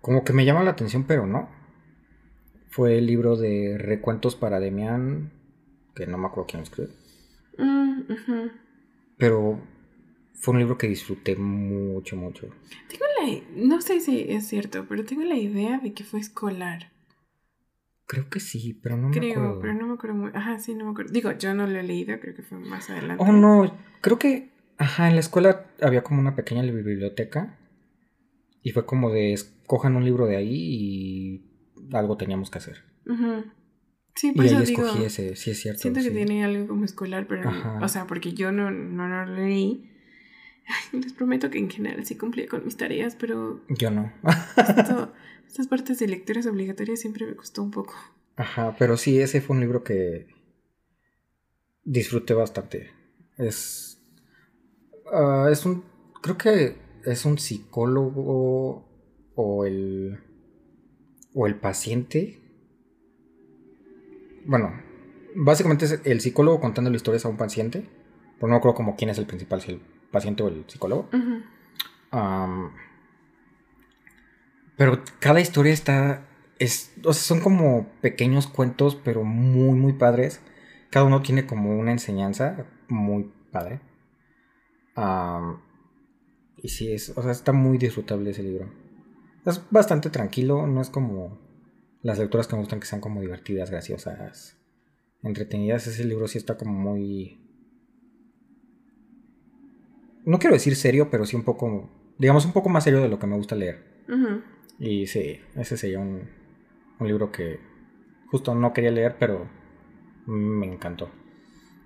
Como 0.00 0.24
que 0.24 0.32
me 0.32 0.44
llama 0.44 0.62
la 0.62 0.70
atención, 0.70 1.04
pero 1.04 1.26
no. 1.26 1.48
Fue 2.68 2.98
el 2.98 3.06
libro 3.06 3.36
de 3.36 3.76
Recuentos 3.78 4.36
para 4.36 4.60
Demian, 4.60 5.32
que 5.94 6.06
no 6.06 6.18
me 6.18 6.26
acuerdo 6.26 6.46
quién 6.48 6.62
escribió. 6.62 6.94
Mm, 7.58 8.02
pero 9.18 9.60
fue 10.34 10.52
un 10.54 10.60
libro 10.60 10.78
que 10.78 10.88
disfruté 10.88 11.36
mucho, 11.36 12.16
mucho. 12.16 12.48
Tengo 12.88 13.04
la, 13.20 13.42
no 13.56 13.80
sé 13.82 14.00
si 14.00 14.24
es 14.28 14.48
cierto, 14.48 14.86
pero 14.88 15.04
tengo 15.04 15.22
la 15.24 15.36
idea 15.36 15.78
de 15.78 15.92
que 15.92 16.04
fue 16.04 16.20
escolar. 16.20 16.90
Creo 18.06 18.28
que 18.28 18.40
sí, 18.40 18.72
pero 18.72 18.96
no 18.96 19.08
me 19.08 19.16
acuerdo. 19.16 19.34
Creo, 19.34 19.60
pero 19.60 19.74
no 19.74 19.86
me 19.86 19.94
acuerdo 19.94 20.16
muy. 20.16 20.30
Ajá, 20.34 20.58
sí, 20.58 20.74
no 20.74 20.86
me 20.86 20.92
acuerdo. 20.92 21.12
Digo, 21.12 21.30
yo 21.32 21.54
no 21.54 21.66
lo 21.66 21.78
he 21.78 21.82
leído, 21.82 22.18
creo 22.18 22.34
que 22.34 22.42
fue 22.42 22.58
más 22.58 22.88
adelante. 22.90 23.22
Oh, 23.22 23.32
no, 23.32 23.72
creo 24.00 24.18
que. 24.18 24.48
Ajá, 24.78 25.08
en 25.08 25.14
la 25.14 25.20
escuela 25.20 25.66
había 25.82 26.02
como 26.02 26.20
una 26.20 26.34
pequeña 26.34 26.62
biblioteca. 26.62 27.58
Y 28.62 28.70
fue 28.72 28.84
como 28.84 29.10
de 29.10 29.32
escojan 29.32 29.96
un 29.96 30.04
libro 30.04 30.26
de 30.26 30.36
ahí 30.36 30.54
y 30.54 31.44
algo 31.92 32.16
teníamos 32.16 32.50
que 32.50 32.58
hacer. 32.58 32.84
Sí, 34.14 34.32
pues 34.32 34.52
y 34.52 34.54
ahí 34.54 34.62
escogí 34.62 35.04
ese, 35.04 35.36
sí 35.36 35.50
es 35.50 35.60
cierto. 35.60 35.80
Siento 35.80 36.00
que 36.00 36.10
tiene 36.10 36.44
algo 36.44 36.68
como 36.68 36.84
escolar, 36.84 37.26
pero. 37.26 37.50
O 37.80 37.88
sea, 37.88 38.06
porque 38.06 38.32
yo 38.32 38.52
no, 38.52 38.70
no 38.70 39.08
lo 39.08 39.26
leí. 39.34 39.90
les 40.92 41.12
prometo 41.12 41.50
que 41.50 41.58
en 41.58 41.70
general 41.70 42.04
sí 42.04 42.16
cumplía 42.16 42.46
con 42.46 42.64
mis 42.64 42.76
tareas, 42.76 43.16
pero. 43.16 43.60
Yo 43.68 43.90
no. 43.90 44.12
Estas 45.46 45.66
partes 45.66 45.98
de 45.98 46.06
lecturas 46.06 46.46
obligatorias 46.46 47.00
siempre 47.00 47.26
me 47.26 47.34
costó 47.34 47.62
un 47.62 47.70
poco. 47.70 47.94
Ajá, 48.36 48.76
pero 48.78 48.96
sí, 48.96 49.18
ese 49.18 49.40
fue 49.40 49.56
un 49.56 49.60
libro 49.60 49.82
que 49.82 50.28
disfruté 51.84 52.34
bastante. 52.34 52.90
Es. 53.36 54.00
Ah, 55.12 55.48
es 55.50 55.64
un. 55.64 55.84
Creo 56.22 56.36
que 56.36 56.76
es 57.04 57.24
un 57.24 57.38
psicólogo 57.38 58.84
o 59.34 59.64
el. 59.64 60.20
o 61.34 61.46
el 61.46 61.56
paciente. 61.56 62.40
Bueno, 64.46 64.72
básicamente 65.34 65.84
es 65.84 66.00
el 66.04 66.20
psicólogo 66.20 66.60
contando 66.60 66.90
historias 66.90 67.24
a 67.24 67.28
un 67.28 67.36
paciente. 67.36 67.88
Pero 68.38 68.52
no 68.52 68.60
creo 68.60 68.74
como 68.74 68.96
quién 68.96 69.10
es 69.10 69.18
el 69.18 69.26
principal, 69.26 69.60
si 69.60 69.72
el 69.72 69.80
paciente 70.10 70.42
o 70.42 70.48
el 70.48 70.64
psicólogo. 70.66 71.08
Pero 74.76 75.02
cada 75.18 75.40
historia 75.40 75.72
está. 75.72 76.26
Es, 76.58 76.94
o 77.04 77.12
sea, 77.12 77.22
son 77.22 77.40
como 77.40 77.86
pequeños 78.00 78.46
cuentos, 78.46 78.96
pero 78.96 79.24
muy, 79.24 79.78
muy 79.78 79.92
padres. 79.92 80.40
Cada 80.90 81.06
uno 81.06 81.22
tiene 81.22 81.46
como 81.46 81.78
una 81.78 81.92
enseñanza 81.92 82.66
muy 82.88 83.30
padre. 83.52 83.80
Y 86.62 86.68
sí, 86.68 86.92
es, 86.92 87.16
o 87.16 87.22
sea, 87.22 87.32
está 87.32 87.52
muy 87.52 87.78
disfrutable 87.78 88.30
ese 88.30 88.42
libro. 88.42 88.70
Es 89.46 89.62
bastante 89.70 90.10
tranquilo, 90.10 90.66
no 90.66 90.80
es 90.80 90.90
como 90.90 91.38
las 92.02 92.18
lecturas 92.18 92.46
que 92.46 92.56
me 92.56 92.60
gustan 92.60 92.80
que 92.80 92.86
sean 92.86 93.00
como 93.00 93.20
divertidas, 93.20 93.70
graciosas, 93.70 94.58
entretenidas. 95.22 95.86
Ese 95.86 96.04
libro 96.04 96.28
sí 96.28 96.38
está 96.38 96.56
como 96.56 96.72
muy... 96.72 97.38
No 100.24 100.38
quiero 100.38 100.54
decir 100.54 100.76
serio, 100.76 101.10
pero 101.10 101.24
sí 101.24 101.36
un 101.36 101.44
poco, 101.44 101.90
digamos, 102.18 102.44
un 102.44 102.52
poco 102.52 102.68
más 102.68 102.84
serio 102.84 103.00
de 103.00 103.08
lo 103.08 103.18
que 103.18 103.26
me 103.26 103.36
gusta 103.36 103.56
leer. 103.56 104.04
Y 104.78 105.06
sí, 105.06 105.40
ese 105.56 105.76
sería 105.76 105.98
un, 105.98 106.28
un 106.98 107.06
libro 107.06 107.30
que 107.30 107.60
justo 108.30 108.54
no 108.54 108.72
quería 108.72 108.90
leer, 108.90 109.16
pero 109.18 109.48
me 110.26 110.66
encantó. 110.66 111.10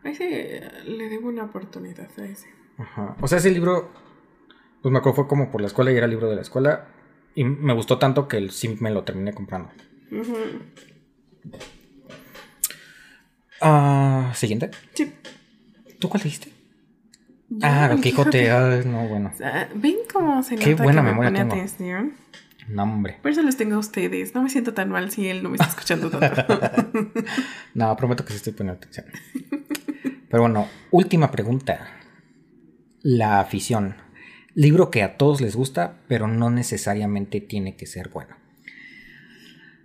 A 0.02 0.10
ese 0.10 0.62
le 0.86 1.08
debo 1.08 1.28
una 1.28 1.44
oportunidad 1.44 2.08
a 2.18 2.24
ese. 2.26 2.48
Ajá. 2.76 3.16
O 3.20 3.28
sea, 3.28 3.38
ese 3.38 3.50
libro, 3.50 3.90
pues 4.84 4.92
me 4.92 4.98
acuerdo 4.98 5.16
fue 5.16 5.28
como 5.28 5.50
por 5.50 5.62
la 5.62 5.66
escuela 5.66 5.90
y 5.92 5.96
era 5.96 6.04
el 6.04 6.10
libro 6.10 6.28
de 6.28 6.36
la 6.36 6.42
escuela. 6.42 6.88
Y 7.34 7.42
me 7.42 7.72
gustó 7.72 7.98
tanto 7.98 8.28
que 8.28 8.36
el 8.36 8.50
sí 8.50 8.76
me 8.80 8.90
lo 8.90 9.02
terminé 9.02 9.32
comprando. 9.32 9.70
Ah, 13.62 14.30
Siguiente. 14.34 14.72
Sí. 14.92 15.10
¿Tú 15.98 16.10
cuál 16.10 16.22
dijiste? 16.22 16.52
ah, 17.62 17.88
el 17.92 18.02
Quijote. 18.02 18.84
no, 18.84 19.08
bueno. 19.08 19.32
¿Ven 19.74 19.96
cómo 20.12 20.42
se 20.42 20.56
nota 20.56 20.66
Qué 20.66 20.74
buena 20.74 21.00
que 21.00 21.08
memoria 21.08 21.30
me 21.30 21.38
pone 21.46 21.62
atención? 21.62 22.12
No, 22.68 22.82
hombre. 22.82 23.20
Por 23.22 23.30
eso 23.30 23.40
les 23.40 23.56
tengo 23.56 23.76
a 23.76 23.78
ustedes. 23.78 24.34
No 24.34 24.42
me 24.42 24.50
siento 24.50 24.74
tan 24.74 24.90
mal 24.90 25.10
si 25.10 25.26
él 25.28 25.42
no 25.42 25.48
me 25.48 25.56
está 25.56 25.68
escuchando 25.68 26.10
tanto. 26.10 26.60
no, 27.74 27.96
prometo 27.96 28.22
que 28.26 28.34
sí 28.34 28.36
estoy 28.36 28.52
poniendo 28.52 28.82
atención. 28.82 29.06
Pero 30.28 30.42
bueno, 30.42 30.68
última 30.90 31.30
pregunta. 31.30 31.88
La 33.00 33.40
afición. 33.40 34.03
Libro 34.54 34.90
que 34.90 35.02
a 35.02 35.16
todos 35.16 35.40
les 35.40 35.56
gusta, 35.56 36.00
pero 36.08 36.28
no 36.28 36.50
necesariamente 36.50 37.40
tiene 37.40 37.76
que 37.76 37.86
ser 37.86 38.08
bueno. 38.08 38.36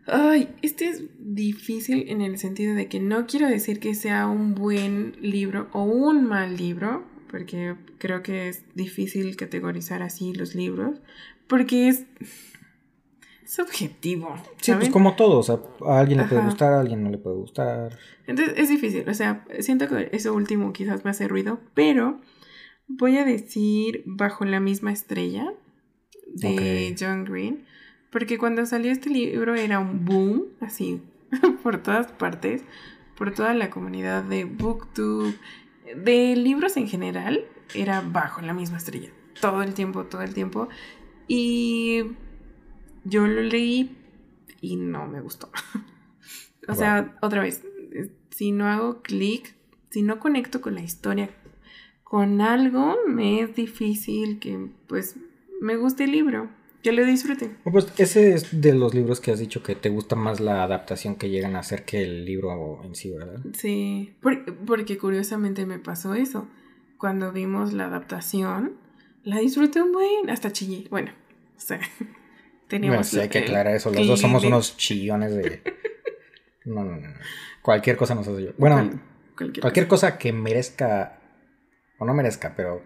Ay, 0.05 0.49
este 0.61 0.89
es 0.89 1.03
difícil 1.19 2.05
en 2.09 2.21
el 2.21 2.37
sentido 2.37 2.73
de 2.73 2.87
que 2.87 2.99
no 2.99 3.27
quiero 3.27 3.47
decir 3.47 3.79
que 3.79 3.93
sea 3.93 4.27
un 4.27 4.55
buen 4.55 5.15
libro 5.21 5.67
o 5.71 5.83
un 5.83 6.25
mal 6.25 6.57
libro, 6.57 7.03
porque 7.29 7.75
creo 7.99 8.23
que 8.23 8.49
es 8.49 8.63
difícil 8.75 9.35
categorizar 9.35 10.01
así 10.01 10.33
los 10.33 10.55
libros, 10.55 10.99
porque 11.47 11.89
es 11.89 12.05
subjetivo. 13.45 14.35
Sí, 14.61 14.73
pues 14.73 14.89
como 14.89 15.15
todo, 15.15 15.39
o 15.39 15.43
sea, 15.43 15.59
a 15.85 15.99
alguien 15.99 16.19
le 16.19 16.25
puede 16.25 16.43
gustar, 16.43 16.73
a 16.73 16.79
alguien 16.79 17.03
no 17.03 17.09
le 17.09 17.17
puede 17.17 17.35
gustar. 17.35 17.97
Entonces 18.27 18.55
es 18.57 18.69
difícil, 18.69 19.07
o 19.07 19.13
sea, 19.13 19.45
siento 19.59 19.87
que 19.87 20.09
eso 20.11 20.33
último 20.33 20.73
quizás 20.73 21.03
me 21.03 21.11
hace 21.11 21.27
ruido, 21.27 21.59
pero 21.73 22.19
voy 22.89 23.17
a 23.17 23.23
decir 23.23 24.03
Bajo 24.05 24.43
la 24.43 24.59
misma 24.59 24.91
estrella 24.91 25.53
de 26.27 26.95
John 26.99 27.23
Green, 27.23 27.65
porque 28.11 28.37
cuando 28.37 28.65
salió 28.65 28.91
este 28.91 29.09
libro 29.09 29.55
era 29.55 29.79
un 29.79 30.03
boom, 30.03 30.47
así, 30.59 31.01
por 31.63 31.81
todas 31.81 32.11
partes, 32.11 32.63
por 33.15 33.33
toda 33.33 33.53
la 33.53 33.69
comunidad 33.69 34.23
de 34.23 34.45
booktube, 34.45 35.35
de 35.95 36.35
libros 36.35 36.77
en 36.77 36.87
general, 36.87 37.45
era 37.73 38.01
Bajo 38.01 38.41
la 38.41 38.53
misma 38.53 38.77
estrella, 38.77 39.11
todo 39.39 39.63
el 39.63 39.73
tiempo, 39.73 40.05
todo 40.05 40.21
el 40.21 40.33
tiempo. 40.33 40.69
Y 41.27 42.03
yo 43.03 43.27
lo 43.27 43.41
leí 43.41 43.95
y 44.61 44.75
no 44.75 45.07
me 45.07 45.21
gustó. 45.21 45.51
o 46.67 46.75
sea, 46.75 47.17
otra 47.21 47.41
vez, 47.41 47.63
si 48.31 48.51
no 48.51 48.67
hago 48.67 49.01
clic, 49.01 49.55
si 49.91 50.01
no 50.01 50.19
conecto 50.19 50.61
con 50.61 50.75
la 50.75 50.81
historia, 50.81 51.29
con 52.09 52.41
algo, 52.41 52.97
me 53.07 53.39
es 53.39 53.55
difícil 53.55 54.39
que 54.39 54.67
pues 54.87 55.15
me 55.61 55.77
guste 55.77 56.05
el 56.05 56.11
libro, 56.11 56.49
que 56.83 56.91
lo 56.91 57.05
disfrute. 57.05 57.51
Pues 57.63 57.87
ese 57.97 58.33
es 58.33 58.61
de 58.61 58.73
los 58.73 58.93
libros 58.93 59.19
que 59.21 59.31
has 59.31 59.39
dicho 59.39 59.61
que 59.63 59.75
te 59.75 59.89
gusta 59.89 60.15
más 60.15 60.39
la 60.39 60.63
adaptación 60.63 61.15
que 61.15 61.29
llegan 61.29 61.55
a 61.55 61.59
hacer 61.59 61.85
que 61.85 62.01
el 62.01 62.25
libro 62.25 62.81
en 62.83 62.95
sí, 62.95 63.11
¿verdad? 63.11 63.39
Sí, 63.53 64.15
porque, 64.65 64.97
curiosamente 64.97 65.65
me 65.65 65.79
pasó 65.79 66.15
eso. 66.15 66.47
Cuando 66.97 67.31
vimos 67.31 67.73
la 67.73 67.85
adaptación, 67.85 68.73
la 69.23 69.37
disfruté 69.39 69.81
un 69.81 69.91
buen, 69.91 70.29
hasta 70.29 70.51
chillé. 70.51 70.87
Bueno, 70.89 71.11
o 71.57 71.59
sea, 71.61 71.79
Teníamos 72.67 73.07
sí, 73.07 73.19
hay 73.19 73.29
que 73.29 73.39
aclarar 73.39 73.75
eso. 73.75 73.91
Los 73.91 74.07
dos 74.07 74.21
somos 74.21 74.43
unos 74.43 74.77
chillones 74.77 75.35
de. 75.35 75.61
No, 76.65 76.83
no, 76.83 76.97
no. 76.97 77.07
Cualquier 77.63 77.97
cosa 77.97 78.13
nos 78.13 78.27
hace 78.27 78.43
yo. 78.43 78.51
Bueno, 78.57 79.01
cualquier, 79.35 79.87
cosa. 79.87 80.19
que 80.19 80.31
merezca. 80.31 81.18
O 81.99 82.05
no 82.05 82.13
merezca, 82.13 82.53
pero. 82.55 82.81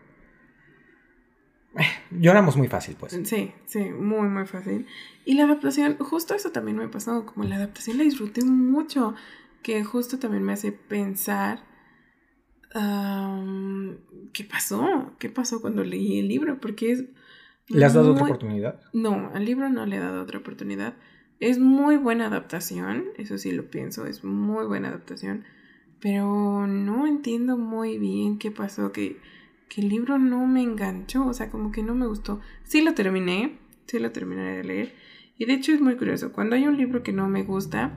Eh, 1.75 1.85
lloramos 2.11 2.57
muy 2.57 2.67
fácil, 2.67 2.97
pues. 2.99 3.17
Sí, 3.23 3.53
sí, 3.65 3.79
muy, 3.85 4.27
muy 4.27 4.45
fácil. 4.45 4.85
Y 5.25 5.35
la 5.35 5.45
adaptación, 5.45 5.97
justo 5.97 6.35
eso 6.35 6.51
también 6.51 6.77
me 6.77 6.83
ha 6.83 6.91
pasado. 6.91 7.25
Como 7.25 7.45
la 7.45 7.55
adaptación 7.55 7.97
la 7.97 8.03
disfruté 8.03 8.43
mucho. 8.43 9.15
Que 9.61 9.83
justo 9.85 10.19
también 10.19 10.43
me 10.43 10.53
hace 10.53 10.73
pensar. 10.73 11.63
¿Qué 14.33 14.43
pasó? 14.43 15.13
¿Qué 15.19 15.29
pasó 15.29 15.61
cuando 15.61 15.83
leí 15.83 16.19
el 16.19 16.27
libro? 16.27 16.59
Porque 16.59 16.91
es 16.91 17.05
¿Le 17.69 17.85
has 17.85 17.93
dado 17.93 18.11
otra 18.11 18.25
oportunidad? 18.25 18.81
No, 18.93 19.31
al 19.33 19.45
libro 19.45 19.69
no 19.69 19.85
le 19.85 19.97
he 19.97 19.99
dado 19.99 20.21
otra 20.21 20.39
oportunidad. 20.39 20.95
Es 21.39 21.59
muy 21.59 21.97
buena 21.97 22.27
adaptación, 22.27 23.05
eso 23.17 23.37
sí 23.37 23.51
lo 23.51 23.69
pienso, 23.69 24.05
es 24.05 24.23
muy 24.23 24.65
buena 24.65 24.89
adaptación, 24.89 25.45
pero 26.03 26.67
no 26.67 27.07
entiendo 27.07 27.57
muy 27.57 27.97
bien 27.97 28.37
qué 28.37 28.51
pasó, 28.51 28.91
que, 28.91 29.21
que 29.69 29.79
el 29.79 29.87
libro 29.87 30.19
no 30.19 30.45
me 30.45 30.61
enganchó, 30.61 31.25
o 31.25 31.33
sea, 31.33 31.49
como 31.49 31.71
que 31.71 31.81
no 31.81 31.95
me 31.95 32.05
gustó. 32.05 32.41
Sí 32.65 32.81
lo 32.81 32.93
terminé, 32.93 33.57
sí 33.87 33.99
lo 33.99 34.11
terminé 34.11 34.57
de 34.57 34.63
leer, 34.65 34.95
y 35.37 35.45
de 35.45 35.53
hecho 35.53 35.71
es 35.71 35.79
muy 35.79 35.95
curioso, 35.95 36.33
cuando 36.33 36.57
hay 36.57 36.67
un 36.67 36.75
libro 36.75 37.03
que 37.03 37.13
no 37.13 37.29
me 37.29 37.43
gusta, 37.43 37.93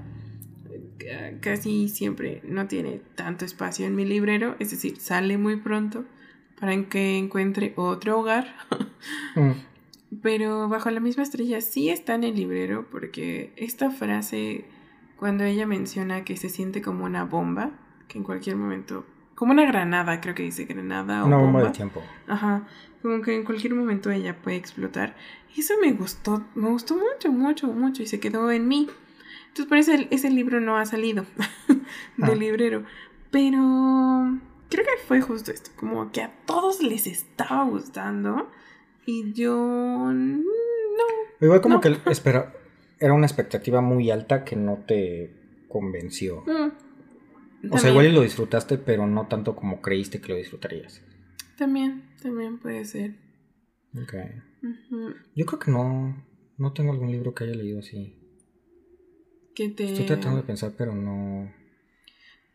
casi 1.40 1.88
siempre 1.88 2.42
no 2.44 2.68
tiene 2.68 3.00
tanto 3.16 3.44
espacio 3.44 3.86
en 3.86 3.96
mi 3.96 4.04
librero, 4.04 4.54
es 4.60 4.70
decir, 4.70 4.98
sale 4.98 5.36
muy 5.36 5.56
pronto 5.56 6.04
para 6.60 6.80
que 6.88 7.18
encuentre 7.18 7.74
otro 7.76 8.20
hogar. 8.20 8.54
Mm. 9.36 9.52
Pero 10.22 10.68
bajo 10.68 10.90
la 10.90 10.98
misma 10.98 11.22
estrella 11.22 11.60
sí 11.60 11.90
está 11.90 12.14
en 12.14 12.24
el 12.24 12.34
librero 12.34 12.88
porque 12.90 13.52
esta 13.56 13.90
frase, 13.90 14.64
cuando 15.16 15.44
ella 15.44 15.66
menciona 15.66 16.24
que 16.24 16.36
se 16.38 16.48
siente 16.48 16.80
como 16.80 17.04
una 17.04 17.24
bomba, 17.24 17.78
que 18.08 18.18
en 18.18 18.24
cualquier 18.24 18.56
momento, 18.56 19.04
como 19.34 19.52
una 19.52 19.66
granada, 19.66 20.20
creo 20.20 20.34
que 20.34 20.42
dice 20.42 20.64
granada 20.64 21.24
o 21.24 21.26
una 21.26 21.36
bomba, 21.36 21.64
de 21.64 21.70
tiempo. 21.70 22.02
Ajá, 22.26 22.66
como 23.02 23.22
que 23.22 23.34
en 23.34 23.44
cualquier 23.44 23.74
momento 23.74 24.10
ella 24.10 24.36
puede 24.36 24.56
explotar. 24.56 25.16
Eso 25.56 25.74
me 25.80 25.92
gustó, 25.92 26.44
me 26.54 26.68
gustó 26.68 26.96
mucho, 26.96 27.32
mucho, 27.32 27.68
mucho 27.68 28.02
y 28.02 28.06
se 28.06 28.20
quedó 28.20 28.50
en 28.50 28.68
mí. 28.68 28.88
Entonces 29.48 29.66
por 29.66 29.78
eso 29.78 29.92
ese 30.10 30.30
libro 30.30 30.60
no 30.60 30.76
ha 30.76 30.84
salido 30.84 31.24
del 32.16 32.30
ah. 32.30 32.34
librero. 32.34 32.84
Pero 33.30 34.38
creo 34.68 34.84
que 34.84 35.02
fue 35.06 35.20
justo 35.20 35.50
esto, 35.50 35.70
como 35.76 36.10
que 36.12 36.22
a 36.22 36.32
todos 36.46 36.82
les 36.82 37.06
estaba 37.06 37.64
gustando 37.64 38.48
y 39.06 39.32
yo 39.32 39.56
no. 40.12 40.42
Igual 41.40 41.60
como 41.60 41.80
que 41.80 41.96
espera, 42.06 42.52
era 42.98 43.12
una 43.12 43.26
expectativa 43.26 43.80
muy 43.80 44.10
alta 44.10 44.44
que 44.44 44.56
no 44.56 44.78
te 44.86 45.30
convenció. 45.68 46.42
Mm, 46.46 46.72
o 47.70 47.78
sea, 47.78 47.90
igual 47.90 48.06
y 48.06 48.12
lo 48.12 48.22
disfrutaste, 48.22 48.78
pero 48.78 49.06
no 49.06 49.26
tanto 49.26 49.56
como 49.56 49.80
creíste 49.80 50.20
que 50.20 50.32
lo 50.32 50.38
disfrutarías. 50.38 51.02
También, 51.56 52.04
también 52.20 52.58
puede 52.58 52.84
ser. 52.84 53.14
Ok. 53.94 54.14
Yo 55.34 55.46
creo 55.46 55.58
que 55.58 55.70
no, 55.70 56.24
no 56.58 56.72
tengo 56.72 56.92
algún 56.92 57.10
libro 57.10 57.34
que 57.34 57.44
haya 57.44 57.54
leído 57.54 57.78
así. 57.80 58.14
Que 59.54 59.68
te... 59.70 59.84
Estoy 59.84 60.06
tratando 60.06 60.38
de 60.38 60.42
pensar, 60.42 60.74
pero 60.76 60.94
no. 60.94 61.52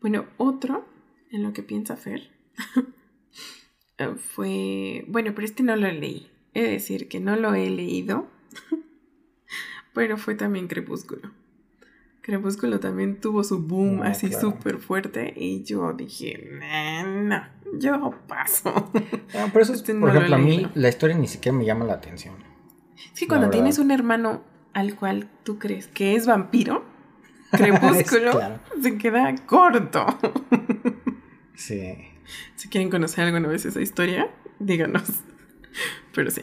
Bueno, 0.00 0.26
otro 0.36 0.86
en 1.30 1.42
lo 1.42 1.52
que 1.52 1.62
piensa 1.62 1.96
Fer 1.96 2.30
fue. 4.18 5.04
Bueno, 5.08 5.32
pero 5.34 5.44
este 5.44 5.62
no 5.62 5.74
lo 5.76 5.90
leí. 5.90 6.30
De 6.54 6.62
decir 6.62 7.08
que 7.08 7.18
no 7.18 7.36
lo 7.36 7.54
he 7.54 7.70
leído. 7.70 8.28
pero 9.94 10.16
fue 10.16 10.34
también 10.34 10.68
Crepúsculo. 10.68 11.32
Crepúsculo 12.22 12.78
también 12.78 13.20
tuvo 13.20 13.42
su 13.42 13.58
boom 13.58 14.02
así 14.02 14.32
súper 14.32 14.78
fuerte 14.78 15.34
y 15.36 15.64
yo 15.64 15.92
dije, 15.92 16.50
no, 17.04 17.42
yo 17.78 18.14
paso. 18.28 18.90
Ah, 19.34 19.48
por 19.50 19.62
eso, 19.62 19.72
este 19.72 19.94
por 19.94 20.10
ejemplo, 20.10 20.36
a 20.36 20.38
mí 20.38 20.68
la 20.74 20.90
historia 20.90 21.16
ni 21.16 21.26
siquiera 21.26 21.56
me 21.56 21.64
llama 21.64 21.86
la 21.86 21.94
atención. 21.94 22.34
Sí, 23.14 23.26
cuando 23.26 23.48
tienes 23.50 23.78
un 23.78 23.90
hermano 23.90 24.42
al 24.74 24.94
cual 24.94 25.28
tú 25.42 25.58
crees 25.58 25.88
que 25.88 26.14
es 26.14 26.26
vampiro, 26.26 26.84
Crepúsculo 27.50 28.40
se 28.80 28.98
queda 28.98 29.34
corto. 29.46 30.06
sí. 31.54 31.94
Si 32.56 32.68
quieren 32.68 32.90
conocer 32.90 33.24
alguna 33.24 33.48
vez 33.48 33.64
esa 33.64 33.80
historia, 33.80 34.30
díganos. 34.58 35.04
Pero 36.14 36.30
sí. 36.30 36.42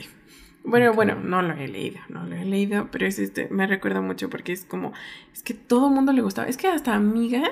Bueno, 0.70 0.94
bueno, 0.94 1.16
no 1.16 1.42
lo 1.42 1.54
he 1.54 1.68
leído, 1.68 2.00
no 2.10 2.26
lo 2.26 2.36
he 2.36 2.46
leído, 2.46 2.90
pero 2.92 3.08
es 3.08 3.18
este, 3.20 3.48
me 3.50 3.66
recuerda 3.66 4.02
mucho 4.02 4.30
porque 4.30 4.54
es 4.54 4.66
como, 4.66 4.94
es 5.34 5.44
que 5.44 5.54
todo 5.54 5.88
el 5.88 5.96
mundo 5.96 6.14
le 6.14 6.22
gustaba, 6.22 6.48
es 6.48 6.58
que 6.58 6.68
hasta 6.68 6.94
amigas, 6.94 7.52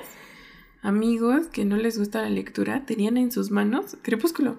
amigos 0.82 1.48
que 1.48 1.64
no 1.64 1.76
les 1.76 1.98
gusta 1.98 2.22
la 2.22 2.30
lectura, 2.30 2.86
tenían 2.86 3.16
en 3.16 3.32
sus 3.32 3.50
manos 3.50 3.96
Crepúsculo. 4.02 4.58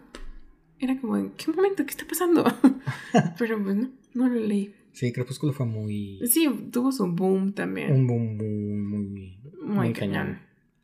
Era 0.77 0.99
como, 0.99 1.17
¿en 1.17 1.31
qué 1.31 1.51
momento? 1.51 1.85
¿Qué 1.85 1.91
está 1.91 2.05
pasando? 2.07 2.43
pero 3.37 3.61
pues 3.61 3.75
no, 3.75 3.89
no 4.13 4.27
lo 4.27 4.39
leí. 4.39 4.73
Sí, 4.91 5.13
Crepúsculo 5.13 5.53
fue 5.53 5.65
muy... 5.65 6.19
Sí, 6.27 6.49
tuvo 6.71 6.91
su 6.91 7.07
boom 7.07 7.53
también. 7.53 7.93
Un 7.93 8.07
boom 8.07 8.37
muy, 8.37 8.75
muy, 8.75 9.39
muy, 9.61 9.93
cañón. 9.93 10.39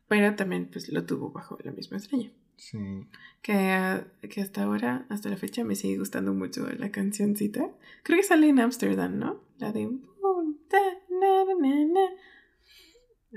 Pero 0.08 0.34
también 0.36 0.68
pues 0.70 0.88
lo 0.90 1.04
tuvo 1.04 1.32
bajo 1.32 1.58
la 1.64 1.72
misma 1.72 1.96
estrella. 1.96 2.30
Sí. 2.56 3.06
Que, 3.42 4.04
que 4.28 4.40
hasta 4.40 4.62
ahora, 4.62 5.06
hasta 5.08 5.28
la 5.28 5.36
fecha, 5.36 5.64
me 5.64 5.76
sigue 5.76 5.98
gustando 5.98 6.32
mucho 6.32 6.66
la 6.78 6.90
cancioncita. 6.90 7.70
Creo 8.02 8.18
que 8.18 8.24
sale 8.24 8.48
en 8.48 8.60
Amsterdam, 8.60 9.18
¿no? 9.18 9.40
La 9.58 9.72
de... 9.72 9.90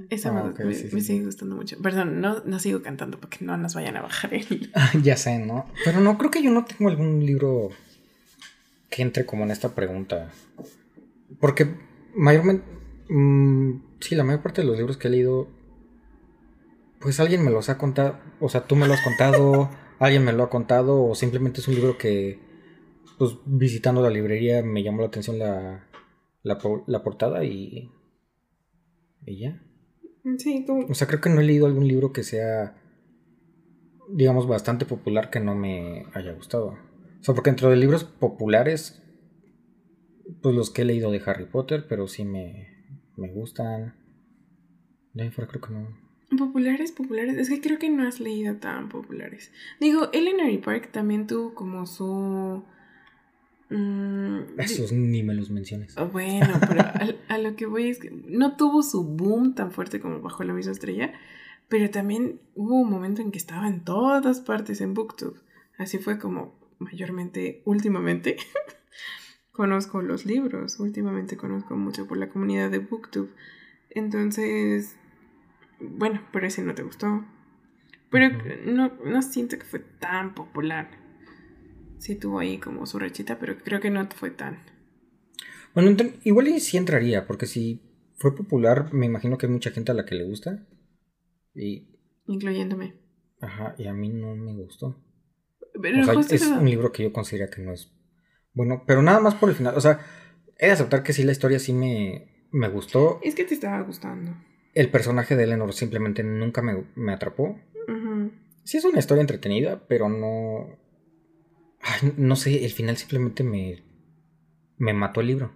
Esa 0.10 0.30
ah, 0.30 0.54
me, 0.64 0.74
sigue 0.74 1.26
gustando 1.26 1.56
mucho. 1.56 1.78
Perdón, 1.82 2.22
no, 2.22 2.42
no 2.46 2.60
sigo 2.60 2.82
cantando 2.82 3.20
porque 3.20 3.44
no 3.44 3.58
nos 3.58 3.76
vayan 3.76 3.98
a 3.98 4.02
bajar 4.02 4.34
el... 4.34 4.72
ya 5.04 5.18
sé, 5.18 5.40
¿no? 5.40 5.66
Pero 5.84 6.00
no, 6.00 6.18
creo 6.18 6.32
que 6.32 6.42
yo 6.42 6.52
no 6.52 6.64
tengo 6.64 6.90
algún 6.90 7.26
libro 7.26 7.70
que 8.90 9.02
entre 9.02 9.26
como 9.26 9.44
en 9.44 9.52
esta 9.52 9.76
pregunta. 9.76 10.32
Porque 11.40 11.76
mayormente, 12.16 12.64
mm, 13.10 13.82
sí, 14.00 14.16
la 14.16 14.24
mayor 14.24 14.42
parte 14.42 14.62
de 14.62 14.68
los 14.68 14.78
libros 14.78 14.98
que 14.98 15.10
he 15.10 15.12
leído, 15.12 15.50
pues 17.00 17.20
alguien 17.20 17.44
me 17.44 17.52
los 17.52 17.70
ha 17.70 17.78
contado, 17.78 18.20
o 18.40 18.50
sea, 18.50 18.66
tú 18.66 18.76
me 18.76 18.88
lo 18.88 18.94
has 18.94 19.02
contado, 19.02 19.70
alguien 20.00 20.24
me 20.24 20.34
lo 20.34 20.44
ha 20.44 20.50
contado, 20.50 21.04
o 21.04 21.16
simplemente 21.16 21.62
es 21.62 21.68
un 21.68 21.76
libro 21.76 21.98
que, 21.98 22.40
pues 23.18 23.38
visitando 23.46 24.02
la 24.02 24.10
librería 24.10 24.64
me 24.64 24.84
llamó 24.84 25.02
la 25.02 25.08
atención 25.08 25.40
la, 25.40 25.88
la, 26.44 27.04
portada 27.04 27.44
y, 27.44 27.92
y 29.26 29.40
ya. 29.40 29.62
Sí, 30.38 30.64
tú. 30.66 30.86
O 30.90 30.94
sea, 30.94 31.08
creo 31.08 31.22
que 31.22 31.30
no 31.30 31.42
he 31.42 31.44
leído 31.44 31.66
algún 31.66 31.88
libro 31.88 32.14
que 32.14 32.24
sea, 32.24 32.82
digamos, 34.10 34.48
bastante 34.48 34.86
popular 34.86 35.30
que 35.30 35.40
no 35.40 35.56
me 35.56 36.06
haya 36.14 36.34
gustado. 36.34 36.78
O 37.20 37.24
sea, 37.24 37.36
porque 37.36 37.50
dentro 37.50 37.70
de 37.70 37.76
libros 37.76 38.04
populares, 38.04 39.04
pues 40.42 40.56
los 40.56 40.70
que 40.70 40.84
he 40.84 40.86
leído 40.86 41.12
de 41.12 41.22
Harry 41.26 41.46
Potter, 41.46 41.86
pero 41.88 42.08
sí 42.08 42.24
me, 42.26 42.68
me 43.18 43.32
gustan. 43.32 43.96
De 45.14 45.24
ahí 45.24 45.32
fuera 45.32 45.50
creo 45.50 45.62
que 45.62 45.74
no. 45.74 46.09
Populares, 46.38 46.92
populares. 46.92 47.38
Es 47.38 47.50
que 47.50 47.60
creo 47.60 47.80
que 47.80 47.90
no 47.90 48.08
has 48.08 48.20
leído 48.20 48.56
tan 48.58 48.90
populares. 48.90 49.52
Digo, 49.80 50.10
Eleanor 50.14 50.62
Park 50.62 50.90
también 50.92 51.26
tuvo 51.26 51.56
como 51.56 51.88
su. 51.88 52.64
Mm, 53.70 54.60
Esos 54.60 54.92
ni 54.92 55.24
me 55.24 55.34
los 55.34 55.50
menciones. 55.50 55.98
Oh, 55.98 56.08
bueno, 56.08 56.60
pero 56.68 56.82
a, 57.28 57.38
lo 57.40 57.56
que 57.56 57.66
voy 57.66 57.90
es 57.90 58.00
que 58.00 58.12
no 58.28 58.58
tuvo 58.58 58.84
su 58.84 59.04
boom 59.04 59.56
tan 59.56 59.72
fuerte 59.72 60.00
como 60.00 60.22
bajo 60.22 60.44
la 60.44 60.54
misma 60.54 60.72
estrella, 60.72 61.14
pero 61.68 61.90
también 61.90 62.40
hubo 62.56 62.76
un 62.76 62.90
momento 62.90 63.22
en 63.22 63.32
que 63.32 63.38
estaba 63.38 63.68
en 63.68 63.84
todas 63.84 64.40
partes 64.40 64.82
en 64.82 64.94
Booktube. 64.94 65.40
Así 65.78 65.98
fue 65.98 66.20
como 66.20 66.54
mayormente 66.78 67.62
últimamente 67.66 68.38
conozco 69.52 70.02
los 70.02 70.26
libros, 70.26 70.80
últimamente 70.80 71.38
conozco 71.38 71.76
mucho 71.76 72.08
por 72.08 72.18
la 72.18 72.30
comunidad 72.30 72.70
de 72.70 72.80
Booktube. 72.80 73.30
Entonces, 73.90 74.96
bueno, 75.80 76.22
pero 76.32 76.48
ese 76.48 76.64
no 76.64 76.76
te 76.76 76.84
gustó. 76.84 77.26
Pero 78.10 78.30
no, 78.66 78.94
no 79.06 79.22
siento 79.22 79.58
que 79.58 79.66
fue 79.66 79.80
tan 79.80 80.34
popular. 80.34 80.90
Sí 82.00 82.16
tuvo 82.16 82.40
ahí 82.40 82.58
como 82.58 82.86
su 82.86 82.98
rechita, 82.98 83.40
pero 83.40 83.58
creo 83.58 83.80
que 83.80 83.90
no 83.90 84.08
fue 84.08 84.32
tan. 84.32 84.64
Bueno, 85.74 85.96
igual 86.24 86.48
y 86.48 86.60
sí 86.60 86.78
entraría, 86.78 87.28
porque 87.28 87.46
si 87.46 87.82
fue 88.16 88.36
popular, 88.36 88.94
me 88.94 89.06
imagino 89.06 89.38
que 89.38 89.46
hay 89.46 89.52
mucha 89.52 89.72
gente 89.72 89.92
a 89.92 89.96
la 89.96 90.06
que 90.06 90.16
le 90.16 90.26
gusta. 90.26 90.66
Y... 91.54 91.88
Incluyéndome. 92.26 92.96
Ajá, 93.42 93.76
y 93.78 93.88
a 93.88 93.94
mí 93.94 94.10
no 94.10 94.36
me 94.36 94.54
gustó 94.54 95.04
es 96.32 96.48
un 96.48 96.66
libro 96.66 96.92
que 96.92 97.04
yo 97.04 97.14
considero 97.14 97.50
que 97.50 97.62
no 97.62 97.74
es 97.74 97.92
bueno, 98.54 98.84
pero 98.86 99.02
nada 99.02 99.20
más 99.20 99.36
por 99.36 99.50
el 99.50 99.56
final. 99.56 99.76
O 99.78 99.82
sea, 99.82 100.00
he 100.58 100.66
de 100.66 100.72
aceptar 100.72 101.04
que 101.04 101.14
sí, 101.14 101.24
la 101.24 101.32
historia 101.32 101.60
sí 101.60 101.72
me, 101.72 102.48
me 102.52 102.68
gustó. 102.68 103.20
Es 103.24 103.36
que 103.36 103.46
te 103.46 103.54
estaba 103.54 103.82
gustando. 103.82 104.36
El 104.74 104.90
personaje 104.90 105.36
de 105.36 105.44
Eleanor 105.44 105.74
simplemente 105.74 106.24
nunca 106.24 106.62
me, 106.62 107.12
atrapó. 107.12 107.60
Sí 108.64 108.78
es 108.78 108.86
una 108.86 109.00
historia 109.00 109.22
entretenida, 109.22 109.82
pero 109.88 110.10
no... 110.10 110.78
no 112.18 112.36
sé, 112.36 112.66
el 112.66 112.72
final 112.72 112.98
simplemente 112.98 113.44
me... 113.44 113.84
Me 114.78 114.94
mató 114.94 115.20
el 115.20 115.28
libro. 115.28 115.52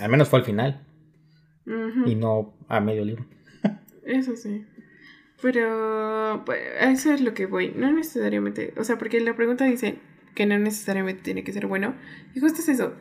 Al 0.00 0.10
menos 0.10 0.28
fue 0.28 0.38
al 0.38 0.44
final. 0.44 0.86
Y 2.06 2.14
no 2.14 2.54
a 2.68 2.80
medio 2.80 3.04
libro. 3.04 3.26
Eso 4.04 4.36
sí. 4.36 4.64
Pero 5.42 6.42
pues, 6.46 6.60
eso 6.80 7.12
es 7.12 7.20
lo 7.20 7.34
que 7.34 7.46
voy. 7.46 7.72
No 7.76 7.92
necesariamente, 7.92 8.72
o 8.78 8.84
sea, 8.84 8.96
porque 8.96 9.20
la 9.20 9.36
pregunta 9.36 9.64
dice 9.64 9.98
que 10.34 10.46
no 10.46 10.58
necesariamente 10.58 11.22
tiene 11.22 11.44
que 11.44 11.52
ser 11.52 11.66
bueno. 11.66 11.94
Y 12.34 12.40
justo 12.40 12.60
es 12.60 12.68
eso. 12.68 12.94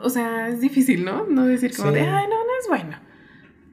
O 0.00 0.08
sea, 0.08 0.48
es 0.48 0.60
difícil, 0.60 1.04
¿no? 1.04 1.26
No 1.26 1.46
decir 1.46 1.74
como 1.76 1.92
de, 1.92 2.00
ay, 2.00 2.26
no, 2.28 2.36
no 2.36 2.52
es 2.60 2.68
bueno. 2.68 2.98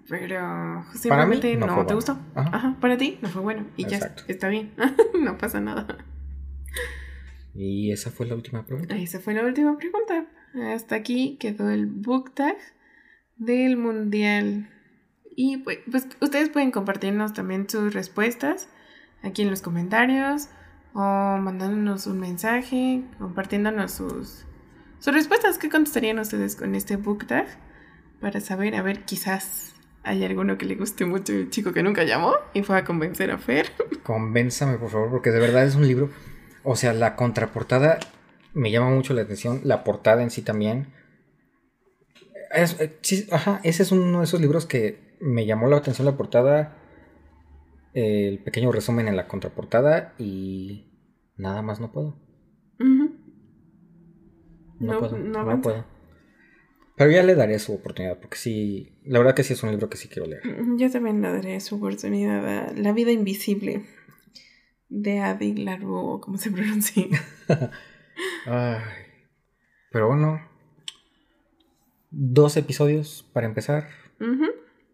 Pero 0.09 0.85
simplemente 0.93 1.55
no, 1.55 1.85
te 1.85 1.93
gustó. 1.93 2.17
Ajá. 2.35 2.75
Para 2.81 2.97
ti 2.97 3.19
no 3.21 3.29
fue 3.29 3.41
bueno. 3.41 3.67
Y 3.77 3.85
ya 3.85 3.99
está 4.27 4.49
bien. 4.49 4.73
no 5.19 5.37
pasa 5.37 5.61
nada. 5.61 5.97
Y 7.53 7.91
esa 7.91 8.09
fue 8.11 8.25
la 8.25 8.35
última 8.35 8.65
pregunta. 8.65 8.95
Esa 8.95 9.19
fue 9.19 9.33
la 9.33 9.43
última 9.43 9.77
pregunta. 9.77 10.25
Hasta 10.73 10.95
aquí 10.95 11.37
quedó 11.39 11.69
el 11.69 11.85
book 11.85 12.33
tag 12.33 12.57
del 13.37 13.77
mundial 13.77 14.69
y 15.41 15.55
pues, 15.57 15.79
pues, 15.89 16.05
ustedes 16.19 16.49
pueden 16.49 16.71
compartirnos 16.71 17.33
también 17.33 17.69
sus 17.69 17.93
respuestas 17.93 18.67
aquí 19.23 19.43
en 19.43 19.49
los 19.49 19.61
comentarios 19.61 20.49
o 20.93 20.99
mandándonos 20.99 22.07
un 22.07 22.19
mensaje, 22.19 23.03
compartiéndonos 23.19 23.93
sus, 23.93 24.45
sus 24.99 25.13
respuestas. 25.13 25.57
¿Qué 25.57 25.69
contestarían 25.69 26.19
ustedes 26.19 26.57
con 26.57 26.75
este 26.75 26.97
book 26.97 27.25
tag? 27.25 27.47
Para 28.19 28.41
saber, 28.41 28.75
a 28.75 28.81
ver, 28.81 29.05
quizás 29.05 29.75
hay 30.03 30.23
alguno 30.23 30.57
que 30.57 30.65
le 30.65 30.75
guste 30.75 31.05
mucho 31.05 31.33
el 31.33 31.49
chico 31.49 31.73
que 31.73 31.83
nunca 31.83 32.03
llamó 32.03 32.33
y 32.53 32.63
fue 32.63 32.77
a 32.77 32.83
convencer 32.83 33.31
a 33.31 33.37
Fer. 33.37 33.71
Convénzame, 34.03 34.77
por 34.77 34.89
favor, 34.89 35.09
porque 35.09 35.31
de 35.31 35.39
verdad 35.39 35.65
es 35.65 35.75
un 35.75 35.87
libro. 35.87 36.09
O 36.63 36.75
sea, 36.75 36.93
la 36.93 37.15
contraportada 37.15 37.99
me 38.53 38.71
llama 38.71 38.89
mucho 38.89 39.13
la 39.13 39.21
atención, 39.21 39.61
la 39.63 39.83
portada 39.83 40.23
en 40.23 40.29
sí 40.29 40.41
también. 40.41 40.87
Eh, 42.55 43.25
ajá, 43.31 43.61
ese 43.63 43.83
es 43.83 43.91
uno 43.91 44.19
de 44.19 44.23
esos 44.25 44.41
libros 44.41 44.65
que 44.65 45.17
me 45.19 45.45
llamó 45.45 45.67
la 45.67 45.77
atención 45.77 46.05
la 46.05 46.17
portada, 46.17 46.77
el 47.93 48.39
pequeño 48.39 48.71
resumen 48.71 49.07
en 49.07 49.15
la 49.15 49.27
contraportada 49.27 50.13
y 50.17 50.91
nada 51.37 51.61
más 51.61 51.79
no 51.79 51.91
puedo. 51.91 52.17
no, 54.79 54.99
puedo, 54.99 55.17
no, 55.17 55.61
puedo. 55.61 55.98
Pero 56.99 57.11
ya 57.11 57.23
le 57.23 57.33
daré 57.33 57.57
su 57.59 57.73
oportunidad, 57.73 58.19
porque 58.19 58.35
sí, 58.35 58.99
la 59.05 59.19
verdad 59.19 59.33
que 59.33 59.43
sí 59.43 59.53
es 59.53 59.63
un 59.63 59.71
libro 59.71 59.89
que 59.89 59.95
sí 59.95 60.09
quiero 60.09 60.27
leer. 60.27 60.41
Yo 60.75 60.91
también 60.91 61.21
le 61.21 61.31
daré 61.31 61.57
su 61.61 61.75
oportunidad 61.77 62.45
a 62.45 62.73
La 62.73 62.91
vida 62.91 63.11
invisible. 63.11 63.85
de 64.89 65.19
Adiglaru 65.19 65.95
o 65.95 66.19
como 66.19 66.37
se 66.37 66.51
pronuncia. 66.55 67.05
Ay, 68.45 68.81
pero 69.93 70.07
bueno, 70.09 70.41
dos 72.11 72.57
episodios 72.57 73.25
para 73.31 73.47
empezar. 73.47 73.87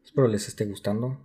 Espero 0.03 0.27
les 0.27 0.47
esté 0.47 0.65
gustando. 0.65 1.17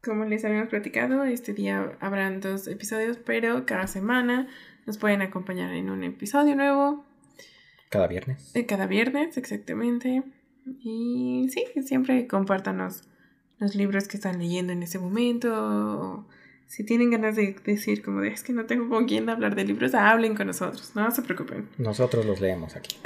Como 0.00 0.26
les 0.26 0.44
habíamos 0.44 0.68
platicado, 0.68 1.24
este 1.24 1.54
día 1.54 1.98
habrán 1.98 2.40
dos 2.40 2.68
episodios, 2.68 3.16
pero 3.16 3.66
cada 3.66 3.88
semana 3.88 4.46
nos 4.86 4.96
pueden 4.96 5.22
acompañar 5.22 5.74
en 5.74 5.90
un 5.90 6.04
episodio 6.04 6.54
nuevo. 6.54 7.04
Cada 7.90 8.06
viernes. 8.06 8.52
Eh, 8.54 8.66
cada 8.66 8.86
viernes, 8.86 9.36
exactamente. 9.36 10.22
Y 10.64 11.48
sí, 11.52 11.64
siempre 11.82 12.26
compártanos 12.26 13.02
los 13.58 13.74
libros 13.74 14.08
que 14.08 14.16
están 14.16 14.38
leyendo 14.38 14.72
en 14.72 14.82
ese 14.82 14.98
momento. 14.98 16.26
si 16.66 16.84
tienen 16.84 17.10
ganas 17.10 17.34
de 17.34 17.56
decir 17.64 18.02
como 18.02 18.20
de 18.20 18.28
es 18.28 18.44
que 18.44 18.52
no 18.52 18.64
tengo 18.64 18.88
con 18.88 19.06
quién 19.06 19.28
hablar 19.28 19.56
de 19.56 19.64
libros, 19.64 19.94
hablen 19.94 20.36
con 20.36 20.46
nosotros, 20.46 20.92
no 20.94 21.10
se 21.10 21.22
preocupen. 21.22 21.68
Nosotros 21.78 22.24
los 22.24 22.40
leemos 22.40 22.76
aquí. 22.76 22.96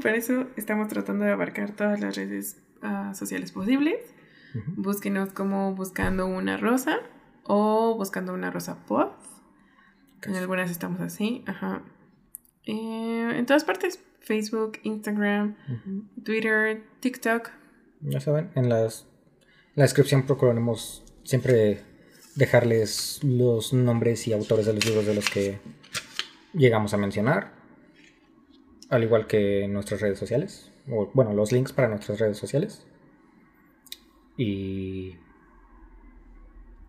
Por 0.00 0.12
eso 0.12 0.46
estamos 0.56 0.88
tratando 0.88 1.24
de 1.24 1.32
abarcar 1.32 1.72
todas 1.72 2.00
las 2.00 2.16
redes 2.16 2.58
ah, 2.80 3.12
sociales 3.14 3.52
posibles. 3.52 3.98
Búsquenos 4.76 5.30
como 5.32 5.74
buscando 5.74 6.26
una 6.26 6.56
rosa 6.56 7.00
o 7.44 7.94
buscando 7.96 8.32
una 8.32 8.50
rosa 8.50 8.86
pop. 8.86 9.12
En 10.22 10.34
algunas 10.36 10.70
estamos 10.70 11.00
así, 11.00 11.44
ajá. 11.46 11.82
Eh, 12.64 13.32
en 13.36 13.46
todas 13.46 13.64
partes, 13.64 14.00
Facebook, 14.20 14.78
Instagram, 14.82 15.56
Twitter, 16.24 16.82
TikTok. 17.00 17.50
Ya 18.00 18.20
saben, 18.20 18.50
en 18.54 18.68
las, 18.68 19.06
la 19.74 19.84
descripción 19.84 20.24
procuraremos 20.24 21.04
siempre 21.24 21.80
dejarles 22.34 23.20
los 23.24 23.72
nombres 23.72 24.28
y 24.28 24.32
autores 24.32 24.66
de 24.66 24.72
los 24.74 24.84
libros 24.84 25.06
de 25.06 25.14
los 25.14 25.28
que 25.28 25.58
llegamos 26.52 26.94
a 26.94 26.96
mencionar, 26.96 27.52
al 28.90 29.02
igual 29.02 29.26
que 29.26 29.66
nuestras 29.68 30.00
redes 30.00 30.18
sociales, 30.18 30.70
o 30.90 31.10
bueno, 31.14 31.34
los 31.34 31.52
links 31.52 31.72
para 31.72 31.88
nuestras 31.88 32.18
redes 32.18 32.38
sociales. 32.38 32.86
Y 34.36 35.16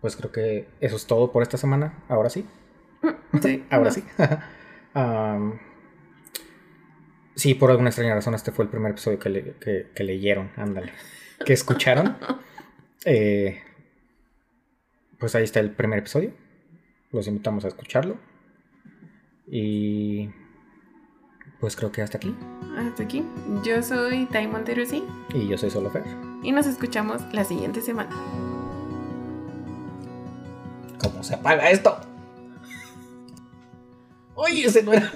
pues 0.01 0.15
creo 0.15 0.31
que 0.31 0.67
eso 0.79 0.95
es 0.95 1.05
todo 1.07 1.31
por 1.31 1.43
esta 1.43 1.57
semana. 1.57 2.03
Ahora 2.07 2.29
sí. 2.29 2.45
Sí. 3.41 3.63
Ahora 3.71 3.91
sí. 3.91 4.03
sí, 7.39 7.53
por 7.53 7.71
alguna 7.71 7.89
extraña 7.89 8.13
razón, 8.13 8.35
este 8.35 8.51
fue 8.51 8.65
el 8.65 8.71
primer 8.71 8.91
episodio 8.91 9.17
que, 9.17 10.03
leyeron. 10.03 10.51
Ándale. 10.55 10.91
Que 11.45 11.53
escucharon. 11.53 12.17
Eh, 13.05 13.63
pues 15.17 15.33
ahí 15.35 15.45
está 15.45 15.61
el 15.61 15.71
primer 15.71 15.99
episodio. 15.99 16.33
Los 17.13 17.27
invitamos 17.27 17.63
a 17.63 17.69
escucharlo. 17.69 18.17
Y 19.47 20.29
pues 21.61 21.77
creo 21.77 21.93
que 21.93 22.01
hasta 22.01 22.17
aquí. 22.17 22.35
Hasta 22.77 23.03
aquí. 23.03 23.23
Yo 23.63 23.81
soy 23.81 24.25
Tai 24.25 24.49
Montero, 24.49 24.85
sí. 24.85 25.01
Y 25.33 25.47
yo 25.47 25.57
soy 25.57 25.69
Solo 25.69 25.89
Fer. 25.89 26.03
Y 26.43 26.51
nos 26.51 26.67
escuchamos 26.67 27.21
la 27.33 27.45
siguiente 27.45 27.81
semana. 27.81 28.09
¿Cómo 31.01 31.23
se 31.23 31.35
apaga 31.35 31.71
esto? 31.71 32.01
Oye, 34.35 34.65
ese 34.65 34.83
no 34.83 34.91
era. 34.91 35.09